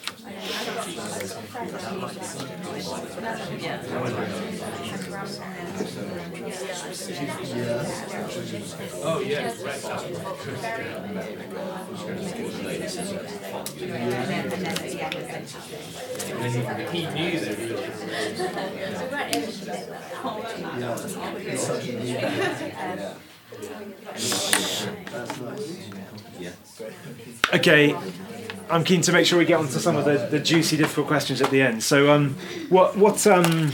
cut. 0.00 0.13
Oh 9.06 9.20
yeah, 9.20 9.52
right. 9.62 9.80
He 16.92 17.06
knew 17.06 17.40
that 17.40 17.58
he 17.58 17.72
was. 17.72 17.82
Yeah, 20.78 20.96
it's 21.52 21.62
such 21.62 21.88
a 21.88 21.92
new. 21.92 22.18
That's 25.10 25.40
nice. 25.40 26.13
Okay, 27.54 27.94
I'm 28.70 28.84
keen 28.84 29.00
to 29.02 29.12
make 29.12 29.26
sure 29.26 29.38
we 29.38 29.44
get 29.44 29.58
onto 29.58 29.78
some 29.78 29.96
of 29.96 30.04
the, 30.04 30.26
the 30.30 30.40
juicy, 30.40 30.76
difficult 30.76 31.06
questions 31.06 31.40
at 31.42 31.50
the 31.50 31.62
end. 31.62 31.82
So, 31.82 32.10
um, 32.12 32.34
what 32.68 32.96
what 32.96 33.26
um, 33.26 33.70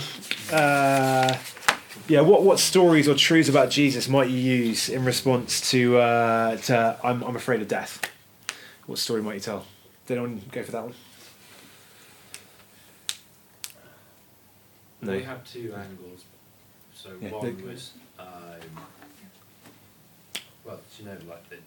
uh, 0.53 1.37
yeah, 2.09 2.21
what 2.21 2.43
what 2.43 2.59
stories 2.59 3.09
or 3.09 3.15
truths 3.15 3.49
about 3.49 3.71
Jesus 3.71 4.09
might 4.09 4.29
you 4.29 4.39
use 4.39 4.89
in 4.89 5.05
response 5.05 5.71
to 5.71 5.99
uh, 5.99 6.57
to 6.59 6.99
I'm 7.05 7.23
I'm 7.23 7.37
afraid 7.37 7.63
of 7.63 7.69
death? 7.69 8.01
What 8.87 8.99
story 8.99 9.23
might 9.23 9.35
you 9.35 9.41
tell? 9.41 9.67
Did 10.07 10.19
anyone 10.19 10.43
go 10.51 10.63
for 10.65 10.73
that 10.73 10.83
one? 10.83 10.95
No. 15.03 15.13
We 15.13 15.23
had 15.23 15.45
two 15.47 15.73
angles. 15.75 16.25
So 16.95 17.11
Yeah, 17.21 17.31
one 17.31 17.57
the- 17.57 17.65
was, 17.65 17.93
um, 18.19 18.27
well, 20.65 20.77
do 20.77 21.03
you 21.03 21.09
know, 21.09 21.17
like 21.29 21.49
that 21.49 21.61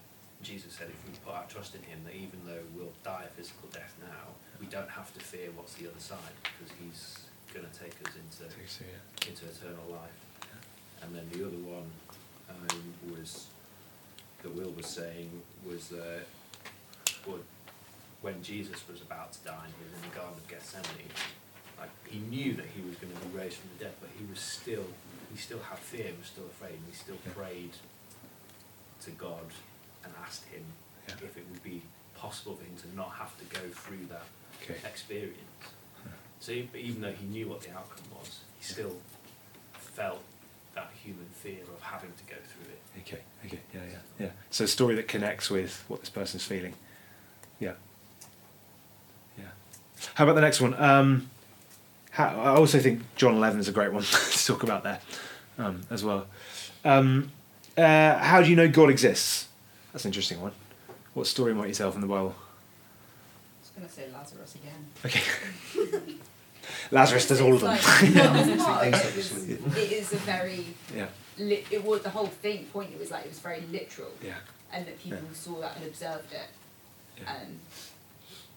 Jesus 0.44 0.74
said, 0.74 0.88
if 0.88 1.00
we 1.08 1.16
put 1.24 1.34
our 1.34 1.48
trust 1.48 1.74
in 1.74 1.82
Him, 1.82 2.04
that 2.04 2.14
even 2.14 2.38
though 2.44 2.62
we'll 2.76 2.92
die 3.02 3.24
a 3.24 3.32
physical 3.32 3.68
death 3.72 3.96
now, 4.00 4.36
we 4.60 4.66
don't 4.66 4.90
have 4.90 5.12
to 5.14 5.20
fear 5.20 5.48
what's 5.56 5.74
the 5.74 5.88
other 5.88 5.98
side 5.98 6.36
because 6.42 6.72
He's 6.76 7.24
going 7.52 7.64
to 7.64 7.72
take 7.72 7.94
us 8.04 8.12
into 8.14 8.44
into 9.24 9.44
eternal 9.46 9.88
life. 9.88 10.20
And 11.02 11.14
then 11.14 11.24
the 11.32 11.46
other 11.46 11.60
one 11.64 11.88
um, 12.50 12.94
was 13.10 13.46
that 14.42 14.54
Will 14.54 14.70
was 14.72 14.86
saying 14.86 15.30
was 15.66 15.88
that 15.88 16.26
well, 17.26 17.40
when 18.20 18.42
Jesus 18.42 18.84
was 18.90 19.00
about 19.00 19.32
to 19.32 19.38
die, 19.44 19.64
and 19.64 19.72
he 19.72 19.84
was 19.84 20.02
in 20.02 20.10
the 20.10 20.16
Garden 20.16 20.36
of 20.36 20.48
Gethsemane. 20.48 21.12
Like 21.78 21.90
he 22.06 22.18
knew 22.18 22.54
that 22.54 22.66
he 22.66 22.82
was 22.82 22.96
going 22.96 23.12
to 23.12 23.20
be 23.20 23.36
raised 23.36 23.56
from 23.56 23.70
the 23.76 23.84
dead, 23.84 23.94
but 24.00 24.10
he 24.18 24.24
was 24.28 24.40
still 24.40 24.86
he 25.32 25.38
still 25.38 25.58
had 25.58 25.78
fear, 25.78 26.04
he 26.12 26.18
was 26.18 26.28
still 26.28 26.46
afraid, 26.46 26.74
and 26.74 26.84
he 26.88 26.94
still 26.94 27.18
prayed 27.34 27.72
to 29.02 29.10
God 29.10 29.50
and 30.04 30.12
asked 30.24 30.44
him 30.44 30.64
Yeah. 31.08 31.14
if 31.22 31.36
it 31.36 31.44
would 31.50 31.62
be 31.62 31.82
possible 32.16 32.56
for 32.56 32.64
him 32.64 32.76
to 32.82 32.96
not 32.96 33.10
have 33.12 33.36
to 33.38 33.44
go 33.46 33.68
through 33.68 34.06
that 34.08 34.24
Okay. 34.62 34.76
experience. 34.86 35.38
So 36.40 36.52
e- 36.52 36.68
even 36.74 37.00
though 37.02 37.12
he 37.12 37.26
knew 37.26 37.48
what 37.48 37.60
the 37.62 37.70
outcome 37.70 38.04
was, 38.18 38.40
he 38.58 38.64
still 38.64 38.96
felt 39.74 40.22
that 40.74 40.90
human 41.02 41.26
fear 41.42 41.62
of 41.74 41.80
having 41.82 42.12
to 42.12 42.24
go 42.24 42.36
through 42.48 42.72
it. 42.72 42.80
Okay. 43.02 43.22
Okay. 43.46 43.60
Yeah. 43.72 43.80
Yeah. 43.90 43.98
Yeah. 44.26 44.30
So 44.50 44.64
a 44.64 44.68
story 44.68 44.94
that 44.96 45.08
connects 45.08 45.50
with 45.50 45.84
what 45.88 46.00
this 46.00 46.10
person's 46.10 46.44
feeling. 46.44 46.74
Yeah. 47.60 47.72
Yeah. 49.38 49.44
How 50.14 50.24
about 50.24 50.34
the 50.34 50.40
next 50.40 50.60
one? 50.60 50.74
Um, 50.74 51.30
how, 52.10 52.28
I 52.28 52.48
also 52.56 52.78
think 52.78 53.02
John 53.16 53.34
11 53.36 53.60
is 53.60 53.68
a 53.68 53.72
great 53.72 53.92
one 53.92 54.02
to 54.32 54.46
talk 54.46 54.62
about 54.62 54.82
there 54.82 55.00
um, 55.58 55.82
as 55.90 56.04
well. 56.04 56.26
Um, 56.84 57.30
uh, 57.78 58.18
how 58.18 58.42
do 58.42 58.50
you 58.50 58.56
know 58.56 58.68
God 58.68 58.90
exists? 58.90 59.48
That's 59.94 60.04
an 60.04 60.08
interesting 60.08 60.40
one. 60.40 60.50
What 61.14 61.28
story 61.28 61.54
might 61.54 61.68
you 61.68 61.74
tell 61.74 61.92
from 61.92 62.00
the 62.00 62.08
Bible? 62.08 62.34
I 62.36 63.60
was 63.62 63.70
going 63.76 63.86
to 63.88 63.94
say 63.94 64.08
Lazarus 64.12 64.56
again. 64.56 64.86
Okay. 65.06 66.14
Lazarus 66.90 67.28
does 67.28 67.40
all 67.40 67.54
of 67.54 67.60
them. 67.60 67.74
It's 67.74 67.86
like- 68.02 68.14
no, 68.14 68.34
it's 68.34 68.56
not. 68.56 68.80
Things 68.82 68.96
It 68.98 69.04
like 69.04 69.14
this 69.14 69.32
was- 69.32 69.42
one. 69.60 69.76
it 69.78 69.92
is 69.92 70.12
a 70.12 70.16
very, 70.16 70.66
yeah. 70.92 71.06
li- 71.38 71.64
it 71.70 71.84
was 71.84 72.02
the 72.02 72.10
whole 72.10 72.26
thing, 72.26 72.64
point 72.72 72.90
it 72.92 72.98
was 72.98 73.12
like, 73.12 73.24
it 73.24 73.28
was 73.28 73.38
very 73.38 73.60
literal. 73.70 74.10
Yeah. 74.20 74.34
And 74.72 74.84
that 74.86 74.98
people 75.00 75.20
saw 75.32 75.60
that 75.60 75.76
and 75.76 75.86
observed 75.86 76.32
it. 76.32 76.48
Yeah. 77.22 77.30
Um, 77.32 77.60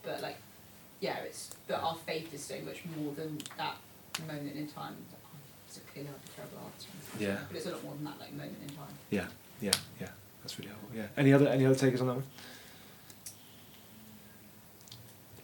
but 0.03 0.19
like, 0.23 0.37
yeah, 1.01 1.17
it's 1.19 1.51
that 1.67 1.79
our 1.81 1.95
faith 1.95 2.33
is 2.33 2.43
so 2.43 2.55
much 2.65 2.81
more 2.97 3.13
than 3.13 3.37
that 3.59 3.75
moment 4.27 4.55
in 4.55 4.67
time. 4.67 4.95
It's 5.67 5.77
a 5.77 5.81
clearly 5.81 6.09
terrible 6.35 6.57
answer. 6.73 6.89
Yeah. 7.19 7.37
But 7.47 7.57
it's 7.57 7.67
a 7.67 7.71
lot 7.73 7.83
more 7.83 7.93
than 7.93 8.05
that 8.05 8.19
like 8.19 8.31
moment 8.33 8.57
in 8.67 8.69
time. 8.75 8.87
Yeah. 9.11 9.25
Yeah. 9.61 9.73
Yeah. 10.01 10.07
That's 10.47 10.57
really 10.59 10.69
helpful. 10.71 10.89
Yeah. 10.95 11.07
Any 11.17 11.33
other 11.33 11.47
any 11.49 11.65
other 11.65 11.75
takers 11.75 11.99
on 11.99 12.07
that 12.07 12.13
one? 12.13 12.23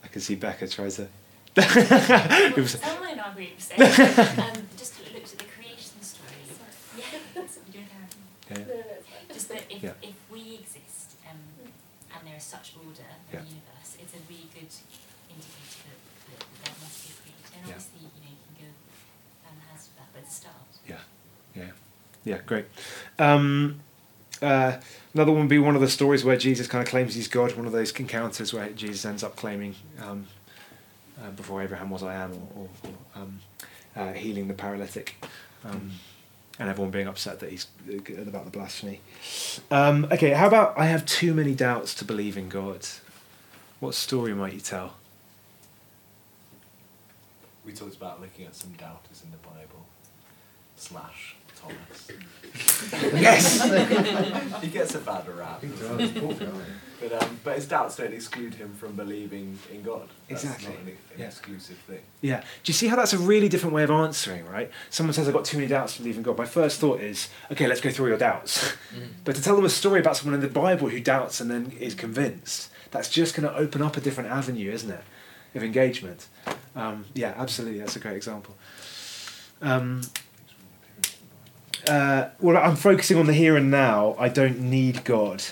I 0.02 0.06
can 0.08 0.22
see 0.22 0.34
Becca 0.34 0.66
tries 0.68 0.96
to. 0.96 1.08
It 1.56 2.56
was- 2.56 2.80
Someone 2.80 3.10
in 3.10 3.20
our 3.20 3.34
group 3.34 3.50
said, 3.58 3.78
um, 3.80 4.64
just 4.78 4.96
looked 5.12 5.32
at 5.34 5.38
the 5.38 5.44
creation 5.44 6.00
story. 6.00 6.40
Yeah, 6.96 7.04
that's 7.34 7.56
what 7.58 7.66
we're 7.68 7.72
doing 7.84 7.88
now. 7.92 8.56
yeah. 8.56 9.34
Just 9.34 9.48
that 9.50 9.64
if, 9.68 9.82
Yeah. 9.82 9.92
if 10.02 10.14
we 10.32 10.54
exist 10.64 11.20
um, 11.30 11.36
and 12.16 12.26
there 12.26 12.36
is 12.38 12.44
such 12.44 12.72
order 12.80 13.04
in 13.04 13.34
Yeah. 13.34 13.40
the 13.44 13.60
universe, 13.60 13.90
it's 14.00 14.14
a 14.14 14.22
really 14.26 14.48
good 14.56 14.72
indicator 15.28 15.92
that, 15.92 16.00
that, 16.32 16.40
that 16.40 16.64
there 16.64 16.74
must 16.80 16.96
be 17.04 17.12
a 17.12 17.16
creator. 17.20 17.52
And 17.60 17.62
obviously, 17.68 18.00
you 18.08 18.20
know, 18.24 18.32
you 18.32 18.40
can 18.48 18.54
go 18.56 18.70
and 19.52 19.56
has 19.68 19.88
that, 20.00 20.08
but 20.16 20.24
start. 20.32 20.64
Yeah, 20.88 21.04
yeah, 21.54 21.72
yeah. 22.24 22.38
Great. 22.46 22.66
Um, 23.18 23.80
uh, 24.42 24.78
another 25.14 25.32
one 25.32 25.42
would 25.42 25.48
be 25.48 25.58
one 25.58 25.74
of 25.74 25.80
the 25.80 25.88
stories 25.88 26.24
where 26.24 26.36
Jesus 26.36 26.66
kind 26.66 26.82
of 26.82 26.88
claims 26.88 27.14
he's 27.14 27.28
God. 27.28 27.54
One 27.56 27.66
of 27.66 27.72
those 27.72 27.92
encounters 27.92 28.52
where 28.52 28.68
Jesus 28.70 29.04
ends 29.04 29.22
up 29.22 29.36
claiming, 29.36 29.74
um, 30.02 30.26
uh, 31.22 31.30
"Before 31.30 31.62
Abraham 31.62 31.90
was, 31.90 32.02
I 32.02 32.14
am," 32.14 32.32
or, 32.54 32.68
or, 32.84 32.90
um, 33.14 33.40
uh, 33.96 34.12
healing 34.12 34.48
the 34.48 34.54
paralytic, 34.54 35.24
um, 35.64 35.92
and 36.58 36.68
everyone 36.68 36.90
being 36.90 37.08
upset 37.08 37.40
that 37.40 37.50
he's 37.50 37.66
uh, 37.88 38.22
about 38.22 38.44
the 38.44 38.50
blasphemy. 38.50 39.00
Um, 39.70 40.06
okay, 40.10 40.30
how 40.30 40.46
about 40.46 40.78
I 40.78 40.86
have 40.86 41.06
too 41.06 41.34
many 41.34 41.54
doubts 41.54 41.94
to 41.94 42.04
believe 42.04 42.36
in 42.36 42.48
God? 42.48 42.86
What 43.80 43.94
story 43.94 44.34
might 44.34 44.54
you 44.54 44.60
tell? 44.60 44.94
We 47.64 47.72
talked 47.72 47.96
about 47.96 48.20
looking 48.20 48.44
at 48.46 48.54
some 48.54 48.72
doubters 48.72 49.22
in 49.24 49.30
the 49.30 49.38
Bible, 49.38 49.86
slash 50.76 51.36
Thomas. 51.68 52.10
Yes. 53.14 53.62
he 54.62 54.68
gets 54.68 54.94
a 54.94 54.98
bad 54.98 55.26
rap. 55.28 55.60
He 55.62 55.68
does. 55.68 56.10
But 57.00 57.22
um, 57.22 57.40
but 57.42 57.56
his 57.56 57.66
doubts 57.66 57.96
don't 57.96 58.14
exclude 58.14 58.54
him 58.54 58.72
from 58.74 58.92
believing 58.94 59.58
in 59.72 59.82
God. 59.82 60.08
That's 60.28 60.44
Exactly. 60.44 60.68
not 60.68 60.78
an, 60.78 60.88
an 60.88 60.96
Yeah. 61.18 61.26
exclusive 61.26 61.76
thing. 61.78 61.98
Yeah. 62.20 62.40
Do 62.40 62.46
you 62.70 62.72
see 62.72 62.86
how 62.86 62.96
that's 62.96 63.12
a 63.12 63.18
really 63.18 63.48
different 63.48 63.74
way 63.74 63.82
of 63.82 63.90
answering, 63.90 64.46
right? 64.46 64.70
Someone 64.90 65.12
says, 65.12 65.26
I've 65.28 65.34
got 65.34 65.44
too 65.44 65.58
many 65.58 65.68
doubts 65.68 65.94
to 65.96 66.02
believe 66.02 66.16
in 66.16 66.22
God. 66.22 66.38
My 66.38 66.46
first 66.46 66.80
thought 66.80 67.00
is, 67.00 67.28
okay, 67.50 67.66
let's 67.66 67.80
go 67.80 67.90
through 67.90 68.08
your 68.08 68.18
doubts. 68.18 68.74
But 69.24 69.34
to 69.36 69.42
tell 69.42 69.56
them 69.56 69.64
a 69.64 69.70
story 69.70 70.00
about 70.00 70.16
someone 70.16 70.34
in 70.34 70.40
the 70.40 70.52
Bible 70.52 70.88
who 70.88 71.00
doubts 71.00 71.40
and 71.40 71.50
then 71.50 71.72
is 71.80 71.94
convinced, 71.94 72.70
that's 72.90 73.08
just 73.08 73.34
going 73.34 73.48
to 73.48 73.54
open 73.56 73.82
up 73.82 73.96
a 73.96 74.00
different 74.00 74.30
avenue, 74.30 74.70
isn't 74.70 74.90
it, 74.90 75.02
of 75.54 75.62
engagement? 75.62 76.26
Um, 76.76 77.06
yeah, 77.14 77.34
absolutely. 77.36 77.80
That's 77.80 77.96
a 77.96 78.00
great 78.00 78.16
example. 78.16 78.54
Um, 79.60 80.02
uh, 81.88 82.30
well, 82.40 82.56
I'm 82.56 82.76
focusing 82.76 83.18
on 83.18 83.26
the 83.26 83.32
here 83.32 83.56
and 83.56 83.70
now. 83.70 84.14
I 84.18 84.28
don't 84.28 84.60
need 84.60 85.04
God. 85.04 85.42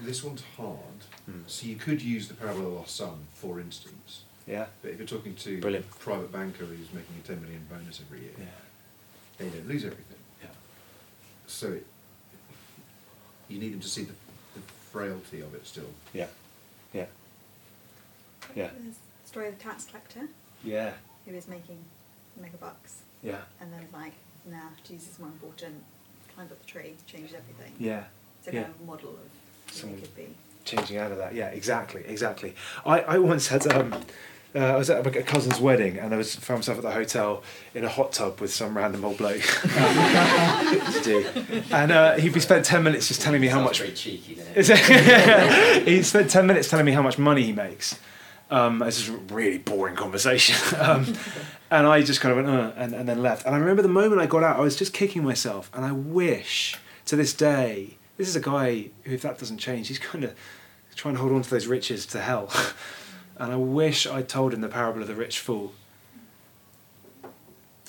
This 0.00 0.22
one's 0.22 0.42
hard. 0.56 0.78
Hmm. 1.26 1.40
So 1.46 1.66
you 1.66 1.76
could 1.76 2.02
use 2.02 2.28
the 2.28 2.34
parable 2.34 2.60
of 2.60 2.64
the 2.66 2.70
lost 2.72 2.96
son, 2.96 3.26
for 3.34 3.58
instance. 3.60 4.22
Yeah. 4.46 4.66
But 4.82 4.90
if 4.90 4.98
you're 4.98 5.06
talking 5.06 5.34
to 5.36 5.60
Brilliant. 5.60 5.86
a 5.90 5.94
private 5.96 6.30
banker 6.30 6.64
who's 6.66 6.92
making 6.92 7.14
a 7.22 7.26
10 7.26 7.40
million 7.42 7.66
bonus 7.70 8.00
every 8.04 8.20
year, 8.20 8.32
Yeah. 8.38 8.44
they 9.38 9.48
don't 9.48 9.66
lose 9.66 9.84
everything. 9.84 10.18
Yeah. 10.42 10.48
So 11.46 11.72
it, 11.72 11.86
you 13.48 13.58
need 13.58 13.72
them 13.72 13.80
to 13.80 13.88
see 13.88 14.02
the, 14.02 14.12
the 14.54 14.60
frailty 14.92 15.40
of 15.40 15.54
it 15.54 15.66
still. 15.66 15.88
Yeah. 16.12 16.26
Yeah. 16.92 17.06
Yeah. 18.54 18.68
The 18.68 18.94
story 19.28 19.48
of 19.48 19.56
the 19.58 19.64
tax 19.64 19.86
collector 19.86 20.28
Yeah. 20.62 20.92
Who 21.26 21.34
is 21.34 21.48
making 21.48 21.78
mega 22.40 22.56
bucks 22.56 23.02
Yeah. 23.22 23.36
and 23.60 23.72
then 23.72 23.86
like, 23.92 24.12
nah, 24.50 24.68
Jesus 24.86 25.10
is 25.12 25.18
more 25.18 25.28
important. 25.28 25.82
Climbed 26.34 26.50
up 26.52 26.60
the 26.60 26.66
tree, 26.66 26.94
changed 27.06 27.34
everything. 27.34 27.72
Yeah. 27.78 28.04
It's 28.40 28.48
a 28.48 28.54
yeah. 28.54 28.62
kind 28.64 28.74
of 28.74 28.86
model 28.86 29.10
of 29.10 29.16
who 29.16 29.74
Someone- 29.78 30.00
could 30.00 30.16
be. 30.16 30.26
changing 30.64 30.96
out 30.98 31.12
of 31.12 31.18
that. 31.18 31.34
Yeah, 31.34 31.48
exactly, 31.48 32.02
exactly. 32.06 32.54
I, 32.84 33.00
I 33.00 33.18
once 33.18 33.48
had 33.48 33.66
um, 33.72 33.94
uh, 34.56 34.58
I 34.60 34.76
was 34.76 34.88
at 34.88 35.04
a 35.04 35.22
cousin's 35.22 35.58
wedding 35.60 35.98
and 35.98 36.14
I 36.14 36.16
was 36.16 36.36
found 36.36 36.58
myself 36.58 36.78
at 36.78 36.84
the 36.84 36.92
hotel 36.92 37.42
in 37.74 37.84
a 37.84 37.88
hot 37.88 38.12
tub 38.12 38.40
with 38.40 38.52
some 38.52 38.76
random 38.76 39.04
old 39.04 39.18
bloke. 39.18 39.40
to 39.42 41.00
do. 41.02 41.26
And 41.72 41.90
uh, 41.90 42.14
he 42.14 42.30
spent 42.38 42.64
ten 42.64 42.82
minutes 42.84 43.08
just 43.08 43.20
telling 43.20 43.40
me 43.40 43.48
how 43.48 43.60
much. 43.60 43.80
Very 43.80 43.92
cheeky, 43.92 44.34
then. 44.36 45.84
he 45.86 46.02
spent 46.02 46.30
ten 46.30 46.46
minutes 46.46 46.68
telling 46.68 46.86
me 46.86 46.92
how 46.92 47.02
much 47.02 47.18
money 47.18 47.42
he 47.42 47.52
makes. 47.52 47.98
Um, 48.54 48.80
it's 48.82 48.98
just 48.98 49.08
a 49.08 49.34
really 49.34 49.58
boring 49.58 49.96
conversation. 49.96 50.54
um, 50.80 51.12
and 51.72 51.88
I 51.88 52.02
just 52.02 52.20
kind 52.20 52.38
of 52.38 52.44
went, 52.44 52.56
uh, 52.56 52.72
and, 52.76 52.94
and 52.94 53.08
then 53.08 53.20
left. 53.20 53.44
And 53.46 53.52
I 53.52 53.58
remember 53.58 53.82
the 53.82 53.88
moment 53.88 54.20
I 54.20 54.26
got 54.26 54.44
out, 54.44 54.56
I 54.56 54.60
was 54.60 54.76
just 54.76 54.92
kicking 54.92 55.24
myself. 55.24 55.72
And 55.74 55.84
I 55.84 55.90
wish 55.90 56.78
to 57.06 57.16
this 57.16 57.34
day, 57.34 57.96
this 58.16 58.28
is 58.28 58.36
a 58.36 58.40
guy 58.40 58.90
who, 59.02 59.14
if 59.14 59.22
that 59.22 59.38
doesn't 59.38 59.58
change, 59.58 59.88
he's 59.88 59.98
kind 59.98 60.22
of 60.22 60.36
trying 60.94 61.14
to 61.14 61.20
hold 61.20 61.32
on 61.32 61.42
to 61.42 61.50
those 61.50 61.66
riches 61.66 62.06
to 62.06 62.20
hell. 62.20 62.48
and 63.38 63.52
I 63.52 63.56
wish 63.56 64.06
I'd 64.06 64.28
told 64.28 64.54
him 64.54 64.60
the 64.60 64.68
parable 64.68 65.02
of 65.02 65.08
the 65.08 65.16
rich 65.16 65.40
fool. 65.40 65.72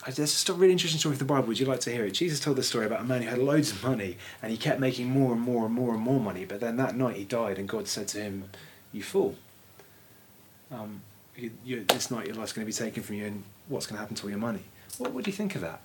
I, 0.03 0.09
there's 0.09 0.31
just 0.31 0.49
a 0.49 0.53
really 0.53 0.71
interesting 0.71 0.99
story 0.99 1.13
of 1.13 1.19
the 1.19 1.25
Bible. 1.25 1.47
Would 1.49 1.59
you 1.59 1.67
like 1.67 1.81
to 1.81 1.91
hear 1.91 2.05
it? 2.05 2.11
Jesus 2.11 2.39
told 2.39 2.57
the 2.57 2.63
story 2.63 2.87
about 2.87 3.01
a 3.01 3.03
man 3.03 3.21
who 3.21 3.29
had 3.29 3.37
loads 3.37 3.71
of 3.71 3.83
money 3.83 4.17
and 4.41 4.51
he 4.51 4.57
kept 4.57 4.79
making 4.79 5.11
more 5.11 5.33
and 5.33 5.41
more 5.41 5.67
and 5.67 5.75
more 5.75 5.93
and 5.93 6.01
more 6.01 6.19
money. 6.19 6.43
But 6.43 6.59
then 6.59 6.77
that 6.77 6.95
night 6.95 7.17
he 7.17 7.23
died, 7.23 7.59
and 7.59 7.69
God 7.69 7.87
said 7.87 8.07
to 8.09 8.19
him, 8.19 8.49
"You 8.91 9.03
fool! 9.03 9.35
Um, 10.71 11.01
you, 11.37 11.51
you, 11.63 11.83
this 11.83 12.09
night 12.11 12.27
your 12.27 12.35
life's 12.35 12.53
going 12.53 12.65
to 12.65 12.71
be 12.71 12.73
taken 12.73 13.03
from 13.03 13.15
you, 13.15 13.25
and 13.25 13.43
what's 13.67 13.85
going 13.85 13.95
to 13.95 13.99
happen 13.99 14.15
to 14.15 14.23
all 14.23 14.29
your 14.29 14.39
money?" 14.39 14.61
What, 14.97 15.13
would 15.13 15.27
you 15.27 15.33
think 15.33 15.55
of 15.55 15.61
that? 15.61 15.81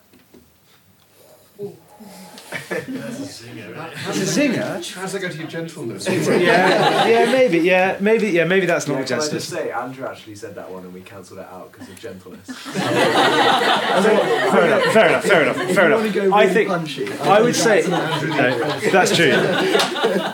That's 1.59 2.71
a 2.71 3.45
zinger, 3.45 3.77
right? 3.77 3.93
It's 4.09 4.37
a 4.37 4.39
zinger. 4.39 4.93
How 4.95 5.05
that 5.05 5.21
go 5.21 5.29
to 5.29 5.37
your 5.37 5.47
gentleness? 5.47 6.07
yeah, 6.07 7.07
yeah, 7.07 7.31
maybe, 7.31 7.59
yeah, 7.59 7.97
maybe, 8.01 8.29
yeah, 8.29 8.43
maybe 8.45 8.65
that's 8.65 8.87
not 8.87 8.95
Yeah, 8.95 9.01
a 9.01 9.05
can 9.05 9.13
I 9.13 9.17
justice. 9.19 9.49
just 9.49 9.63
say, 9.63 9.71
Andrew 9.71 10.05
actually 10.07 10.35
said 10.35 10.55
that 10.55 10.69
one 10.69 10.83
and 10.83 10.93
we 10.93 11.01
cancelled 11.01 11.39
it 11.39 11.45
out 11.45 11.71
because 11.71 11.87
of 11.89 11.99
gentleness. 11.99 12.45
fair 12.47 14.65
enough, 14.65 14.83
fair 14.93 15.07
enough, 15.09 15.23
fair 15.23 15.41
enough, 15.43 15.55
fair 15.57 15.89
You 15.89 15.95
wanna 15.95 16.07
enough. 16.07 16.33
I 16.33 16.47
think 16.49 16.69
punchy. 16.69 17.11
I 17.13 17.41
would 17.41 17.55
say 17.55 17.81
That's 17.83 18.23
no, 18.23 18.91
that's 18.91 19.15
true. 19.15 19.31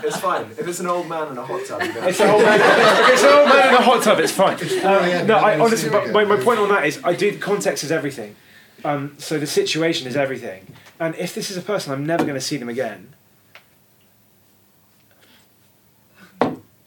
it's 0.08 0.18
fine. 0.18 0.46
If 0.58 0.68
it's 0.68 0.80
an 0.80 0.88
old 0.88 1.08
man 1.08 1.30
in 1.32 1.38
a 1.38 1.46
hot 1.46 1.66
tub, 1.66 1.82
It's 1.84 2.20
an 2.20 2.30
old 2.30 2.44
man. 2.44 2.60
If 2.60 3.10
it's 3.14 3.24
an 3.24 3.34
old 3.34 3.50
man 3.50 3.70
in 3.70 3.76
a 3.76 3.82
hot 3.82 4.04
tub, 4.04 4.20
it's 4.20 4.32
fine. 4.32 4.58
yeah, 4.60 5.20
Um, 5.20 5.28
no, 5.28 5.36
I 5.38 5.60
honestly, 5.60 5.90
but 5.90 6.12
my, 6.12 6.24
my 6.26 6.38
point 6.38 6.60
on 6.60 6.70
that 6.70 6.86
is, 6.86 7.00
I 7.04 7.14
do 7.14 7.38
context 7.38 7.84
is 7.84 7.92
everything. 7.92 8.36
Um, 8.86 9.16
so 9.18 9.40
the 9.40 9.48
situation 9.48 10.08
is 10.08 10.16
everything. 10.16 10.68
And 11.00 11.16
if 11.16 11.36
this 11.36 11.52
is 11.52 11.58
a 11.58 11.62
person, 11.62 11.94
I'm 11.94 12.06
never 12.06 12.24
going 12.24 12.36
to 12.36 12.42
see 12.42 12.58
them 12.58 12.70
again. 12.70 13.14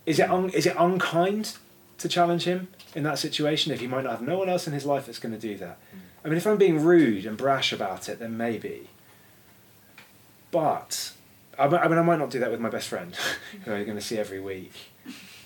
Is 0.06 0.18
it 0.18 0.28
un, 0.28 0.50
is 0.50 0.66
it 0.66 0.74
unkind 0.76 1.56
to 1.98 2.08
challenge 2.08 2.44
him 2.44 2.68
in 2.94 3.04
that 3.04 3.18
situation 3.18 3.72
if 3.72 3.80
he 3.80 3.86
might 3.86 4.04
not 4.04 4.12
have 4.12 4.22
no 4.22 4.38
one 4.38 4.48
else 4.48 4.66
in 4.66 4.72
his 4.72 4.84
life 4.84 5.06
that's 5.06 5.20
going 5.20 5.34
to 5.34 5.40
do 5.40 5.56
that? 5.58 5.78
I 6.24 6.28
mean, 6.28 6.36
if 6.36 6.46
I'm 6.46 6.56
being 6.56 6.82
rude 6.82 7.26
and 7.26 7.36
brash 7.36 7.72
about 7.72 8.08
it, 8.08 8.18
then 8.18 8.36
maybe. 8.36 8.88
But 10.50 11.12
I, 11.58 11.68
mean, 11.68 11.98
I 11.98 12.02
might 12.02 12.18
not 12.18 12.30
do 12.30 12.40
that 12.40 12.50
with 12.50 12.60
my 12.60 12.70
best 12.70 12.88
friend, 12.88 13.14
who 13.64 13.72
I'm 13.72 13.84
going 13.84 13.96
to 13.98 14.04
see 14.04 14.18
every 14.18 14.40
week. 14.40 14.72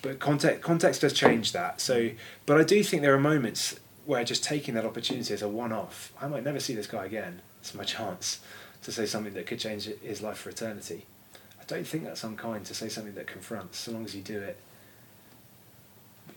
But 0.01 0.19
context 0.19 0.61
context 0.61 1.01
does 1.01 1.13
change 1.13 1.51
that. 1.53 1.81
So, 1.81 2.11
but 2.45 2.59
I 2.59 2.63
do 2.63 2.83
think 2.83 3.01
there 3.01 3.13
are 3.15 3.19
moments 3.19 3.79
where 4.05 4.23
just 4.23 4.43
taking 4.43 4.75
that 4.75 4.85
opportunity 4.85 5.33
as 5.33 5.41
a 5.41 5.49
one-off, 5.49 6.13
I 6.21 6.27
might 6.27 6.43
never 6.43 6.59
see 6.59 6.75
this 6.75 6.85
guy 6.85 7.05
again. 7.05 7.41
It's 7.65 7.73
my 7.73 7.83
chance 7.83 8.41
to 8.83 8.91
say 8.91 9.07
something 9.07 9.33
that 9.33 9.47
could 9.47 9.57
change 9.57 9.85
his 9.85 10.21
life 10.21 10.37
for 10.37 10.51
eternity. 10.51 11.03
I 11.59 11.63
don't 11.65 11.87
think 11.87 12.03
that's 12.03 12.23
unkind 12.23 12.67
to 12.67 12.75
say 12.75 12.89
something 12.89 13.15
that 13.15 13.25
confronts, 13.25 13.79
so 13.79 13.91
long 13.91 14.05
as 14.05 14.15
you 14.15 14.21
do 14.21 14.39
it. 14.39 14.59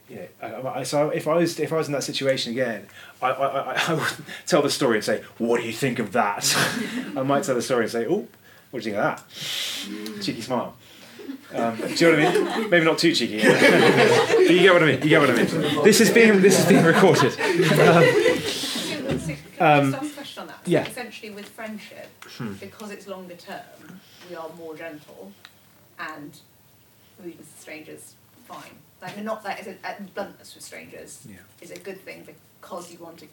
Yeah, 0.09 0.25
I, 0.41 0.81
I, 0.81 0.83
so 0.85 1.11
if 1.11 1.29
I 1.29 1.37
was 1.37 1.61
if 1.61 1.71
I 1.71 1.77
was 1.77 1.87
in 1.87 1.93
that 1.93 2.03
situation 2.03 2.53
again, 2.53 2.87
I, 3.21 3.29
I, 3.29 3.75
I, 3.75 3.85
I 3.89 3.93
would 3.93 4.25
tell 4.47 4.63
the 4.63 4.71
story 4.71 4.97
and 4.97 5.05
say, 5.05 5.23
"What 5.37 5.61
do 5.61 5.67
you 5.67 5.73
think 5.75 5.99
of 5.99 6.13
that?" 6.13 6.57
I 7.15 7.23
might 7.25 7.45
tell 7.45 7.55
the 7.55 7.61
story 7.61 7.83
and 7.83 7.93
say, 7.93 8.07
"Oh, 8.07 8.27
what 8.71 8.83
do 8.83 8.89
you 8.89 8.95
think 8.95 9.05
of 9.05 9.19
that?" 9.19 10.23
Cheeky 10.23 10.41
smile. 10.41 10.77
Um, 11.53 11.77
do 11.77 11.89
you 11.89 12.17
know 12.17 12.25
what 12.25 12.27
I 12.27 12.59
mean? 12.59 12.71
Maybe 12.71 12.85
not 12.87 12.97
too 12.97 13.15
cheeky. 13.15 13.43
but 13.43 14.49
you 14.49 14.61
get 14.61 14.73
what 14.73 14.83
I 14.83 14.87
mean. 14.87 15.03
You 15.03 15.11
get 15.11 15.21
what 15.21 15.29
I 15.29 15.35
mean. 15.35 15.85
This 15.85 16.01
is 16.01 16.11
being 16.11 16.41
this 16.41 16.59
is 16.59 16.67
being 16.67 16.85
recorded. 16.85 17.39
Um, 19.61 19.93
Can 19.93 20.18
I 20.39 20.45
just 20.45 20.51
ask 20.51 20.61
a 20.61 20.65
question 20.65 20.65
on 20.65 20.65
that? 20.65 20.69
yeah. 20.69 20.87
Essentially, 20.87 21.31
with 21.31 21.49
friendship, 21.49 22.09
Hmm. 22.37 22.55
because 22.55 22.91
it's 22.91 23.07
longer 23.07 23.35
term, 23.37 24.01
we 24.29 24.37
are 24.37 24.49
more 24.57 24.77
gentle, 24.77 25.33
and 25.99 26.39
rudeness 27.23 27.47
to 27.53 27.61
strangers, 27.61 28.15
fine. 28.47 28.79
Like, 29.03 29.23
not 29.23 29.43
that 29.45 29.61
it's 29.61 29.69
a, 29.69 30.03
bluntness 30.15 30.55
with 30.55 30.65
strangers 30.65 31.21
Yeah. 31.29 31.37
is 31.61 31.71
a 31.71 31.79
good 31.79 32.01
thing 32.05 32.27
because 32.27 32.93
you 32.93 32.99
want 32.99 33.19
to. 33.19 33.27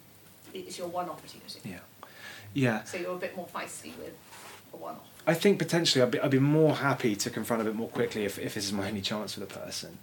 It's 0.54 0.78
your 0.78 0.88
one 0.88 1.08
opportunity. 1.08 1.60
Yeah. 1.64 1.80
Yeah. 2.54 2.84
So 2.84 2.96
you're 2.98 3.14
a 3.14 3.18
bit 3.18 3.36
more 3.36 3.46
feisty 3.46 3.96
with 3.98 4.14
a 4.72 4.76
one-off. 4.76 5.02
I 5.26 5.34
think 5.34 5.58
potentially 5.58 6.02
I'd 6.02 6.10
be, 6.12 6.20
I'd 6.20 6.30
be 6.30 6.38
more 6.38 6.76
happy 6.76 7.16
to 7.16 7.30
confront 7.30 7.62
a 7.62 7.64
bit 7.64 7.74
more 7.74 7.88
quickly 7.88 8.24
if, 8.24 8.38
if 8.38 8.54
this 8.54 8.64
is 8.64 8.72
my 8.72 8.88
only 8.88 9.00
chance 9.02 9.36
with 9.36 9.50
a 9.50 9.58
person. 9.58 9.98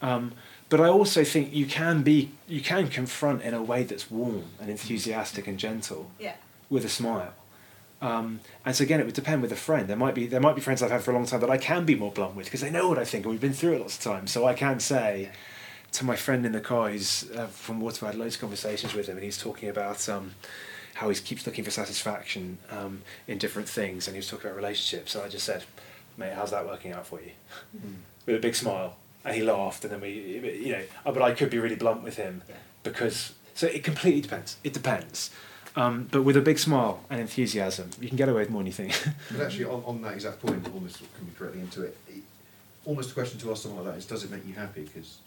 Um, 0.00 0.32
but 0.68 0.80
I 0.80 0.88
also 0.88 1.24
think 1.24 1.52
you 1.52 1.66
can 1.66 2.02
be 2.02 2.30
you 2.48 2.60
can 2.60 2.88
confront 2.88 3.42
in 3.42 3.54
a 3.54 3.62
way 3.62 3.82
that's 3.84 4.10
warm 4.10 4.44
and 4.60 4.68
enthusiastic 4.70 5.46
and 5.46 5.58
gentle 5.58 6.10
Yeah. 6.18 6.34
with 6.70 6.84
a 6.84 6.88
smile. 6.88 7.32
Um, 8.02 8.40
and 8.66 8.74
so 8.76 8.84
again, 8.84 9.00
it 9.00 9.06
would 9.06 9.14
depend 9.14 9.40
with 9.40 9.52
a 9.52 9.56
friend. 9.56 9.88
There 9.88 9.96
might 9.96 10.14
be 10.14 10.26
there 10.26 10.40
might 10.40 10.54
be 10.56 10.60
friends 10.60 10.82
I've 10.82 10.90
had 10.90 11.02
for 11.02 11.10
a 11.10 11.14
long 11.14 11.26
time 11.26 11.40
that 11.40 11.50
I 11.50 11.58
can 11.58 11.84
be 11.84 11.94
more 11.94 12.10
blunt 12.12 12.34
with 12.36 12.46
because 12.46 12.60
they 12.60 12.70
know 12.70 12.88
what 12.88 12.98
I 12.98 13.04
think 13.04 13.24
and 13.24 13.30
we've 13.32 13.40
been 13.40 13.52
through 13.54 13.74
it 13.74 13.80
lots 13.80 13.96
of 13.96 14.02
times. 14.04 14.30
So 14.30 14.46
I 14.46 14.54
can 14.54 14.80
say 14.80 15.30
to 15.92 16.04
my 16.04 16.16
friend 16.16 16.44
in 16.44 16.52
the 16.52 16.60
car, 16.60 16.90
who's 16.90 17.30
uh, 17.30 17.46
from 17.46 17.80
Waterford, 17.80 18.06
I 18.06 18.10
had 18.10 18.18
loads 18.18 18.34
of 18.34 18.40
conversations 18.40 18.94
with 18.94 19.06
him, 19.06 19.16
and 19.16 19.24
he's 19.24 19.38
talking 19.38 19.68
about 19.68 20.08
um, 20.08 20.34
how 20.94 21.08
he 21.08 21.14
keeps 21.14 21.46
looking 21.46 21.62
for 21.64 21.70
satisfaction 21.70 22.58
um, 22.68 23.02
in 23.28 23.38
different 23.38 23.68
things, 23.68 24.08
and 24.08 24.14
he 24.16 24.18
was 24.18 24.28
talking 24.28 24.46
about 24.46 24.56
relationships. 24.56 25.14
And 25.14 25.24
I 25.24 25.28
just 25.28 25.46
said, 25.46 25.62
"Mate, 26.16 26.32
how's 26.34 26.50
that 26.50 26.66
working 26.66 26.92
out 26.92 27.06
for 27.06 27.20
you?" 27.20 27.30
with 28.26 28.34
a 28.36 28.38
big 28.40 28.56
smile, 28.56 28.96
and 29.24 29.34
he 29.34 29.42
laughed, 29.42 29.84
and 29.84 29.92
then 29.92 30.00
we, 30.00 30.10
you 30.64 30.72
know, 30.72 30.82
uh, 31.06 31.12
but 31.12 31.22
I 31.22 31.32
could 31.32 31.50
be 31.50 31.58
really 31.58 31.76
blunt 31.76 32.02
with 32.02 32.16
him 32.16 32.42
Yeah. 32.48 32.54
because 32.82 33.32
so 33.54 33.66
it 33.66 33.82
completely 33.84 34.20
depends. 34.20 34.56
It 34.64 34.72
depends. 34.72 35.30
Um, 35.76 36.08
but 36.10 36.22
with 36.22 36.36
a 36.36 36.40
big 36.40 36.58
smile 36.58 37.00
and 37.10 37.20
enthusiasm, 37.20 37.90
you 38.00 38.08
can 38.08 38.16
get 38.16 38.28
away 38.28 38.42
with 38.42 38.50
more 38.50 38.60
than 38.60 38.66
you 38.66 38.72
think. 38.72 38.92
But 39.32 39.40
actually, 39.40 39.64
on, 39.64 39.82
on 39.86 40.02
that 40.02 40.14
exact 40.14 40.40
point, 40.40 40.68
almost 40.72 40.98
coming 41.16 41.34
directly 41.38 41.60
into 41.60 41.82
it, 41.82 41.96
it, 42.08 42.22
almost 42.84 43.10
a 43.10 43.14
question 43.14 43.38
to 43.40 43.50
ask 43.50 43.62
someone 43.62 43.84
like 43.84 43.94
that 43.94 43.98
is, 43.98 44.06
does 44.06 44.22
it 44.24 44.30
make 44.30 44.46
you 44.46 44.54
happy? 44.54 44.82
Because 44.82 45.18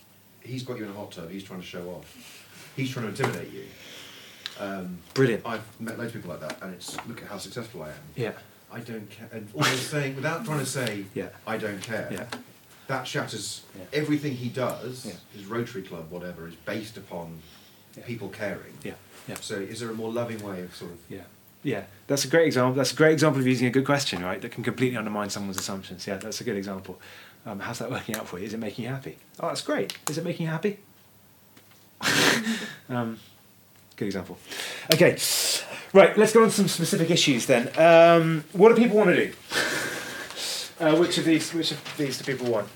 he's 0.42 0.64
got 0.64 0.78
you 0.78 0.86
in 0.86 0.90
a 0.92 0.94
hot 0.94 1.12
tub, 1.12 1.30
he's 1.30 1.44
trying 1.44 1.60
to 1.60 1.66
show 1.66 1.90
off, 1.90 2.72
he's 2.78 2.92
trying 2.92 3.06
to 3.06 3.10
intimidate 3.10 3.52
you. 3.52 3.66
Um, 4.60 4.98
Brilliant. 5.14 5.44
I've 5.46 5.64
met 5.82 5.98
loads 6.00 6.16
of 6.16 6.22
people 6.22 6.32
like 6.38 6.48
that, 6.48 6.62
and 6.62 6.74
it's 6.74 6.96
look 7.08 7.22
at 7.22 7.28
how 7.28 7.38
successful 7.38 7.84
I 7.84 7.90
am. 7.90 7.94
Yeah. 8.16 8.32
I 8.72 8.80
don't 8.80 9.10
care, 9.10 9.30
and 9.34 9.48
almost 9.54 9.90
saying 9.92 10.16
without 10.16 10.46
trying 10.46 10.60
to 10.60 10.66
say, 10.66 11.06
Yeah. 11.14 11.30
I 11.46 11.58
don't 11.58 11.82
care. 11.82 12.08
Yeah. 12.12 12.26
That 12.88 13.06
shatters 13.08 13.62
Yeah. 13.78 13.84
everything 13.94 14.34
he 14.36 14.50
does. 14.50 15.06
Yeah. 15.06 15.14
His 15.34 15.46
Rotary 15.46 15.82
Club, 15.84 16.10
whatever, 16.10 16.48
is 16.48 16.56
based 16.56 16.98
upon 16.98 17.40
Yeah. 17.98 18.04
people 18.06 18.30
caring. 18.30 18.78
Yeah. 18.84 18.94
Yeah. 19.28 19.36
So, 19.42 19.56
is 19.56 19.82
there 19.82 19.90
a 19.90 19.94
more 19.94 20.12
loving 20.12 20.42
way 20.42 20.62
of 20.62 20.74
sort 20.76 20.92
of? 20.92 20.98
Yeah, 21.10 21.24
yeah, 21.64 21.84
that's 22.08 22.24
a 22.24 22.30
great 22.30 22.46
example. 22.46 22.76
That's 22.76 22.94
a 22.94 22.96
great 22.96 23.12
example 23.12 23.42
of 23.42 23.48
using 23.48 23.68
a 23.68 23.70
good 23.72 23.86
question, 23.86 24.24
right? 24.24 24.42
That 24.42 24.52
can 24.52 24.64
completely 24.64 24.98
undermine 24.98 25.30
someone's 25.30 25.58
assumptions. 25.58 26.08
Yeah, 26.08 26.16
that's 26.16 26.40
a 26.40 26.46
good 26.46 26.56
example. 26.56 27.02
Um, 27.46 27.60
how's 27.60 27.80
that 27.80 27.92
working 27.92 28.16
out 28.16 28.28
for 28.28 28.40
you? 28.40 28.46
Is 28.46 28.54
it 28.54 28.58
making 28.60 28.86
you 28.86 28.92
happy? 28.92 29.18
Oh, 29.40 29.48
that's 29.48 29.62
great. 29.62 29.98
Is 30.10 30.18
it 30.18 30.24
making 30.24 30.46
you 30.46 30.52
happy? 30.52 30.80
um, 32.90 33.20
good 33.98 34.06
example. 34.06 34.38
Okay, 34.94 35.18
right. 35.94 36.18
Let's 36.18 36.32
go 36.34 36.44
on 36.44 36.50
to 36.50 36.56
some 36.56 36.68
specific 36.68 37.10
issues 37.12 37.46
then. 37.48 37.70
Um, 37.78 38.44
what 38.54 38.70
do 38.70 38.82
people 38.82 38.98
want 38.98 39.10
to 39.10 39.28
do? 39.28 39.34
Uh, 40.80 40.96
which 40.96 41.18
of 41.18 41.26
these? 41.26 41.54
Which 41.54 41.72
of 41.72 41.98
these 41.98 42.18
do 42.18 42.24
people 42.24 42.52
want? 42.52 42.70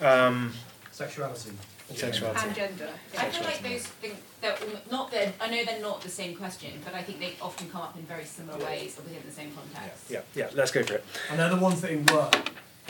Um, 0.00 0.52
Sexuality. 0.92 1.50
Sexuality. 1.94 2.46
And 2.46 2.54
gender. 2.54 2.88
I 3.18 3.24
feel 3.30 3.42
like 3.44 3.62
those 3.62 3.82
things, 3.86 4.16
they're 4.40 4.52
almo- 4.52 4.78
not 4.92 5.10
that, 5.10 5.34
I 5.40 5.48
know 5.50 5.64
they're 5.64 5.80
not 5.80 6.00
the 6.02 6.08
same 6.08 6.36
question, 6.36 6.70
but 6.84 6.94
I 6.94 7.02
think 7.02 7.18
they 7.18 7.34
often 7.42 7.68
come 7.68 7.80
up 7.82 7.96
in 7.96 8.02
very 8.02 8.24
similar 8.24 8.64
ways 8.64 8.96
or 8.96 9.02
within 9.02 9.22
the 9.26 9.32
same 9.32 9.50
context. 9.52 10.04
yeah, 10.08 10.20
yeah. 10.36 10.50
Let's 10.54 10.70
go 10.70 10.84
for 10.84 10.94
it. 10.94 11.04
And 11.30 11.38
they're 11.40 11.50
the 11.50 11.56
ones 11.56 11.80
that 11.80 11.90
in 11.90 12.06
work, 12.06 12.36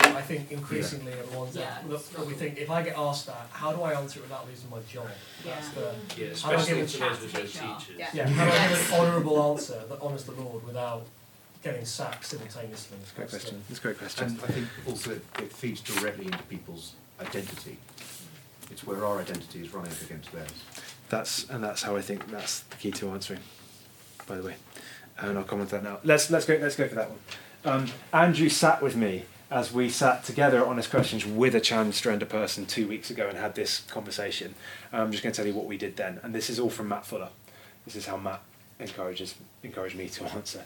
I 0.01 0.21
think 0.21 0.53
increasingly 0.53 1.13
are 1.15 1.23
the 1.23 1.39
ones 1.39 1.55
that, 1.55 1.61
Yeah. 1.61 1.79
that, 1.89 2.13
that 2.13 2.27
we 2.27 2.35
think, 2.35 2.59
if 2.59 2.71
I 2.71 2.83
get 2.83 2.99
asked 2.99 3.27
that, 3.27 3.47
how 3.53 3.73
do 3.73 3.81
I 3.83 3.95
answer 3.99 4.19
it 4.19 4.23
without 4.25 4.47
losing 4.47 4.69
my 4.69 4.81
job? 4.93 5.07
That's 5.47 5.69
Yeah. 5.69 5.81
the, 5.81 5.81
Yeah, 5.81 6.35
How 6.43 6.51
do 6.51 6.57
I 6.57 6.61
especially 6.61 6.81
give 6.83 6.91
to 6.91 6.97
a 7.07 7.09
those 7.09 7.21
with 7.23 7.33
to 7.33 7.39
teachers. 7.43 7.83
Yeah. 7.97 8.09
yeah, 8.13 8.29
how 8.29 8.45
do 8.45 8.51
I 8.53 8.69
give 8.69 8.93
an 8.93 9.01
honourable 9.01 9.43
answer 9.53 9.83
that 9.89 10.01
honours 10.03 10.25
the 10.25 10.33
Lord 10.33 10.67
without 10.67 11.07
getting 11.63 11.85
sacked 11.85 12.25
simultaneously? 12.25 12.97
That's 12.99 13.13
a 13.13 13.17
great 13.17 13.31
question. 13.31 13.63
That's 13.69 13.81
a 13.81 13.83
great 13.83 13.99
question. 13.99 14.27
And 14.27 14.41
I 14.43 14.47
think 14.47 14.67
also 14.87 15.13
it 15.13 15.53
feeds 15.53 15.81
directly 15.81 16.27
into 16.27 16.43
people's 16.45 16.95
identity. 17.21 17.79
It's 18.71 18.87
where 18.87 19.05
our 19.05 19.21
identity 19.21 19.61
is 19.61 19.75
running 19.75 19.91
up 19.91 20.01
against 20.03 20.33
theirs. 20.33 20.65
That's 21.09 21.49
and 21.51 21.63
that's 21.63 21.83
how 21.83 21.97
I 21.97 22.03
think 22.03 22.31
that's 22.31 22.61
the 22.61 22.77
key 22.77 22.93
to 22.93 23.11
answering. 23.11 23.41
By 24.27 24.37
the 24.37 24.45
way, 24.45 24.55
and 25.19 25.37
I'll 25.37 25.45
comment 25.45 25.73
on 25.73 25.81
to 25.81 25.85
that 25.85 25.91
now. 25.91 25.99
Let's 26.05 26.31
let's 26.31 26.47
go 26.47 26.57
let's 26.61 26.77
go 26.77 26.87
for 26.89 26.95
that 26.95 27.11
one. 27.11 27.19
Um, 27.65 27.87
Andrew 28.13 28.49
sat 28.49 28.81
with 28.81 28.97
me 28.97 29.25
as 29.51 29.73
we 29.73 29.91
sat 29.91 30.25
together 30.25 30.65
on 30.65 30.77
his 30.77 30.87
Questions 30.87 31.27
with 31.27 31.55
a 31.57 31.61
transgender 31.61 32.29
person 32.29 32.65
two 32.65 32.87
weeks 32.87 33.11
ago 33.11 33.29
and 33.29 33.37
had 33.37 33.57
this 33.57 33.81
conversation. 33.81 34.55
I'm 34.93 35.11
just 35.11 35.25
going 35.25 35.33
to 35.33 35.37
tell 35.37 35.47
you 35.47 35.55
what 35.55 35.67
we 35.67 35.77
did 35.77 35.97
then, 35.97 36.21
and 36.23 36.33
this 36.33 36.49
is 36.49 36.61
all 36.61 36.71
from 36.71 36.89
Matt 36.89 37.05
Fuller. 37.05 37.31
This 37.85 37.97
is 37.97 38.07
how 38.07 38.17
Matt 38.17 38.41
encourages 38.79 39.35
encouraged 39.65 39.97
me 39.97 40.09
to 40.09 40.25
answer 40.33 40.65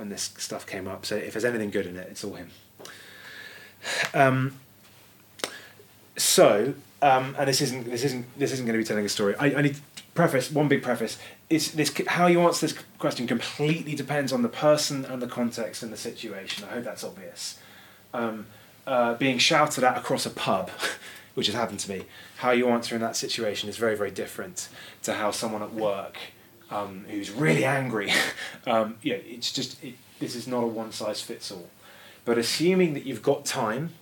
when 0.00 0.08
this 0.08 0.32
stuff 0.38 0.66
came 0.66 0.88
up. 0.88 1.04
So 1.04 1.14
if 1.14 1.34
there's 1.34 1.44
anything 1.44 1.70
good 1.70 1.86
in 1.86 1.96
it, 1.96 2.08
it's 2.10 2.24
all 2.24 2.34
him. 2.34 2.50
Um, 4.14 4.54
so, 6.16 6.74
um, 7.02 7.36
and 7.38 7.46
this 7.46 7.60
isn't 7.60 7.84
this 7.84 8.02
isn't 8.02 8.26
this 8.38 8.50
isn't 8.52 8.66
going 8.66 8.74
to 8.74 8.82
be 8.82 8.84
telling 8.84 9.04
a 9.04 9.08
story. 9.08 9.36
I, 9.38 9.58
I 9.58 9.62
need 9.62 9.74
to 9.74 9.80
preface 10.14 10.50
one 10.50 10.68
big 10.68 10.82
preface. 10.82 11.18
It's 11.50 11.70
this 11.70 11.92
how 12.06 12.26
you 12.26 12.40
answer 12.40 12.66
this 12.66 12.76
question 12.98 13.26
completely 13.26 13.94
depends 13.94 14.32
on 14.32 14.42
the 14.42 14.48
person 14.48 15.04
and 15.04 15.20
the 15.20 15.28
context 15.28 15.82
and 15.82 15.92
the 15.92 15.98
situation. 15.98 16.66
I 16.68 16.74
hope 16.74 16.84
that's 16.84 17.04
obvious. 17.04 17.58
Um, 18.12 18.46
uh, 18.86 19.14
being 19.14 19.38
shouted 19.38 19.84
at 19.84 19.98
across 19.98 20.24
a 20.24 20.30
pub, 20.30 20.70
which 21.34 21.46
has 21.46 21.54
happened 21.54 21.80
to 21.80 21.90
me, 21.90 22.06
how 22.38 22.52
you 22.52 22.68
answer 22.68 22.94
in 22.94 23.02
that 23.02 23.16
situation 23.16 23.68
is 23.68 23.76
very 23.76 23.96
very 23.96 24.10
different 24.10 24.70
to 25.02 25.12
how 25.12 25.30
someone 25.30 25.62
at 25.62 25.74
work 25.74 26.16
um, 26.70 27.04
who's 27.08 27.30
really 27.30 27.64
angry. 27.64 28.10
um, 28.66 28.96
yeah, 29.02 29.16
it's 29.16 29.52
just 29.52 29.82
it, 29.82 29.94
this 30.18 30.34
is 30.34 30.46
not 30.46 30.62
a 30.62 30.66
one 30.66 30.92
size 30.92 31.20
fits 31.20 31.50
all. 31.50 31.68
But 32.24 32.38
assuming 32.38 32.94
that 32.94 33.06
you've 33.06 33.22
got 33.22 33.44
time, 33.44 33.94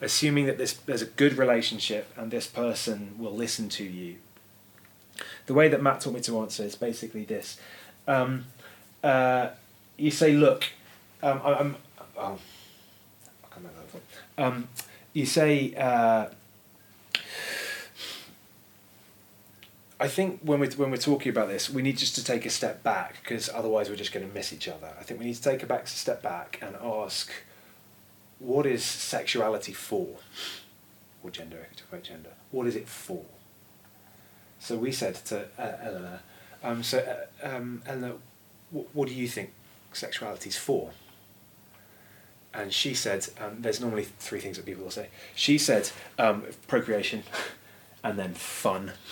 assuming 0.00 0.46
that 0.46 0.58
this, 0.58 0.74
there's 0.74 1.02
a 1.02 1.06
good 1.06 1.38
relationship 1.38 2.12
and 2.16 2.30
this 2.30 2.46
person 2.46 3.14
will 3.18 3.34
listen 3.34 3.68
to 3.70 3.84
you, 3.84 4.16
the 5.46 5.54
way 5.54 5.68
that 5.68 5.82
Matt 5.82 6.02
taught 6.02 6.14
me 6.14 6.20
to 6.20 6.40
answer 6.40 6.62
is 6.62 6.76
basically 6.76 7.24
this. 7.24 7.58
Um, 8.06 8.44
uh, 9.02 9.48
you 9.96 10.10
say, 10.10 10.32
look, 10.32 10.64
um, 11.22 11.40
I, 11.44 11.60
am 11.60 11.76
oh, 12.16 12.38
I 13.44 13.54
can't 13.54 13.66
remember 13.66 13.78
um, 14.36 14.68
You 15.12 15.26
say, 15.26 15.74
uh, 15.74 16.26
I 20.00 20.06
think 20.06 20.40
when 20.42 20.60
we're, 20.60 20.70
when 20.72 20.90
we're 20.90 20.96
talking 20.96 21.30
about 21.30 21.48
this, 21.48 21.68
we 21.68 21.82
need 21.82 21.98
just 21.98 22.14
to 22.14 22.24
take 22.24 22.46
a 22.46 22.50
step 22.50 22.84
back 22.84 23.16
because 23.22 23.48
otherwise 23.48 23.90
we're 23.90 23.96
just 23.96 24.12
going 24.12 24.26
to 24.26 24.32
miss 24.32 24.52
each 24.52 24.68
other. 24.68 24.92
I 24.98 25.02
think 25.02 25.18
we 25.18 25.26
need 25.26 25.34
to 25.34 25.42
take 25.42 25.62
a 25.62 25.66
back, 25.66 25.88
step 25.88 26.22
back 26.22 26.58
and 26.62 26.76
ask, 26.76 27.30
what 28.38 28.64
is 28.64 28.84
sexuality 28.84 29.72
for? 29.72 30.06
Or 31.24 31.30
gender, 31.30 31.66
about 31.88 32.04
gender. 32.04 32.30
What 32.52 32.68
is 32.68 32.76
it 32.76 32.88
for? 32.88 33.24
So 34.60 34.76
we 34.76 34.92
said 34.92 35.16
to 35.26 35.46
uh, 35.58 35.72
Eleanor, 35.82 36.20
um, 36.62 36.82
so 36.84 37.26
uh, 37.42 37.56
um, 37.56 37.82
Eleanor, 37.84 38.14
w- 38.70 38.88
what 38.92 39.08
do 39.08 39.14
you 39.14 39.26
think 39.26 39.52
sexuality 39.92 40.50
is 40.50 40.56
for? 40.56 40.90
And 42.54 42.72
she 42.72 42.94
said, 42.94 43.26
um, 43.40 43.56
there's 43.60 43.80
normally 43.80 44.04
three 44.04 44.40
things 44.40 44.56
that 44.56 44.66
people 44.66 44.84
will 44.84 44.90
say. 44.92 45.08
She 45.34 45.58
said 45.58 45.90
um, 46.18 46.44
procreation, 46.68 47.24
and 48.04 48.16
then 48.16 48.34
fun. 48.34 48.92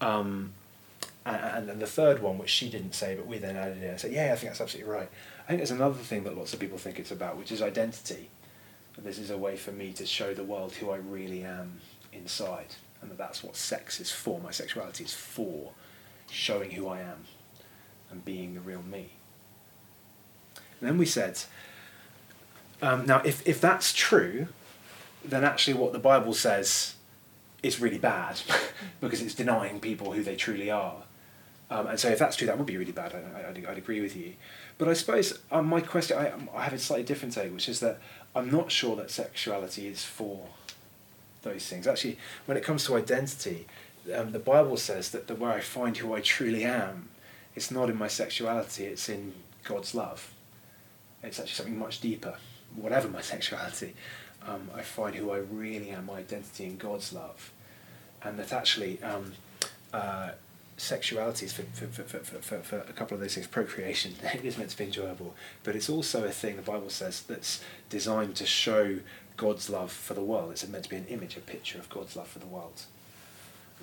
Um, 0.00 0.52
and 1.26 1.68
then 1.68 1.78
the 1.78 1.86
third 1.86 2.22
one, 2.22 2.38
which 2.38 2.50
she 2.50 2.70
didn't 2.70 2.94
say, 2.94 3.14
but 3.14 3.26
we 3.26 3.38
then 3.38 3.56
added 3.56 3.82
in, 3.82 3.92
I 3.92 3.96
said, 3.96 4.12
yeah, 4.12 4.32
I 4.32 4.36
think 4.36 4.50
that's 4.50 4.60
absolutely 4.60 4.90
right. 4.90 5.08
I 5.44 5.48
think 5.48 5.58
there's 5.58 5.70
another 5.70 5.94
thing 5.98 6.24
that 6.24 6.36
lots 6.36 6.54
of 6.54 6.60
people 6.60 6.78
think 6.78 6.98
it's 6.98 7.10
about, 7.10 7.36
which 7.36 7.52
is 7.52 7.60
identity. 7.60 8.30
And 8.96 9.04
this 9.04 9.18
is 9.18 9.30
a 9.30 9.36
way 9.36 9.56
for 9.56 9.72
me 9.72 9.92
to 9.92 10.06
show 10.06 10.32
the 10.32 10.44
world 10.44 10.72
who 10.74 10.90
I 10.90 10.96
really 10.96 11.44
am 11.44 11.80
inside. 12.12 12.76
And 13.02 13.10
that 13.10 13.18
that's 13.18 13.42
what 13.42 13.56
sex 13.56 14.00
is 14.00 14.10
for. 14.10 14.40
My 14.40 14.50
sexuality 14.50 15.04
is 15.04 15.14
for 15.14 15.72
showing 16.30 16.70
who 16.72 16.88
I 16.88 17.00
am 17.00 17.26
and 18.10 18.24
being 18.24 18.54
the 18.54 18.60
real 18.60 18.82
me. 18.82 19.10
And 20.80 20.88
then 20.88 20.98
we 20.98 21.06
said, 21.06 21.40
um, 22.80 23.06
now 23.06 23.20
if, 23.24 23.46
if 23.46 23.60
that's 23.60 23.92
true, 23.92 24.48
then 25.24 25.44
actually 25.44 25.74
what 25.74 25.92
the 25.92 25.98
Bible 25.98 26.32
says 26.32 26.94
is 27.62 27.80
really 27.80 27.98
bad 27.98 28.40
because 29.00 29.22
it's 29.22 29.34
denying 29.34 29.80
people 29.80 30.12
who 30.12 30.22
they 30.22 30.36
truly 30.36 30.70
are. 30.70 31.02
Um, 31.70 31.86
and 31.88 32.00
so 32.00 32.08
if 32.08 32.18
that's 32.18 32.36
true, 32.36 32.46
that 32.46 32.56
would 32.56 32.66
be 32.66 32.76
really 32.76 32.92
bad. 32.92 33.14
I, 33.14 33.48
would 33.48 33.78
agree 33.78 34.00
with 34.00 34.16
you. 34.16 34.34
But 34.78 34.88
I 34.88 34.94
suppose 34.94 35.38
um, 35.50 35.66
my 35.66 35.80
question, 35.80 36.16
I, 36.16 36.32
I 36.56 36.64
have 36.64 36.72
a 36.72 36.78
slightly 36.78 37.04
different 37.04 37.34
take, 37.34 37.52
which 37.52 37.68
is 37.68 37.80
that 37.80 38.00
I'm 38.34 38.50
not 38.50 38.70
sure 38.70 38.96
that 38.96 39.10
sexuality 39.10 39.86
is 39.86 40.04
for 40.04 40.46
those 41.42 41.66
things. 41.66 41.86
Actually, 41.86 42.18
when 42.46 42.56
it 42.56 42.64
comes 42.64 42.84
to 42.86 42.96
identity, 42.96 43.66
um, 44.14 44.32
the 44.32 44.38
Bible 44.38 44.76
says 44.76 45.10
that 45.10 45.26
the 45.26 45.34
where 45.34 45.52
I 45.52 45.60
find 45.60 45.96
who 45.96 46.14
I 46.14 46.20
truly 46.20 46.64
am, 46.64 47.10
it's 47.54 47.70
not 47.70 47.90
in 47.90 47.98
my 47.98 48.08
sexuality, 48.08 48.86
it's 48.86 49.08
in 49.08 49.34
God's 49.64 49.94
love. 49.94 50.32
It's 51.22 51.38
actually 51.38 51.54
something 51.54 51.78
much 51.78 52.00
deeper, 52.00 52.36
whatever 52.76 53.08
my 53.08 53.20
sexuality 53.34 53.94
um, 54.46 54.70
I 54.74 54.82
find 54.82 55.14
who 55.14 55.30
I 55.30 55.38
really 55.38 55.90
am, 55.90 56.06
my 56.06 56.18
identity 56.18 56.64
in 56.64 56.76
God's 56.76 57.12
love. 57.12 57.52
And 58.22 58.38
that 58.38 58.52
actually 58.52 59.02
um, 59.02 59.32
uh, 59.92 60.30
sexuality 60.76 61.46
is 61.46 61.52
for, 61.52 61.62
for, 61.62 62.02
for, 62.02 62.18
for, 62.40 62.58
for, 62.58 62.78
a 62.78 62.92
couple 62.92 63.14
of 63.14 63.20
those 63.20 63.34
things, 63.34 63.46
procreation, 63.46 64.14
it 64.22 64.44
is 64.44 64.56
meant 64.56 64.70
to 64.70 64.78
be 64.78 64.84
enjoyable, 64.84 65.34
but 65.64 65.76
it's 65.76 65.90
also 65.90 66.24
a 66.24 66.30
thing, 66.30 66.56
the 66.56 66.62
Bible 66.62 66.90
says, 66.90 67.22
that's 67.22 67.62
designed 67.90 68.36
to 68.36 68.46
show 68.46 68.98
God's 69.36 69.68
love 69.68 69.92
for 69.92 70.14
the 70.14 70.22
world. 70.22 70.52
It's 70.52 70.66
meant 70.66 70.84
to 70.84 70.90
be 70.90 70.96
an 70.96 71.06
image, 71.06 71.36
a 71.36 71.40
picture 71.40 71.78
of 71.78 71.88
God's 71.88 72.16
love 72.16 72.28
for 72.28 72.38
the 72.38 72.46
world. 72.46 72.82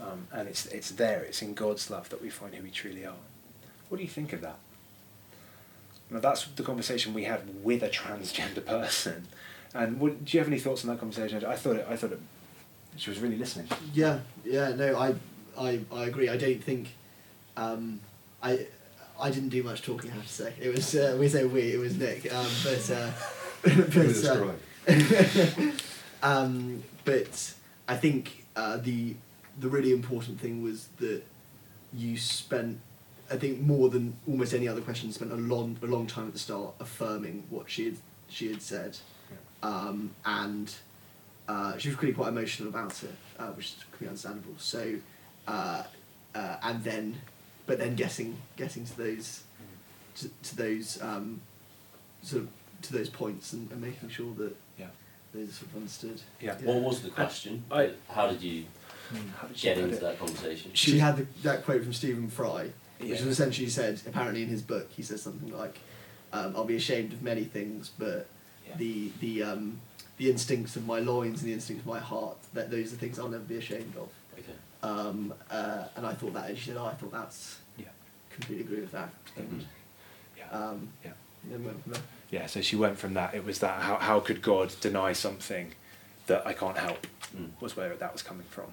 Um, 0.01 0.28
and 0.34 0.47
it's, 0.47 0.66
it's 0.68 0.91
there, 0.91 1.22
it's 1.22 1.41
in 1.41 1.53
God's 1.53 1.89
love 1.89 2.10
that 2.10 2.22
we 2.22 2.30
find 2.30 2.53
who 2.53 2.64
we 2.64 2.72
truly 2.72 3.06
are. 3.06 3.16
What 3.89 3.97
do 3.97 4.03
you 4.03 4.10
think 4.10 4.34
of 4.34 4.41
that? 4.41 4.58
Now, 6.10 6.20
that's 6.20 6.45
the 6.47 6.64
conversation 6.64 7.14
we 7.14 7.24
had 7.24 7.64
with 7.64 7.82
a 7.84 7.89
transgender 7.89 8.66
person 8.66 9.28
and 9.74 9.99
what, 9.99 10.26
do 10.26 10.38
you 10.38 10.39
have 10.41 10.47
any 10.47 10.59
thoughts 10.59 10.84
on 10.84 10.89
that 10.91 10.99
conversation? 10.99 11.43
I 11.45 11.55
thought 11.55 11.78
it, 11.78 11.88
I 11.89 11.95
thought 11.95 12.11
it, 12.11 12.20
she 12.95 13.09
was 13.09 13.20
really 13.20 13.38
listening. 13.38 13.68
Yeah, 13.93 14.20
yeah, 14.43 14.70
no, 14.70 14.97
I, 14.97 15.16
I, 15.57 15.80
I 15.91 16.05
agree. 16.05 16.30
I 16.30 16.38
don't 16.38 16.63
think, 16.63 16.89
um, 17.57 17.99
I, 18.41 18.68
I 19.20 19.32
didn't 19.32 19.49
do 19.49 19.63
much 19.63 19.82
talking. 19.82 20.11
I 20.11 20.16
have 20.16 20.28
to 20.28 20.34
say, 20.34 20.53
it 20.61 20.74
was 20.74 20.95
uh, 20.95 21.18
we 21.20 21.28
say 21.28 21.45
we, 21.45 21.74
it 21.74 21.80
was 21.80 21.97
Nick, 21.97 22.32
um, 22.34 22.47
but, 22.63 22.91
uh, 22.91 23.11
but, 23.93 24.26
uh, 24.26 25.72
um, 26.24 26.84
but 27.03 27.53
I 27.88 27.95
think 27.95 28.45
uh, 28.55 28.78
the 28.78 29.16
the 29.57 29.70
really 29.70 29.91
important 29.91 30.39
thing 30.39 30.61
was 30.61 30.89
that 30.99 31.24
you 31.93 32.18
spent 32.18 32.80
I 33.32 33.38
think 33.38 33.61
more 33.61 33.89
than 33.89 34.18
almost 34.28 34.53
any 34.53 34.68
other 34.68 34.82
question 34.82 35.11
spent 35.11 35.32
a 35.32 35.36
long 35.36 35.78
a 35.82 35.86
long 35.86 36.07
time 36.07 36.28
at 36.28 36.34
the 36.34 36.39
start 36.39 36.74
affirming 36.80 37.45
what 37.49 37.70
she 37.70 37.86
had 37.86 37.97
she 38.28 38.49
had 38.49 38.61
said 38.61 38.97
um, 39.66 40.11
and 40.26 40.74
uh, 41.47 41.78
she 41.78 41.89
was 41.89 42.01
really 42.01 42.13
quite 42.13 42.30
emotional 42.30 42.70
about 42.70 43.03
it, 43.03 43.16
uh, 43.39 43.47
which 43.47 43.68
is 43.68 43.76
completely 43.82 44.09
understandable. 44.09 44.53
So, 44.57 44.95
uh, 45.47 45.84
uh, 46.34 46.57
and 46.61 46.84
then, 46.84 47.16
but 47.66 47.80
then 47.80 47.95
getting 47.95 48.38
getting 48.57 48.86
to 48.86 48.97
those 48.97 49.43
to, 50.18 50.30
to 50.43 50.55
those 50.55 51.01
um, 51.01 51.41
sort 52.22 52.43
of 52.43 52.49
to 52.84 52.93
those 52.93 53.09
points 53.09 53.53
and, 53.53 53.72
and 53.72 53.82
making 53.82 54.09
sure 54.09 54.34
that 54.36 54.55
yeah. 54.78 54.88
those 55.34 55.55
sort 55.55 55.72
of 55.72 55.78
understood. 55.78 56.22
Yeah. 56.39 56.55
What 56.63 56.82
was 56.82 57.01
the 57.01 57.09
question? 57.09 57.63
I, 57.72 57.91
how 58.09 58.28
did 58.28 58.41
you 58.41 58.66
how 59.38 59.47
did 59.47 59.57
get 59.57 59.78
into 59.78 59.97
that 59.97 60.20
conversation? 60.20 60.72
She 60.74 60.99
had 60.99 61.18
the, 61.18 61.28
that 61.43 61.66
quote 61.66 61.84
from 61.84 61.93
Stephen 61.93 62.30
Fry, 62.30 62.70
which 62.99 63.09
yeah. 63.09 63.11
was 63.11 63.26
essentially 63.28 63.70
said. 63.70 64.01
Apparently, 64.05 64.43
in 64.43 64.49
his 64.49 64.61
book, 64.61 64.91
he 64.91 65.01
says 65.01 65.22
something 65.24 65.55
like, 65.55 65.80
um, 66.34 66.53
"I'll 66.55 66.66
be 66.66 66.76
ashamed 66.76 67.13
of 67.13 67.24
many 67.24 67.45
things, 67.45 67.91
but 67.97 68.28
the 68.78 69.12
the 69.20 69.44
um, 69.44 69.80
the 70.18 70.30
instincts 70.30 70.76
of 70.76 70.86
my 70.86 71.00
loins 71.00 71.42
and 71.42 71.50
the 71.50 71.54
instincts 71.54 71.82
of 71.84 71.88
my 71.88 72.00
heart. 72.00 72.38
That 72.54 72.72
those 72.72 72.94
are 72.94 72.98
things 72.98 73.20
I'll 73.20 73.30
never 73.30 73.44
be 73.44 73.58
ashamed 73.58 73.96
of. 73.98 74.10
Okay. 74.38 74.54
Um, 74.84 75.34
uh, 75.50 75.86
and 75.96 76.06
I 76.06 76.14
thought 76.14 76.34
that, 76.34 76.50
and 76.50 76.58
she 76.58 76.68
said, 76.70 76.78
"Oh, 76.78 76.86
I 76.86 76.94
thought 76.94 77.12
that's 77.12 77.60
yeah, 77.78 77.86
completely 78.30 78.66
agree 78.66 78.82
with 78.82 78.92
that." 78.92 79.10
Mm-hmm. 79.38 79.60
Yeah. 80.38 80.50
Um, 80.52 80.90
yeah. 81.04 81.12
Yeah. 82.32 82.46
So 82.48 82.62
she 82.62 82.76
went 82.76 82.98
from 82.98 83.14
that. 83.14 83.34
It 83.34 83.46
was 83.46 83.60
that 83.60 83.82
how 83.82 83.98
how 83.98 84.20
could 84.20 84.42
God 84.42 84.74
deny 84.82 85.14
something 85.14 85.74
that 86.28 86.46
I 86.46 86.54
can't 86.54 86.78
help? 86.78 87.08
Mm. 87.36 87.50
Was 87.60 87.76
where 87.76 87.94
that 87.96 88.14
was 88.14 88.22
coming 88.22 88.46
from. 88.50 88.68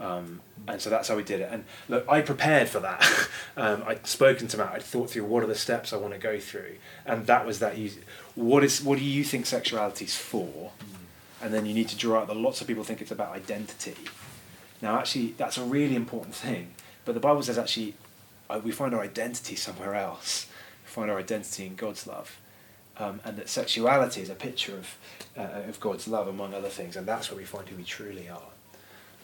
Um, 0.00 0.40
and 0.68 0.80
so 0.80 0.90
that's 0.90 1.08
how 1.08 1.16
we 1.16 1.24
did 1.24 1.40
it. 1.40 1.48
And 1.50 1.64
look, 1.88 2.08
I 2.08 2.20
prepared 2.20 2.68
for 2.68 2.80
that. 2.80 3.04
um, 3.56 3.82
I'd 3.86 4.06
spoken 4.06 4.46
to 4.48 4.56
Matt. 4.56 4.72
I'd 4.72 4.82
thought 4.82 5.10
through 5.10 5.24
what 5.24 5.42
are 5.42 5.46
the 5.46 5.54
steps 5.54 5.92
I 5.92 5.96
want 5.96 6.14
to 6.14 6.20
go 6.20 6.38
through, 6.38 6.76
and 7.04 7.26
that 7.26 7.46
was 7.46 7.58
that. 7.58 7.78
You, 7.78 7.90
what 8.34 8.62
is 8.62 8.82
what 8.82 8.98
do 8.98 9.04
you 9.04 9.24
think 9.24 9.46
sexuality 9.46 10.04
is 10.04 10.16
for? 10.16 10.72
Mm. 10.80 10.94
And 11.40 11.54
then 11.54 11.66
you 11.66 11.74
need 11.74 11.88
to 11.88 11.96
draw 11.96 12.20
out 12.20 12.26
that 12.28 12.36
lots 12.36 12.60
of 12.60 12.66
people 12.66 12.84
think 12.84 13.00
it's 13.00 13.10
about 13.10 13.32
identity. 13.32 13.94
Now, 14.82 14.98
actually, 14.98 15.34
that's 15.36 15.58
a 15.58 15.64
really 15.64 15.96
important 15.96 16.34
thing. 16.34 16.74
But 17.04 17.14
the 17.14 17.20
Bible 17.20 17.42
says 17.42 17.58
actually, 17.58 17.94
uh, 18.50 18.60
we 18.62 18.70
find 18.70 18.94
our 18.94 19.00
identity 19.00 19.56
somewhere 19.56 19.94
else. 19.94 20.46
We 20.84 20.90
find 20.90 21.10
our 21.10 21.18
identity 21.18 21.66
in 21.66 21.74
God's 21.74 22.06
love. 22.06 22.38
Um, 22.96 23.20
and 23.24 23.36
that 23.36 23.48
sexuality 23.48 24.22
is 24.22 24.30
a 24.30 24.34
picture 24.34 24.76
of, 24.76 24.98
uh, 25.36 25.68
of 25.68 25.78
God's 25.78 26.08
love, 26.08 26.26
among 26.26 26.52
other 26.52 26.68
things, 26.68 26.96
and 26.96 27.06
that's 27.06 27.30
where 27.30 27.38
we 27.38 27.44
find 27.44 27.68
who 27.68 27.76
we 27.76 27.84
truly 27.84 28.28
are. 28.28 28.50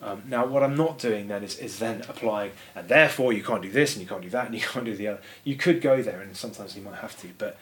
Um, 0.03 0.23
now, 0.29 0.45
what 0.45 0.63
I'm 0.63 0.77
not 0.77 0.99
doing 0.99 1.29
then 1.29 1.43
is, 1.43 1.59
is 1.59 1.79
then 1.79 2.03
applying, 2.09 2.53
and 2.75 2.89
therefore 2.89 3.33
you 3.33 3.43
can't 3.43 3.63
do 3.63 3.71
this 3.71 3.95
and 3.95 4.03
you 4.03 4.09
can't 4.09 4.23
do 4.23 4.31
that 4.31 4.47
and 4.47 4.55
you 4.55 4.61
can't 4.73 4.85
do 4.85 4.97
the 4.97 5.09
other. 5.09 5.21
You 5.45 5.57
could 5.57 5.81
go 5.81 6.03
there, 6.03 6.21
and 6.21 6.37
sometimes 6.37 6.77
you 6.77 6.83
might 6.83 6.97
have 6.97 7.19
to, 7.21 7.29
but 7.39 7.57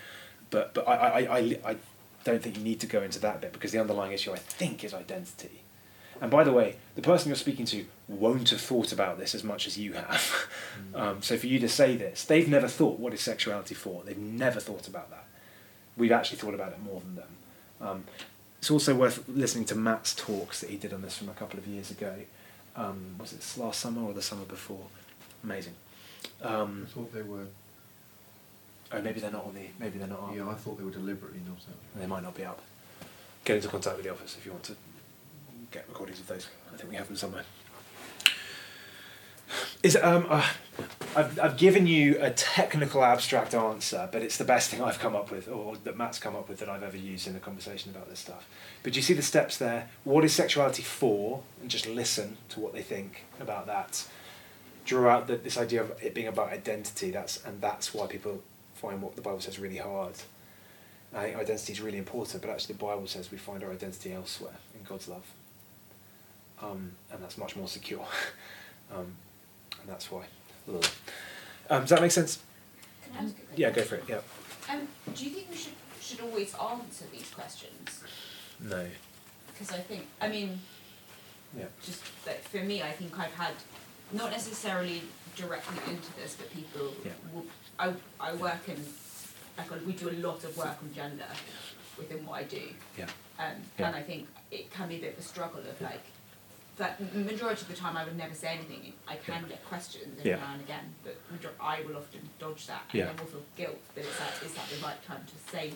but 0.51 0.75
but 0.75 0.87
I, 0.89 0.95
I, 0.95 1.39
I, 1.39 1.59
I 1.65 1.77
don't 2.25 2.43
think 2.43 2.57
you 2.57 2.65
need 2.65 2.81
to 2.81 2.87
go 2.87 3.03
into 3.03 3.19
that 3.21 3.41
bit 3.41 3.53
because 3.53 3.73
the 3.73 3.81
underlying 3.81 4.13
issue 4.13 4.33
I 4.33 4.39
think 4.39 4.85
is 4.85 4.95
identity. 4.95 5.63
And 6.21 6.31
by 6.31 6.45
the 6.45 6.53
way, 6.53 6.77
the 6.95 7.03
person 7.03 7.29
you're 7.29 7.37
speaking 7.37 7.67
to 7.67 7.85
won't 8.07 8.51
have 8.51 8.61
thought 8.61 8.93
about 8.93 9.19
this 9.19 9.35
as 9.35 9.43
much 9.43 9.67
as 9.67 9.77
you 9.77 9.93
have. 9.95 10.49
Mm. 10.95 10.99
Um, 10.99 11.23
so 11.23 11.37
for 11.37 11.47
you 11.47 11.59
to 11.59 11.69
say 11.69 11.97
this, 11.97 12.25
they've 12.25 12.49
never 12.49 12.67
thought 12.67 12.99
what 12.99 13.13
is 13.13 13.21
sexuality 13.21 13.75
for. 13.75 14.03
They've 14.05 14.17
never 14.17 14.59
thought 14.59 14.89
about 14.89 15.11
that. 15.11 15.27
We've 15.99 16.13
actually 16.13 16.39
thought 16.39 16.55
about 16.55 16.73
it 16.73 16.83
more 16.83 17.01
than 17.01 17.15
them. 17.15 17.37
Um, 17.79 18.05
it's 18.63 18.71
also 18.71 18.95
worth 18.95 19.29
listening 19.29 19.65
to 19.65 19.75
Matt's 19.75 20.15
talks 20.15 20.61
that 20.61 20.71
he 20.71 20.77
did 20.77 20.93
on 20.93 21.03
this 21.03 21.19
from 21.19 21.29
a 21.29 21.33
couple 21.33 21.59
of 21.59 21.67
years 21.67 21.91
ago. 21.91 22.15
Um, 22.77 23.17
was 23.19 23.33
it 23.33 23.61
last 23.61 23.81
summer 23.81 24.03
or 24.03 24.13
the 24.13 24.23
summer 24.23 24.45
before? 24.45 24.87
Amazing. 25.43 25.75
Um, 26.41 26.87
I 26.89 26.93
thought 26.93 27.13
they 27.13 27.23
were. 27.23 27.47
Oh, 28.93 29.03
maybe 29.03 29.19
they're 29.19 29.33
not 29.33 29.47
on 29.47 29.55
the. 29.55 29.67
Maybe 29.81 29.99
they're 29.99 30.07
not 30.07 30.21
up. 30.21 30.37
Yeah, 30.37 30.49
I 30.49 30.55
thought 30.55 30.79
they 30.79 30.85
were 30.85 30.93
deliberately 30.93 31.41
not 31.45 31.57
up. 31.57 31.77
They 31.97 32.07
might 32.07 32.23
not 32.23 32.37
be 32.37 32.45
up. 32.45 32.61
Get 33.45 33.57
into 33.57 33.67
contact 33.67 33.97
with 33.97 34.05
the 34.05 34.13
office 34.13 34.37
if 34.39 34.47
you 34.47 34.53
want 34.53 34.63
to 34.63 34.77
get 35.73 35.85
recordings 35.89 36.21
of 36.21 36.29
those. 36.29 36.47
I 36.73 36.77
think 36.77 36.89
we 36.89 36.95
have 36.95 37.09
them 37.09 37.17
somewhere. 37.17 37.43
Is 39.83 39.97
um, 39.97 40.27
uh, 40.29 40.47
I've 41.15 41.39
I've 41.39 41.57
given 41.57 41.87
you 41.87 42.17
a 42.21 42.31
technical 42.31 43.05
abstract 43.05 43.55
answer, 43.55 44.09
but 44.11 44.23
it's 44.23 44.37
the 44.37 44.45
best 44.45 44.71
thing 44.71 44.83
I've 44.83 44.99
come 44.99 45.15
up 45.15 45.31
with, 45.31 45.49
or 45.49 45.77
that 45.85 45.97
Matt's 45.97 46.19
come 46.19 46.35
up 46.35 46.49
with 46.49 46.59
that 46.61 46.69
I've 46.69 46.83
ever 46.83 46.97
used 46.97 47.27
in 47.27 47.37
a 47.37 47.41
conversation 47.41 47.91
about 47.91 48.09
this 48.09 48.21
stuff. 48.21 48.49
But 48.83 48.97
you 48.97 49.03
see 49.03 49.15
the 49.15 49.23
steps 49.23 49.59
there. 49.59 49.89
What 50.05 50.25
is 50.25 50.33
sexuality 50.33 50.83
for? 50.83 51.43
And 51.61 51.71
just 51.71 51.87
listen 51.87 52.39
to 52.51 52.61
what 52.61 52.73
they 52.73 52.83
think 52.83 53.25
about 53.41 53.67
that. 53.67 54.07
Draw 54.85 55.09
out 55.09 55.27
the, 55.27 55.37
this 55.37 55.59
idea 55.59 55.83
of 55.83 56.03
it 56.03 56.15
being 56.15 56.29
about 56.29 56.53
identity. 56.53 57.11
That's 57.11 57.45
and 57.45 57.61
that's 57.61 57.93
why 57.93 58.07
people 58.07 58.43
find 58.75 59.03
what 59.03 59.17
the 59.17 59.23
Bible 59.23 59.41
says 59.41 59.59
really 59.59 59.77
hard. 59.77 60.15
I 61.15 61.25
think 61.25 61.37
identity 61.37 61.73
is 61.75 61.81
really 61.81 61.99
important, 61.99 62.43
but 62.43 62.51
actually 62.51 62.75
the 62.75 62.85
Bible 62.85 63.07
says 63.07 63.31
we 63.31 63.39
find 63.39 63.63
our 63.63 63.71
identity 63.71 64.13
elsewhere 64.13 64.57
in 64.75 64.83
God's 64.83 65.09
love, 65.09 65.27
um, 66.63 66.93
and 67.13 67.23
that's 67.23 67.37
much 67.37 67.55
more 67.55 67.69
secure. 67.69 68.07
um, 68.95 69.15
and 69.83 69.91
that's 69.91 70.11
why. 70.11 70.25
Um, 71.71 71.81
does 71.81 71.91
that 71.91 72.01
make 72.01 72.11
sense? 72.13 72.39
yeah, 73.57 73.71
go 73.71 73.83
for 73.83 73.97
it. 73.97 74.05
Yeah. 74.09 74.21
Um, 74.71 74.89
do 75.15 75.25
you 75.25 75.31
think 75.31 75.49
we 75.51 75.57
should 75.57 75.73
should 76.01 76.21
always 76.21 76.55
answer 76.55 77.05
these 77.13 77.31
questions? 77.31 78.03
No. 78.61 78.87
Because 79.53 79.73
I 79.73 79.81
think, 79.81 80.07
I 80.21 80.29
mean, 80.29 80.61
yeah. 81.57 81.67
just 81.85 82.03
that 82.25 82.43
for 82.45 82.59
me, 82.59 82.83
I 82.83 82.91
think 82.93 83.19
I've 83.19 83.35
had 83.35 83.55
not 84.13 84.31
necessarily 84.31 85.03
directly 85.37 85.79
into 85.93 86.15
this, 86.17 86.35
but 86.35 86.51
people. 86.53 86.95
Yeah. 87.05 87.13
Will, 87.33 87.45
I 87.79 87.93
I 88.21 88.35
work 88.35 88.69
in 88.69 88.77
like 89.59 89.87
we 89.87 89.93
do 89.93 90.09
a 90.09 90.17
lot 90.27 90.45
of 90.45 90.57
work 90.57 90.77
on 90.83 90.93
gender 90.95 91.27
within 91.99 92.25
what 92.27 92.41
I 92.41 92.45
do. 92.45 92.63
Yeah. 92.99 93.05
Um, 93.39 93.53
yeah. 93.79 93.89
and 93.89 93.97
I 93.97 94.03
think 94.03 94.29
it 94.51 94.71
can 94.71 94.89
be 94.89 94.97
a 94.97 95.01
bit 95.01 95.15
of 95.15 95.19
a 95.19 95.23
struggle 95.23 95.61
of 95.61 95.81
like 95.81 96.05
that 96.77 97.15
majority 97.15 97.63
of 97.63 97.69
the 97.69 97.75
time 97.75 97.97
I 97.97 98.05
would 98.05 98.17
never 98.17 98.35
say 98.35 98.49
anything. 98.49 98.93
I 99.07 99.17
can 99.17 99.45
get 99.49 99.65
questions 99.67 100.19
every 100.19 100.31
yeah. 100.31 100.37
now 100.37 100.53
and 100.53 100.63
again, 100.63 100.95
but 101.05 101.17
I 101.61 101.83
will 101.83 101.97
often 101.97 102.21
dodge 102.39 102.67
that 102.67 102.83
and 102.91 102.99
yeah. 102.99 103.07
then 103.07 103.17
will 103.17 103.27
feel 103.27 103.43
guilt. 103.57 103.79
that 103.95 104.05
it's 104.05 104.21
like, 104.21 104.43
is 104.45 104.55
that 104.55 104.69
the 104.71 104.85
right 104.85 105.03
time 105.05 105.21
to 105.27 105.53
say? 105.53 105.73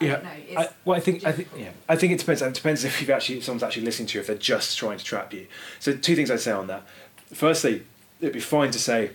Yeah. 0.00 0.20
Know, 0.20 0.60
I, 0.60 0.68
well, 0.84 0.96
I 0.96 1.00
think 1.00 1.24
I 1.24 1.32
think 1.32 1.48
yeah. 1.56 1.70
I 1.88 1.94
think 1.94 2.12
it 2.12 2.18
depends. 2.18 2.42
It 2.42 2.54
depends 2.54 2.84
if 2.84 3.00
you've 3.00 3.10
actually 3.10 3.38
if 3.38 3.44
someone's 3.44 3.62
actually 3.62 3.84
listening 3.84 4.08
to 4.08 4.18
you. 4.18 4.20
If 4.20 4.26
they're 4.26 4.36
just 4.36 4.76
trying 4.76 4.98
to 4.98 5.04
trap 5.04 5.32
you. 5.32 5.46
So 5.78 5.94
two 5.94 6.16
things 6.16 6.30
I'd 6.30 6.40
say 6.40 6.52
on 6.52 6.66
that. 6.66 6.82
Firstly, 7.32 7.84
it'd 8.20 8.34
be 8.34 8.40
fine 8.40 8.72
to 8.72 8.78
say, 8.78 9.12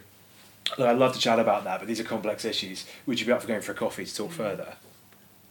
"Look, 0.77 0.87
I'd 0.87 0.97
love 0.97 1.13
to 1.13 1.19
chat 1.19 1.39
about 1.39 1.65
that, 1.65 1.79
but 1.79 1.87
these 1.87 1.99
are 1.99 2.05
complex 2.05 2.45
issues. 2.45 2.85
Would 3.05 3.19
you 3.19 3.25
be 3.25 3.33
up 3.33 3.41
for 3.41 3.47
going 3.47 3.61
for 3.61 3.73
a 3.73 3.75
coffee 3.75 4.05
to 4.05 4.15
talk 4.15 4.29
mm-hmm. 4.29 4.37
further?" 4.37 4.75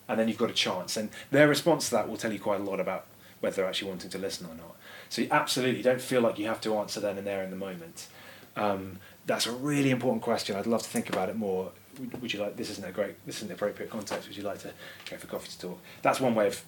And 0.08 0.18
then 0.18 0.28
you've 0.28 0.38
got 0.38 0.50
a 0.50 0.54
chance, 0.54 0.96
and 0.96 1.10
their 1.30 1.48
response 1.48 1.90
to 1.90 1.96
that 1.96 2.08
will 2.08 2.16
tell 2.16 2.32
you 2.32 2.40
quite 2.40 2.60
a 2.60 2.64
lot 2.64 2.80
about 2.80 3.06
whether 3.40 3.56
they're 3.56 3.66
actually 3.66 3.90
wanting 3.90 4.10
to 4.10 4.18
listen 4.18 4.46
or 4.46 4.54
not. 4.54 4.76
So 5.08 5.22
you 5.22 5.28
absolutely 5.30 5.82
don't 5.82 6.00
feel 6.00 6.20
like 6.20 6.38
you 6.38 6.46
have 6.46 6.60
to 6.62 6.76
answer 6.76 7.00
then 7.00 7.18
and 7.18 7.26
there 7.26 7.42
in 7.42 7.50
the 7.50 7.56
moment. 7.56 8.08
Um, 8.56 8.98
that's 9.26 9.46
a 9.46 9.52
really 9.52 9.90
important 9.90 10.22
question. 10.22 10.56
I'd 10.56 10.66
love 10.66 10.82
to 10.82 10.88
think 10.88 11.08
about 11.08 11.28
it 11.28 11.36
more. 11.36 11.72
Would, 11.98 12.22
would, 12.22 12.32
you 12.32 12.40
like? 12.40 12.56
This 12.56 12.70
isn't 12.70 12.86
a 12.86 12.92
great. 12.92 13.24
This 13.26 13.36
isn't 13.36 13.48
the 13.48 13.54
appropriate 13.54 13.90
context. 13.90 14.28
Would 14.28 14.36
you 14.36 14.42
like 14.42 14.58
to 14.60 14.72
go 15.10 15.16
for 15.16 15.26
coffee 15.26 15.48
to 15.48 15.58
talk? 15.58 15.78
That's 16.02 16.20
one 16.20 16.34
way 16.34 16.48
of 16.48 16.62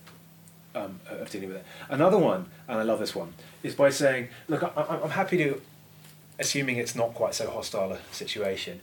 um, 0.75 1.01
of 1.09 1.31
dealing 1.31 1.49
with 1.49 1.59
it. 1.59 1.67
Another 1.89 2.19
one, 2.19 2.47
and 2.67 2.79
I 2.79 2.83
love 2.83 2.99
this 2.99 3.15
one, 3.15 3.35
is 3.63 3.75
by 3.75 3.91
saying, 3.91 4.29
"Look, 4.49 4.63
I, 4.63 4.71
I'm 5.03 5.11
happy 5.11 5.37
to, 5.39 5.61
assuming 6.39 6.77
it's 6.77 6.95
not 6.95 7.15
quite 7.15 7.35
so 7.35 7.51
hostile 7.51 7.93
a 7.93 7.99
situation. 8.13 8.81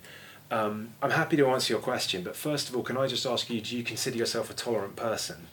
Um, 0.51 0.93
I'm 1.01 1.11
happy 1.11 1.35
to 1.37 1.47
answer 1.47 1.73
your 1.73 1.81
question, 1.81 2.23
but 2.23 2.35
first 2.35 2.69
of 2.69 2.75
all, 2.75 2.83
can 2.83 2.97
I 2.97 3.07
just 3.07 3.25
ask 3.25 3.49
you: 3.49 3.61
Do 3.61 3.75
you 3.75 3.83
consider 3.83 4.17
yourself 4.17 4.49
a 4.49 4.53
tolerant 4.53 4.95
person?" 4.95 5.47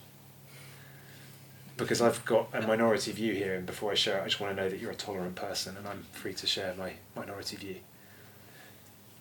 Because 1.83 2.01
I've 2.03 2.24
got 2.24 2.49
a 2.55 2.62
minority 2.62 3.12
view 3.12 3.35
here, 3.35 3.55
and 3.55 3.66
before 3.66 3.93
I 3.93 3.95
share 3.95 4.18
it, 4.18 4.22
I 4.22 4.24
just 4.24 4.41
want 4.41 4.57
to 4.57 4.62
know 4.62 4.68
that 4.68 4.80
you're 4.80 4.91
a 4.91 4.97
tolerant 4.97 5.35
person, 5.35 5.76
and 5.76 5.87
I'm 5.87 6.05
free 6.12 6.35
to 6.35 6.47
share 6.47 6.74
my 6.78 6.95
minority 7.14 7.57
view. 7.57 7.76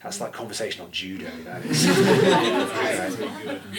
That's 0.03 0.20
like 0.20 0.34
conversational 0.34 0.88
judo. 0.88 1.30
That 1.43 1.64
is. 1.64 1.86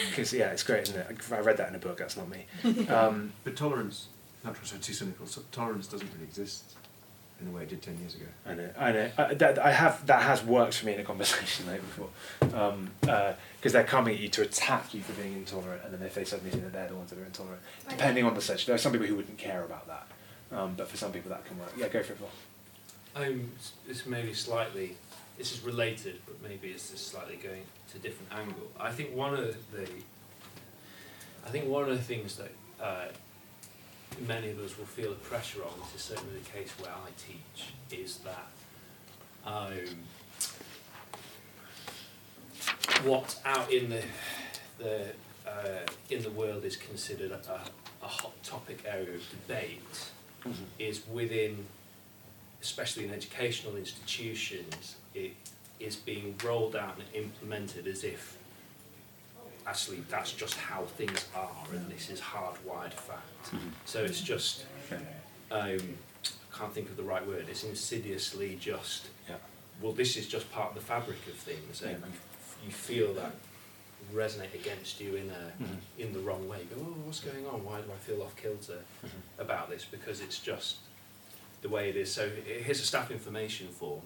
Because 0.09 0.31
yeah, 0.31 0.51
it's 0.51 0.63
great, 0.63 0.83
isn't 0.83 0.97
it? 0.97 1.17
I 1.31 1.39
read 1.39 1.57
that 1.57 1.69
in 1.69 1.75
a 1.75 1.79
book. 1.79 1.97
That's 1.97 2.15
not 2.15 2.29
me. 2.29 2.45
Um, 2.87 3.33
but 3.43 3.57
tolerance, 3.57 4.07
not 4.45 4.55
trying 4.55 4.79
to 4.79 4.79
too 4.79 4.93
cynical. 4.93 5.25
So 5.25 5.41
tolerance 5.51 5.87
doesn't 5.87 6.09
really 6.13 6.23
exist 6.23 6.63
in 7.41 7.47
the 7.47 7.51
way 7.51 7.63
it 7.63 7.69
did 7.69 7.81
ten 7.81 7.99
years 7.99 8.15
ago. 8.15 8.25
I 8.45 8.53
know, 8.53 8.69
I 8.79 8.91
know. 8.93 9.11
I, 9.17 9.33
that, 9.33 9.59
I 9.59 9.71
have 9.71 10.05
that 10.07 10.21
has 10.21 10.43
worked 10.43 10.75
for 10.75 10.85
me 10.85 10.93
in 10.93 11.01
a 11.01 11.03
conversation 11.03 11.67
like 11.71 11.81
before, 11.81 12.09
um, 12.57 12.91
uh, 13.07 13.33
they're 13.71 13.83
coming 13.83 14.15
at 14.15 14.19
you 14.19 14.27
to 14.29 14.41
attack 14.41 14.93
you 14.93 15.01
for 15.01 15.13
being 15.13 15.33
intolerant, 15.33 15.83
and 15.85 15.93
then 15.93 16.01
if 16.03 16.15
they 16.15 16.25
suddenly 16.25 16.51
think 16.51 16.63
that 16.63 16.73
they're 16.73 16.89
the 16.89 16.95
ones 16.95 17.09
that 17.11 17.19
are 17.19 17.25
intolerant, 17.25 17.61
depending 17.87 18.25
on 18.25 18.33
the 18.33 18.41
situation. 18.41 18.67
There 18.67 18.75
are 18.75 18.79
some 18.79 18.91
people 18.91 19.07
who 19.07 19.15
wouldn't 19.15 19.37
care 19.37 19.63
about 19.63 19.87
that, 19.87 20.07
um, 20.51 20.73
but 20.75 20.89
for 20.89 20.97
some 20.97 21.11
people 21.11 21.29
that 21.29 21.45
can 21.45 21.57
work. 21.57 21.71
Yeah, 21.77 21.87
go 21.87 22.03
for 22.03 22.13
it, 22.13 22.19
Paul. 22.19 23.23
Um, 23.23 23.51
it's 23.87 24.05
maybe 24.05 24.33
slightly. 24.33 24.97
This 25.37 25.53
is 25.53 25.61
related, 25.61 26.19
but 26.25 26.41
maybe 26.43 26.69
it's 26.69 26.91
just 26.91 27.07
slightly 27.07 27.37
going 27.37 27.63
to 27.91 27.97
a 27.97 27.99
different 28.01 28.33
angle. 28.33 28.69
I 28.79 28.91
think 28.91 29.15
one 29.15 29.33
of 29.33 29.55
the. 29.71 29.87
I 31.45 31.49
think 31.49 31.65
one 31.65 31.83
of 31.83 31.89
the 31.89 32.03
things 32.03 32.37
that 32.37 32.51
uh, 32.81 33.07
many 34.27 34.49
of 34.49 34.59
us 34.59 34.77
will 34.77 34.85
feel 34.85 35.09
the 35.09 35.15
pressure 35.15 35.61
on, 35.63 35.71
this 35.79 35.95
is 35.95 36.01
certainly 36.01 36.39
the 36.39 36.49
case 36.49 36.71
where 36.79 36.91
I 36.91 37.09
teach, 37.17 37.73
is 37.91 38.19
that 38.19 38.47
um, 39.45 39.73
what 43.03 43.39
out 43.45 43.71
in 43.71 43.89
the 43.89 44.01
the 44.77 45.05
uh, 45.47 45.85
in 46.09 46.23
the 46.23 46.29
world 46.31 46.63
is 46.63 46.75
considered 46.75 47.31
a, 47.31 47.61
a 48.01 48.07
hot 48.07 48.31
topic 48.43 48.83
area 48.85 49.15
of 49.15 49.29
debate 49.29 49.81
mm-hmm. 50.45 50.63
is 50.79 51.01
within, 51.11 51.65
especially 52.61 53.05
in 53.05 53.11
educational 53.11 53.75
institutions, 53.75 54.95
it 55.13 55.33
is 55.79 55.95
being 55.95 56.35
rolled 56.43 56.75
out 56.75 56.95
and 56.97 57.05
implemented 57.13 57.87
as 57.87 58.03
if 58.03 58.37
actually 59.65 60.03
that's 60.09 60.33
just 60.33 60.55
how 60.55 60.83
things 60.97 61.25
are 61.35 61.65
and 61.73 61.89
this 61.89 62.09
is 62.09 62.19
hardwired 62.19 62.93
fact. 62.93 63.45
Mm-hmm. 63.45 63.69
So 63.85 64.03
it's 64.03 64.21
just, 64.21 64.65
um, 64.91 64.97
I 65.51 66.57
can't 66.57 66.73
think 66.73 66.89
of 66.89 66.97
the 66.97 67.03
right 67.03 67.25
word, 67.25 67.45
it's 67.49 67.63
insidiously 67.63 68.57
just, 68.59 69.07
yeah. 69.29 69.35
well, 69.81 69.93
this 69.93 70.17
is 70.17 70.27
just 70.27 70.51
part 70.51 70.69
of 70.69 70.75
the 70.75 70.81
fabric 70.81 71.17
of 71.27 71.33
things 71.33 71.81
yeah. 71.83 71.95
You, 72.65 72.71
feel 72.71 73.13
that 73.13 73.33
resonate 74.13 74.53
against 74.53 74.99
you 74.99 75.15
in 75.15 75.29
a 75.29 75.63
mm-hmm. 75.63 75.73
in 75.97 76.13
the 76.13 76.19
wrong 76.19 76.47
way. 76.47 76.59
You 76.59 76.75
go, 76.75 76.81
oh, 76.81 76.95
what's 77.05 77.19
going 77.19 77.45
on? 77.45 77.63
Why 77.63 77.81
do 77.81 77.91
I 77.91 77.97
feel 77.97 78.21
off 78.21 78.35
kilter 78.35 78.79
mm-hmm. 79.05 79.41
about 79.41 79.69
this? 79.69 79.85
Because 79.85 80.21
it's 80.21 80.39
just 80.39 80.77
the 81.61 81.69
way 81.69 81.89
it 81.89 81.95
is. 81.95 82.11
So 82.11 82.29
here's 82.45 82.79
a 82.79 82.85
staff 82.85 83.11
information 83.11 83.67
form. 83.67 84.01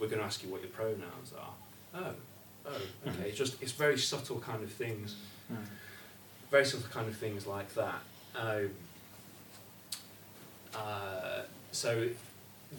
We're 0.00 0.08
going 0.08 0.18
to 0.18 0.24
ask 0.24 0.42
you 0.42 0.50
what 0.50 0.62
your 0.62 0.70
pronouns 0.70 1.32
are. 1.38 1.54
Oh, 1.94 2.14
oh, 2.66 2.70
okay. 2.70 3.10
Mm-hmm. 3.10 3.22
It's 3.22 3.38
just 3.38 3.62
it's 3.62 3.72
very 3.72 3.98
subtle 3.98 4.40
kind 4.40 4.62
of 4.62 4.72
things, 4.72 5.16
mm. 5.52 5.56
very 6.50 6.64
subtle 6.64 6.88
kind 6.88 7.08
of 7.08 7.16
things 7.16 7.46
like 7.46 7.72
that. 7.74 8.00
Um, 8.34 8.70
uh, 10.74 11.42
so 11.70 12.08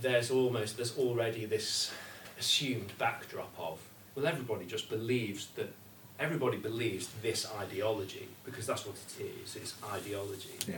there's 0.02 0.32
almost 0.32 0.78
there's 0.78 0.98
already 0.98 1.46
this 1.46 1.92
assumed 2.40 2.92
backdrop 2.98 3.54
of 3.58 3.80
well 4.16 4.26
everybody 4.26 4.66
just 4.66 4.89
believes 4.89 5.47
that 5.55 5.74
everybody 6.20 6.57
believes 6.57 7.09
this 7.22 7.51
ideology 7.59 8.28
because 8.45 8.68
that's 8.68 8.86
what 8.86 8.95
it 9.20 9.26
is 9.43 9.55
it's 9.55 9.74
ideology. 9.91 10.57
Yeah. 10.68 10.78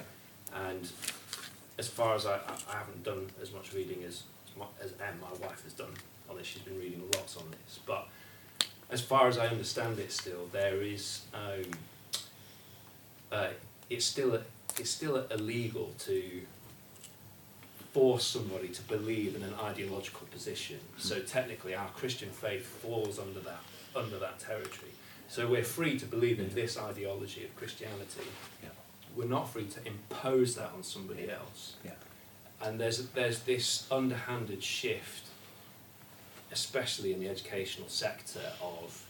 And 0.67 0.89
as 1.77 1.87
far 1.87 2.15
as 2.15 2.25
I, 2.25 2.35
I, 2.35 2.77
haven't 2.77 3.03
done 3.03 3.29
as 3.41 3.51
much 3.51 3.73
reading 3.73 4.03
as 4.07 4.23
as 4.81 4.91
Em, 4.91 5.19
my 5.19 5.45
wife, 5.45 5.63
has 5.63 5.73
done 5.73 5.93
on 6.29 6.37
this. 6.37 6.47
She's 6.47 6.61
been 6.61 6.79
reading 6.79 7.03
lots 7.13 7.35
on 7.35 7.43
this, 7.51 7.79
but 7.85 8.07
as 8.89 9.01
far 9.01 9.27
as 9.27 9.37
I 9.37 9.47
understand 9.47 9.99
it, 9.99 10.11
still 10.11 10.47
there 10.53 10.81
is 10.81 11.23
um, 11.33 11.71
uh, 13.31 13.47
it's 13.89 14.05
still 14.05 14.35
a, 14.35 14.41
it's 14.79 14.89
still 14.89 15.17
illegal 15.29 15.93
to 15.99 16.41
force 17.95 18.25
somebody 18.25 18.67
to 18.67 18.81
believe 18.81 19.37
in 19.37 19.43
an 19.43 19.53
ideological 19.63 20.27
position. 20.29 20.77
So 20.97 21.15
hmm. 21.15 21.25
technically, 21.25 21.73
our 21.75 21.87
Christian 21.87 22.29
faith 22.29 22.65
falls 22.65 23.17
under 23.17 23.39
that 23.39 23.61
under 23.95 24.19
that 24.19 24.37
territory. 24.37 24.91
So 25.29 25.47
we're 25.47 25.63
free 25.63 25.97
to 25.99 26.05
believe 26.05 26.37
in 26.41 26.47
hmm. 26.47 26.55
this 26.55 26.77
ideology 26.77 27.45
of 27.45 27.55
Christianity. 27.55 28.27
Yeah. 28.61 28.69
We're 29.15 29.29
not 29.29 29.49
free 29.49 29.67
to 29.67 29.87
impose 29.87 30.55
that 30.55 30.71
on 30.75 30.83
somebody 30.83 31.31
else. 31.31 31.75
Yeah. 31.85 31.91
And 32.61 32.81
there's 32.81 33.07
there's 33.19 33.39
this 33.43 33.87
underhanded 33.89 34.61
shift, 34.61 35.29
especially 36.51 37.13
in 37.13 37.21
the 37.21 37.29
educational 37.29 37.87
sector, 37.87 38.47
of 38.61 39.05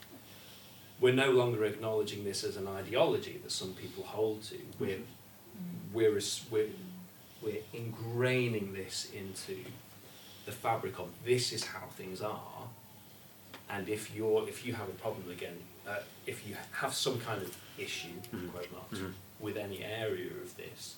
we're 1.01 1.19
no 1.25 1.31
longer 1.31 1.65
acknowledging 1.65 2.23
this 2.23 2.43
as 2.43 2.55
an 2.55 2.67
ideology 2.67 3.39
that 3.41 3.51
some 3.51 3.73
people 3.73 4.03
hold 4.03 4.43
to. 4.43 4.59
We're 4.77 4.97
hmm. 4.97 5.91
we're, 5.91 6.21
we're 6.51 6.69
we're 7.45 7.61
ingraining 7.73 8.73
this 8.73 9.11
into 9.13 9.57
the 10.45 10.51
fabric 10.51 10.99
of 10.99 11.07
this 11.23 11.53
is 11.53 11.63
how 11.63 11.85
things 11.95 12.21
are 12.21 12.67
and 13.69 13.87
if 13.87 14.13
you're 14.15 14.47
if 14.49 14.65
you 14.65 14.73
have 14.73 14.89
a 14.89 14.93
problem 14.93 15.29
again 15.31 15.57
uh, 15.87 15.97
if 16.25 16.47
you 16.47 16.55
have 16.71 16.93
some 16.93 17.19
kind 17.19 17.41
of 17.41 17.55
issue 17.77 18.07
mm-hmm. 18.33 18.47
quote 18.49 18.71
marks 18.71 18.97
mm-hmm. 18.97 19.11
with 19.39 19.57
any 19.57 19.83
area 19.83 20.31
of 20.43 20.55
this 20.57 20.95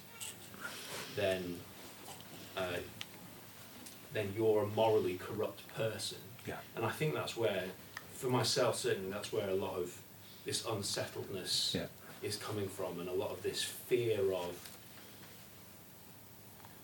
then 1.15 1.57
uh, 2.55 2.77
then 4.13 4.33
you're 4.35 4.63
a 4.63 4.67
morally 4.67 5.17
corrupt 5.17 5.67
person 5.75 6.17
yeah. 6.45 6.55
and 6.75 6.85
I 6.85 6.89
think 6.89 7.13
that's 7.13 7.35
where 7.35 7.65
for 8.13 8.27
myself 8.27 8.77
certainly 8.77 9.11
that's 9.11 9.31
where 9.31 9.49
a 9.49 9.55
lot 9.55 9.77
of 9.77 9.97
this 10.45 10.65
unsettledness 10.65 11.75
yeah. 11.75 11.85
is 12.21 12.37
coming 12.37 12.67
from 12.67 12.99
and 12.99 13.09
a 13.09 13.13
lot 13.13 13.31
of 13.31 13.43
this 13.43 13.63
fear 13.63 14.19
of 14.33 14.76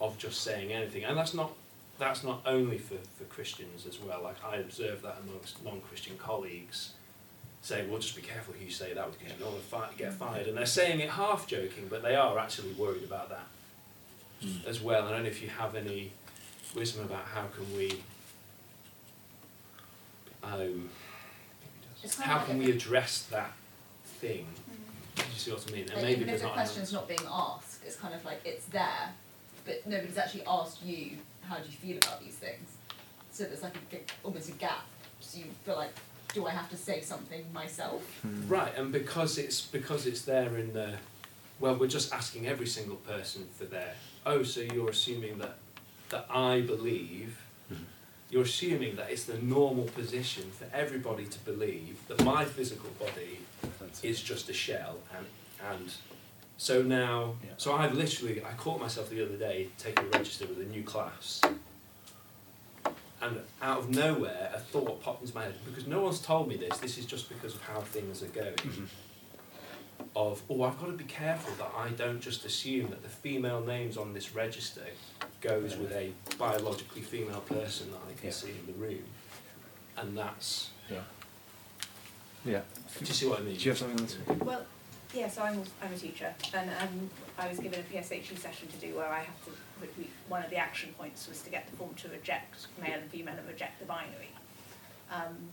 of 0.04 0.18
just 0.18 0.42
saying 0.42 0.74
anything. 0.74 1.06
And 1.06 1.18
that's 1.18 1.34
not 1.34 1.54
that's 1.98 2.24
not 2.24 2.42
only 2.46 2.78
for, 2.78 2.98
for 3.18 3.24
Christians 3.26 3.86
as 3.88 4.00
well. 4.00 4.22
Like 4.22 4.36
I 4.46 4.58
observe 4.58 5.02
that 5.04 5.18
amongst 5.24 5.64
non-Christian 5.64 6.18
colleagues, 6.18 6.94
saying, 7.62 7.90
"Well, 7.90 8.00
just 8.00 8.16
be 8.16 8.22
careful 8.22 8.54
who 8.54 8.66
you 8.66 8.72
say 8.72 8.94
that 8.94 9.12
because 9.12 9.34
you 9.34 9.44
don't 9.44 9.54
want 9.72 9.92
to 9.92 9.98
get 9.98 10.14
fired." 10.14 10.48
And 10.48 10.58
they're 10.58 10.66
saying 10.66 11.00
it 11.00 11.10
half 11.10 11.48
joking, 11.48 11.88
but 11.90 12.04
they 12.04 12.16
are 12.16 12.38
actually 12.38 12.74
worried 12.74 13.04
about 13.04 13.30
that 13.30 13.48
mm. 14.44 14.66
as 14.68 14.82
well. 14.82 15.08
I 15.08 15.12
don't 15.12 15.24
know 15.24 15.30
if 15.30 15.42
you 15.42 15.48
have 15.48 15.76
any 15.76 16.12
wisdom 16.76 17.06
about 17.06 17.26
how 17.26 17.46
can 17.56 17.76
we. 17.76 18.04
Um, 20.44 20.90
how 22.20 22.40
can 22.40 22.58
we 22.58 22.70
address 22.70 23.24
that 23.32 23.54
thing? 24.04 24.46
Mm. 24.70 25.16
Do 25.16 25.24
you 25.32 25.40
see 25.40 25.52
what 25.52 25.66
I 25.70 25.72
mean? 25.72 25.84
And 25.84 25.94
like 25.94 26.04
maybe 26.04 26.30
if 26.30 26.42
the 26.42 26.50
question's 26.50 26.92
not 26.92 27.08
being 27.08 27.26
asked, 27.32 27.82
it's 27.86 27.96
kind 27.96 28.14
of 28.14 28.26
like 28.26 28.42
it's 28.44 28.66
there, 28.66 29.14
but 29.66 29.86
nobody's 29.88 30.18
actually 30.18 30.44
asked 30.46 30.84
you 30.84 31.18
how 31.42 31.58
do 31.58 31.64
you 31.66 31.72
feel 31.72 31.98
about 31.98 32.22
these 32.22 32.36
things. 32.36 32.78
So 33.32 33.46
there's 33.46 33.64
like 33.64 33.76
a, 33.92 33.98
almost 34.24 34.50
a 34.50 34.54
gap. 34.54 34.86
So 35.20 35.40
you 35.40 35.46
feel 35.66 35.76
like, 35.76 35.94
do 36.34 36.46
I 36.46 36.52
have 36.52 36.70
to 36.70 36.78
say 36.78 37.02
something 37.02 37.46
myself? 37.54 38.02
Hmm. 38.22 38.48
Right, 38.48 38.72
and 38.78 38.92
because 38.92 39.38
it's 39.38 39.62
because 39.62 40.06
it's 40.06 40.24
there 40.24 40.58
in 40.58 40.74
the, 40.74 40.94
well, 41.60 41.76
we're 41.76 41.88
just 41.88 42.14
asking 42.14 42.48
every 42.48 42.68
single 42.68 42.98
person 42.98 43.48
for 43.58 43.66
their. 43.66 43.94
Oh, 44.26 44.44
so 44.44 44.62
you're 44.62 44.90
assuming 44.90 45.38
that 45.40 45.56
that 46.10 46.28
I 46.30 46.62
believe. 46.62 47.40
Mm-hmm. 47.72 47.84
You're 48.30 48.44
assuming 48.44 48.96
that 48.96 49.12
it's 49.12 49.26
the 49.26 49.38
normal 49.40 49.86
position 49.86 50.52
for 50.52 50.68
everybody 50.76 51.26
to 51.26 51.40
believe 51.40 51.98
that 52.08 52.24
my 52.24 52.46
physical 52.46 52.90
body 53.00 53.40
is 54.02 54.22
just 54.22 54.50
a 54.50 54.54
shell 54.54 54.98
and 55.16 55.26
and 55.72 55.94
so 56.58 56.82
now, 56.82 57.36
yeah. 57.44 57.52
so 57.58 57.74
I've 57.74 57.94
literally, 57.94 58.42
I 58.44 58.54
caught 58.54 58.80
myself 58.80 59.10
the 59.10 59.24
other 59.24 59.36
day 59.36 59.70
taking 59.78 60.06
a 60.06 60.10
register 60.10 60.46
with 60.46 60.60
a 60.60 60.70
new 60.70 60.84
class. 60.84 61.42
And 63.22 63.40
out 63.62 63.80
of 63.80 63.90
nowhere, 63.90 64.52
a 64.54 64.60
thought 64.60 65.02
popped 65.02 65.22
into 65.22 65.34
my 65.34 65.44
head 65.44 65.56
because 65.66 65.88
no 65.88 66.02
one's 66.02 66.20
told 66.20 66.50
me 66.50 66.58
this. 66.58 66.78
This 66.80 66.98
is 66.98 67.06
just 67.06 67.30
because 67.30 67.56
of 67.56 67.62
how 67.62 67.80
things 67.80 68.22
are 68.22 68.28
going. 68.28 68.54
Mm-hmm. 68.54 68.84
Of 70.16 70.44
oh, 70.50 70.64
I've 70.64 70.78
got 70.80 70.88
to 70.88 70.92
be 70.92 71.06
careful 71.06 71.54
that 71.58 71.72
I 71.76 71.90
don't 71.90 72.20
just 72.20 72.44
assume 72.46 72.90
that 72.90 73.02
the 73.02 73.10
female 73.10 73.62
names 73.62 73.98
on 73.98 74.14
this 74.14 74.36
register 74.36 74.86
goes 75.40 75.78
with 75.78 75.92
a 75.94 76.12
biologically 76.38 77.02
female 77.02 77.40
person 77.42 77.92
that 77.92 78.02
I 78.10 78.14
can 78.20 78.26
yeah. 78.26 78.32
see 78.32 78.50
in 78.50 78.66
the 78.68 78.74
room, 78.74 79.04
and 79.98 80.18
that's 80.18 80.70
yeah. 80.92 80.98
Yeah. 82.46 82.62
Do 83.00 83.06
you 83.06 83.14
see 83.14 83.28
what 83.28 83.40
I 83.40 83.44
mean? 83.44 83.56
Do 83.56 83.64
you 83.64 83.72
have 83.72 83.78
something 83.78 84.00
else? 84.00 84.18
Well, 84.40 84.66
yeah, 85.14 85.30
so 85.30 85.44
I'm, 85.44 85.62
I'm 85.82 85.94
a 85.94 85.98
teacher, 85.98 86.34
and 86.54 86.70
um, 86.82 87.10
I 87.38 87.48
was 87.48 87.60
given 87.60 87.80
a 87.80 87.84
PSHE 87.84 88.38
session 88.38 88.68
to 88.68 88.78
do 88.78 88.96
where 88.96 89.08
I 89.08 89.20
had 89.20 89.46
to, 89.46 89.52
we, 89.98 90.08
one 90.28 90.44
of 90.44 90.50
the 90.50 90.58
action 90.58 90.94
points 90.98 91.28
was 91.28 91.42
to 91.42 91.50
get 91.50 91.70
the 91.70 91.76
form 91.76 91.94
to 91.96 92.10
reject 92.10 92.68
male 92.82 93.00
and 93.00 93.10
female 93.12 93.36
and 93.38 93.48
reject 93.48 93.80
the 93.80 93.86
binary. 93.86 94.30
Um, 95.12 95.50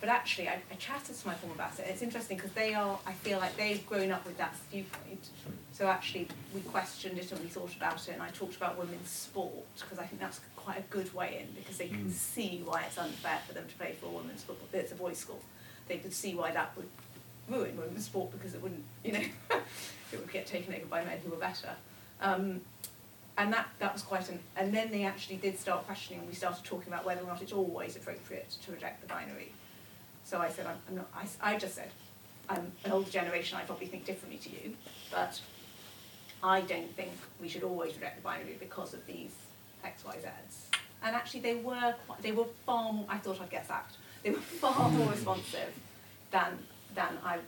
but 0.00 0.08
actually, 0.08 0.48
I, 0.48 0.60
I 0.70 0.74
chatted 0.74 1.16
to 1.16 1.26
my 1.26 1.34
form 1.34 1.52
about 1.52 1.78
it. 1.78 1.82
and 1.82 1.90
It's 1.90 2.02
interesting 2.02 2.36
because 2.36 2.52
they 2.52 2.74
are, 2.74 2.98
I 3.06 3.12
feel 3.12 3.38
like 3.38 3.56
they've 3.56 3.86
grown 3.86 4.10
up 4.10 4.26
with 4.26 4.36
that 4.38 4.54
viewpoint. 4.70 5.28
So 5.72 5.86
actually, 5.86 6.26
we 6.52 6.60
questioned 6.60 7.16
it 7.18 7.30
and 7.30 7.40
we 7.40 7.46
thought 7.46 7.74
about 7.76 8.08
it, 8.08 8.12
and 8.12 8.22
I 8.22 8.28
talked 8.30 8.56
about 8.56 8.76
women's 8.76 9.08
sport 9.08 9.64
because 9.80 9.98
I 9.98 10.04
think 10.04 10.20
that's 10.20 10.40
quite 10.56 10.78
a 10.78 10.82
good 10.90 11.14
way 11.14 11.40
in 11.40 11.54
because 11.54 11.78
they 11.78 11.88
can 11.88 12.06
mm. 12.06 12.10
see 12.10 12.62
why 12.64 12.82
it's 12.82 12.98
unfair 12.98 13.38
for 13.46 13.54
them 13.54 13.64
to 13.68 13.74
play 13.76 13.94
for 13.98 14.06
a 14.06 14.10
women's 14.10 14.42
football. 14.42 14.68
It's 14.72 14.92
a 14.92 14.96
boys' 14.96 15.18
school. 15.18 15.40
They 15.88 15.98
could 15.98 16.12
see 16.12 16.34
why 16.34 16.50
that 16.50 16.76
would 16.76 16.88
ruin 17.52 17.76
women's 17.76 18.06
sport 18.06 18.32
because 18.32 18.54
it 18.54 18.62
wouldn't, 18.62 18.84
you 19.04 19.12
know, 19.12 19.20
it 20.12 20.18
would 20.18 20.32
get 20.32 20.46
taken 20.46 20.74
over 20.74 20.86
by 20.86 21.04
men 21.04 21.18
who 21.24 21.30
were 21.30 21.36
better. 21.36 21.70
Um, 22.20 22.60
and 23.38 23.52
that, 23.52 23.68
that 23.78 23.92
was 23.92 24.02
quite 24.02 24.28
an, 24.28 24.38
and 24.56 24.74
then 24.74 24.90
they 24.90 25.04
actually 25.04 25.36
did 25.36 25.58
start 25.58 25.86
questioning, 25.86 26.26
we 26.26 26.34
started 26.34 26.64
talking 26.64 26.92
about 26.92 27.04
whether 27.04 27.22
or 27.22 27.26
not 27.26 27.40
it's 27.40 27.52
always 27.52 27.96
appropriate 27.96 28.50
to 28.64 28.72
reject 28.72 29.00
the 29.00 29.06
binary. 29.06 29.52
So 30.24 30.38
I 30.38 30.50
said, 30.50 30.66
I'm, 30.66 30.76
I'm 30.88 30.96
not, 30.96 31.08
I, 31.14 31.54
I 31.54 31.58
just 31.58 31.74
said, 31.74 31.90
I'm 32.48 32.72
an 32.84 32.92
older 32.92 33.10
generation, 33.10 33.58
I 33.58 33.62
probably 33.62 33.86
think 33.86 34.04
differently 34.04 34.38
to 34.38 34.50
you, 34.50 34.74
but 35.10 35.40
I 36.42 36.60
don't 36.60 36.94
think 36.94 37.12
we 37.40 37.48
should 37.48 37.62
always 37.62 37.94
reject 37.94 38.16
the 38.16 38.22
binary 38.22 38.56
because 38.58 38.92
of 38.94 39.06
these 39.06 39.30
X, 39.84 40.04
Y, 40.04 40.16
Zs. 40.16 40.78
And 41.02 41.16
actually 41.16 41.40
they 41.40 41.54
were 41.54 41.94
quite, 42.06 42.22
they 42.22 42.32
were 42.32 42.46
far 42.66 42.92
more, 42.92 43.06
I 43.08 43.16
thought 43.18 43.40
I'd 43.40 43.50
get 43.50 43.66
sacked, 43.66 43.96
they 44.22 44.30
were 44.30 44.38
far 44.38 44.90
more 44.90 45.08
responsive 45.10 45.72
than 46.30 46.58
than 46.94 47.18
I, 47.24 47.38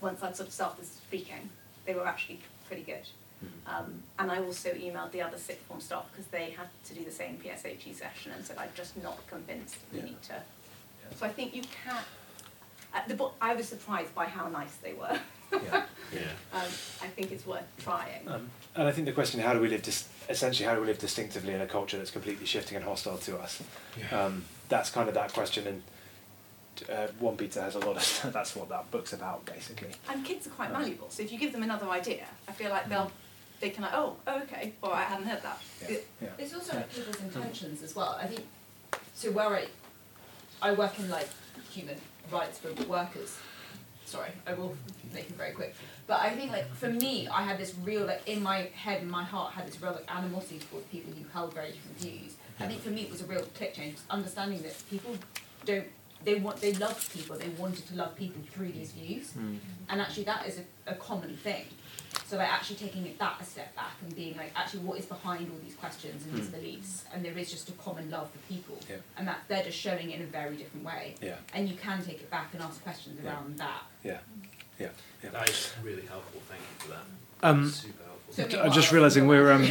once 0.00 0.22
I'd 0.22 0.36
sort 0.36 0.48
of 0.48 0.54
started 0.54 0.86
speaking, 0.86 1.50
they 1.86 1.94
were 1.94 2.06
actually 2.06 2.40
pretty 2.66 2.82
good. 2.82 3.06
Mm-hmm. 3.44 3.74
Um, 3.74 4.02
and 4.18 4.30
I 4.30 4.42
also 4.42 4.70
emailed 4.70 5.12
the 5.12 5.22
other 5.22 5.38
sixth 5.38 5.64
form 5.66 5.80
staff 5.80 6.06
because 6.10 6.26
they 6.26 6.50
had 6.50 6.68
to 6.86 6.94
do 6.94 7.04
the 7.04 7.10
same 7.10 7.38
PSHE 7.38 7.94
session 7.94 8.32
and 8.32 8.44
said, 8.44 8.58
I'm 8.58 8.68
just 8.74 9.02
not 9.02 9.26
convinced 9.26 9.76
we 9.92 10.02
need 10.02 10.22
to. 10.22 10.34
Yeah. 10.34 11.16
So 11.16 11.26
I 11.26 11.30
think 11.30 11.54
you 11.54 11.62
can. 11.62 12.02
Uh, 12.92 13.00
the 13.06 13.14
book, 13.14 13.34
I 13.40 13.54
was 13.54 13.68
surprised 13.68 14.14
by 14.14 14.26
how 14.26 14.48
nice 14.48 14.76
they 14.76 14.92
were. 14.92 15.18
yeah. 15.52 15.84
yeah. 16.12 16.20
Um, 16.52 16.68
I 17.02 17.06
think 17.06 17.30
it's 17.30 17.46
worth 17.46 17.64
trying. 17.78 18.28
Um, 18.28 18.50
and 18.74 18.88
I 18.88 18.92
think 18.92 19.06
the 19.06 19.12
question: 19.12 19.40
How 19.40 19.52
do 19.52 19.60
we 19.60 19.68
live? 19.68 19.82
Dis- 19.82 20.08
essentially, 20.28 20.68
how 20.68 20.74
do 20.74 20.80
we 20.80 20.88
live 20.88 20.98
distinctively 20.98 21.54
in 21.54 21.60
a 21.60 21.66
culture 21.66 21.96
that's 21.98 22.10
completely 22.10 22.46
shifting 22.46 22.76
and 22.76 22.84
hostile 22.84 23.18
to 23.18 23.38
us? 23.38 23.62
Yeah. 23.96 24.24
Um, 24.24 24.44
that's 24.68 24.90
kind 24.90 25.08
of 25.08 25.14
that 25.14 25.32
question, 25.32 25.66
and 25.66 25.82
uh, 26.88 27.08
One 27.18 27.36
Peter 27.36 27.60
has 27.60 27.74
a 27.74 27.80
lot 27.80 27.96
of. 27.96 28.30
that's 28.32 28.56
what 28.56 28.68
that 28.68 28.90
book's 28.90 29.12
about, 29.12 29.44
basically. 29.46 29.90
And 30.08 30.24
kids 30.24 30.46
are 30.46 30.50
quite 30.50 30.72
malleable, 30.72 31.10
so 31.10 31.22
if 31.22 31.32
you 31.32 31.38
give 31.38 31.52
them 31.52 31.62
another 31.62 31.88
idea, 31.88 32.24
I 32.48 32.52
feel 32.52 32.70
like 32.70 32.88
they'll 32.88 33.10
they 33.60 33.70
can 33.70 33.82
like, 33.82 33.94
oh, 33.94 34.16
oh 34.26 34.42
okay, 34.42 34.72
well 34.80 34.92
I 34.92 35.02
hadn't 35.02 35.26
heard 35.26 35.42
that. 35.42 35.60
Yeah. 35.88 35.96
yeah. 36.20 36.28
It's 36.38 36.54
also 36.54 36.76
like 36.76 36.92
people's 36.92 37.20
intentions 37.20 37.82
as 37.82 37.94
well. 37.94 38.18
I 38.20 38.26
think 38.26 38.46
so. 39.14 39.30
Where 39.30 39.48
I 39.48 39.66
I 40.62 40.72
work 40.72 40.98
in 40.98 41.08
like 41.10 41.28
human 41.70 41.96
rights 42.30 42.58
for 42.58 42.72
workers. 42.84 43.36
Sorry, 44.06 44.30
I 44.46 44.54
will 44.54 44.76
make 45.14 45.30
it 45.30 45.36
very 45.36 45.52
quick. 45.52 45.74
But 46.06 46.20
I 46.20 46.30
think 46.30 46.50
like 46.50 46.74
for 46.74 46.88
me, 46.88 47.28
I 47.28 47.42
had 47.42 47.58
this 47.58 47.74
real 47.84 48.06
like 48.06 48.26
in 48.26 48.42
my 48.42 48.70
head 48.74 49.02
and 49.02 49.10
my 49.10 49.22
heart 49.22 49.52
had 49.52 49.68
this 49.68 49.80
real 49.80 49.92
like 49.92 50.10
animosity 50.12 50.58
towards 50.58 50.86
people 50.86 51.12
who 51.12 51.24
held 51.32 51.54
very 51.54 51.72
different 51.72 51.98
views. 51.98 52.36
I 52.58 52.66
think 52.66 52.82
for 52.82 52.90
me 52.90 53.02
it 53.02 53.10
was 53.10 53.22
a 53.22 53.26
real 53.26 53.42
click 53.54 53.74
change, 53.74 53.96
understanding 54.10 54.62
that 54.62 54.74
people 54.90 55.16
don't 55.64 55.86
they 56.24 56.34
want 56.36 56.60
they 56.60 56.72
loved 56.74 57.12
people 57.12 57.36
they 57.36 57.48
wanted 57.50 57.86
to 57.86 57.94
love 57.94 58.14
people 58.16 58.42
through 58.50 58.70
these 58.72 58.92
views 58.92 59.32
mm. 59.32 59.58
and 59.88 60.00
actually 60.00 60.24
that 60.24 60.46
is 60.46 60.58
a, 60.58 60.92
a 60.92 60.94
common 60.94 61.36
thing 61.36 61.64
so 62.26 62.36
like 62.36 62.48
actually 62.48 62.76
taking 62.76 63.06
it 63.06 63.18
that 63.18 63.36
a 63.40 63.44
step 63.44 63.74
back 63.74 63.94
and 64.02 64.14
being 64.14 64.36
like 64.36 64.52
actually 64.56 64.80
what 64.80 64.98
is 64.98 65.06
behind 65.06 65.48
all 65.50 65.58
these 65.64 65.74
questions 65.74 66.24
and 66.24 66.34
mm. 66.34 66.36
these 66.36 66.46
hmm. 66.46 66.56
beliefs 66.56 67.04
and 67.14 67.24
there 67.24 67.36
is 67.38 67.50
just 67.50 67.68
a 67.68 67.72
common 67.72 68.10
love 68.10 68.30
for 68.30 68.38
people 68.52 68.76
yeah. 68.88 68.96
and 69.16 69.26
that 69.28 69.38
they're 69.48 69.62
just 69.62 69.78
showing 69.78 70.10
it 70.10 70.16
in 70.16 70.22
a 70.22 70.26
very 70.26 70.56
different 70.56 70.84
way 70.84 71.14
yeah. 71.22 71.36
and 71.54 71.68
you 71.68 71.76
can 71.76 72.02
take 72.02 72.20
it 72.20 72.30
back 72.30 72.48
and 72.52 72.62
ask 72.62 72.82
questions 72.82 73.18
yeah. 73.22 73.30
around 73.30 73.56
that 73.58 73.82
yeah 74.02 74.18
yeah, 74.78 74.88
yeah. 75.22 75.30
that 75.30 75.48
is 75.48 75.72
really 75.82 76.02
helpful 76.02 76.40
thank 76.48 76.60
you 76.60 76.86
for 76.86 76.88
that 76.90 77.04
um, 77.42 77.68
super 77.68 78.02
helpful 78.04 78.09
I'm 78.38 78.72
just 78.72 78.92
realising 78.92 79.26
we're 79.26 79.50
um, 79.50 79.68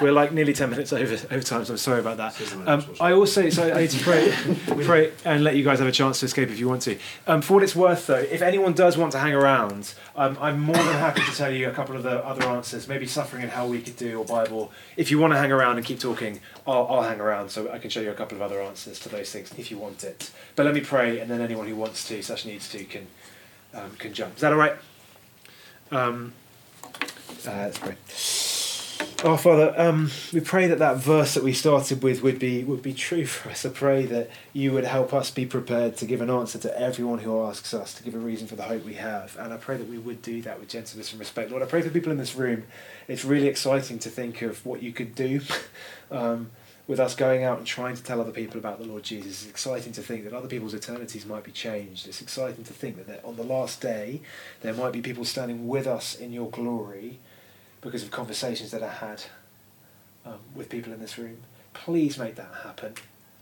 we're 0.00 0.12
like 0.12 0.32
nearly 0.32 0.52
ten 0.52 0.68
minutes 0.70 0.92
over 0.92 1.14
over 1.14 1.42
time, 1.42 1.64
so 1.64 1.72
I'm 1.72 1.78
sorry 1.78 2.00
about 2.00 2.18
that. 2.18 2.52
Um, 2.66 2.84
I 3.00 3.12
also 3.12 3.48
so 3.48 3.72
I 3.72 3.80
need 3.80 3.90
to 3.90 4.02
pray 4.02 4.34
pray 4.84 5.12
and 5.24 5.42
let 5.42 5.56
you 5.56 5.64
guys 5.64 5.78
have 5.78 5.88
a 5.88 5.92
chance 5.92 6.20
to 6.20 6.26
escape 6.26 6.50
if 6.50 6.58
you 6.58 6.68
want 6.68 6.82
to. 6.82 6.98
Um, 7.26 7.40
for 7.40 7.54
what 7.54 7.62
it's 7.62 7.74
worth, 7.74 8.06
though, 8.06 8.16
if 8.16 8.42
anyone 8.42 8.74
does 8.74 8.98
want 8.98 9.12
to 9.12 9.18
hang 9.18 9.32
around, 9.32 9.94
um, 10.16 10.36
I'm 10.40 10.60
more 10.60 10.76
than 10.76 10.98
happy 10.98 11.22
to 11.22 11.32
tell 11.32 11.50
you 11.50 11.68
a 11.68 11.72
couple 11.72 11.96
of 11.96 12.02
the 12.02 12.24
other 12.24 12.44
answers, 12.44 12.88
maybe 12.88 13.06
suffering 13.06 13.42
and 13.42 13.50
hell 13.50 13.68
we 13.68 13.80
could 13.80 13.96
do 13.96 14.18
or 14.18 14.24
Bible. 14.24 14.70
If 14.96 15.10
you 15.10 15.18
want 15.18 15.32
to 15.32 15.38
hang 15.38 15.50
around 15.50 15.78
and 15.78 15.86
keep 15.86 15.98
talking, 15.98 16.40
I'll, 16.66 16.86
I'll 16.88 17.02
hang 17.02 17.20
around 17.20 17.50
so 17.50 17.70
I 17.70 17.78
can 17.78 17.88
show 17.88 18.00
you 18.00 18.10
a 18.10 18.14
couple 18.14 18.36
of 18.36 18.42
other 18.42 18.60
answers 18.60 18.98
to 19.00 19.08
those 19.08 19.32
things 19.32 19.52
if 19.56 19.70
you 19.70 19.78
want 19.78 20.04
it. 20.04 20.30
But 20.56 20.66
let 20.66 20.74
me 20.74 20.82
pray, 20.82 21.20
and 21.20 21.30
then 21.30 21.40
anyone 21.40 21.66
who 21.68 21.76
wants 21.76 22.06
to 22.08 22.22
slash 22.22 22.44
needs 22.44 22.68
to 22.70 22.84
can 22.84 23.06
um, 23.72 23.92
can 23.98 24.12
jump. 24.12 24.36
Is 24.36 24.42
that 24.42 24.52
all 24.52 24.58
right? 24.58 24.76
Uh, 27.46 27.70
let's 27.70 27.78
pray. 27.78 27.96
Oh, 29.26 29.36
Father, 29.36 29.74
um, 29.76 30.10
we 30.32 30.40
pray 30.40 30.66
that 30.66 30.78
that 30.78 30.98
verse 30.98 31.34
that 31.34 31.42
we 31.42 31.52
started 31.52 32.02
with 32.02 32.22
would 32.22 32.38
be 32.38 32.62
would 32.64 32.82
be 32.82 32.92
true 32.92 33.26
for 33.26 33.50
us. 33.50 33.64
I 33.64 33.70
pray 33.70 34.06
that 34.06 34.30
you 34.52 34.72
would 34.72 34.84
help 34.84 35.14
us 35.14 35.30
be 35.30 35.46
prepared 35.46 35.96
to 35.98 36.06
give 36.06 36.20
an 36.20 36.30
answer 36.30 36.58
to 36.58 36.78
everyone 36.78 37.20
who 37.20 37.42
asks 37.42 37.72
us, 37.72 37.94
to 37.94 38.02
give 38.02 38.14
a 38.14 38.18
reason 38.18 38.46
for 38.46 38.56
the 38.56 38.64
hope 38.64 38.84
we 38.84 38.94
have, 38.94 39.36
and 39.38 39.52
I 39.52 39.56
pray 39.56 39.76
that 39.76 39.88
we 39.88 39.98
would 39.98 40.20
do 40.22 40.42
that 40.42 40.60
with 40.60 40.68
gentleness 40.68 41.12
and 41.12 41.20
respect. 41.20 41.50
Lord, 41.50 41.62
I 41.62 41.66
pray 41.66 41.82
for 41.82 41.90
people 41.90 42.12
in 42.12 42.18
this 42.18 42.34
room. 42.34 42.64
It's 43.08 43.24
really 43.24 43.48
exciting 43.48 43.98
to 44.00 44.10
think 44.10 44.42
of 44.42 44.64
what 44.64 44.82
you 44.82 44.92
could 44.92 45.14
do. 45.14 45.40
um, 46.10 46.50
with 46.86 47.00
us 47.00 47.14
going 47.14 47.44
out 47.44 47.56
and 47.56 47.66
trying 47.66 47.96
to 47.96 48.02
tell 48.02 48.20
other 48.20 48.30
people 48.30 48.58
about 48.58 48.78
the 48.78 48.84
Lord 48.84 49.02
Jesus, 49.04 49.42
it's 49.42 49.50
exciting 49.50 49.92
to 49.92 50.02
think 50.02 50.24
that 50.24 50.34
other 50.34 50.48
people's 50.48 50.74
eternities 50.74 51.24
might 51.24 51.44
be 51.44 51.50
changed. 51.50 52.06
It's 52.06 52.20
exciting 52.20 52.64
to 52.64 52.72
think 52.74 53.06
that 53.06 53.24
on 53.24 53.36
the 53.36 53.42
last 53.42 53.80
day 53.80 54.20
there 54.60 54.74
might 54.74 54.92
be 54.92 55.00
people 55.00 55.24
standing 55.24 55.66
with 55.66 55.86
us 55.86 56.14
in 56.14 56.30
your 56.30 56.50
glory 56.50 57.20
because 57.84 58.02
of 58.02 58.10
conversations 58.10 58.70
that 58.70 58.82
I 58.82 58.88
had 58.88 59.22
um, 60.26 60.38
with 60.54 60.68
people 60.68 60.92
in 60.92 61.00
this 61.00 61.18
room. 61.18 61.38
Please 61.72 62.18
make 62.18 62.36
that 62.36 62.50
happen. 62.62 62.94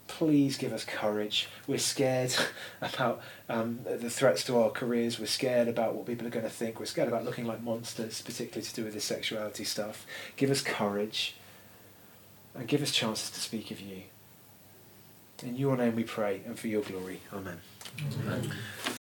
Please 0.09 0.59
give 0.59 0.73
us 0.73 0.85
courage. 0.85 1.49
We're 1.67 1.79
scared 1.79 2.35
about 2.83 3.23
um, 3.49 3.81
the 3.85 4.11
threats 4.11 4.45
to 4.45 4.59
our 4.59 4.71
careers. 4.71 5.19
We're 5.19 5.27
scared 5.27 5.69
about 5.69 5.95
what 5.95 6.07
people 6.07 6.27
are 6.27 6.31
going 6.31 6.45
to 6.45 6.51
think. 6.51 6.81
We're 6.81 6.87
scared 6.87 7.09
about 7.09 7.25
looking 7.25 7.47
like 7.47 7.63
monsters, 7.63 8.21
particularly 8.21 8.67
to 8.67 8.75
do 8.75 8.85
with 8.85 8.95
this 8.95 9.05
sexuality 9.05 9.65
stuff. 9.65 10.05
Give 10.37 10.51
us 10.51 10.61
courage 10.61 11.37
and 12.55 12.67
give 12.69 12.83
us 12.83 12.91
chances 12.91 13.31
to 13.31 13.41
speak 13.41 13.71
of 13.71 13.81
you. 13.81 14.03
In 15.43 15.57
your 15.57 15.77
name 15.77 15.97
we 15.97 16.05
pray 16.05 16.41
and 16.47 16.59
for 16.59 16.69
your 16.69 16.83
glory. 16.83 17.21
Amen. 17.33 17.61
Amen. 18.25 18.53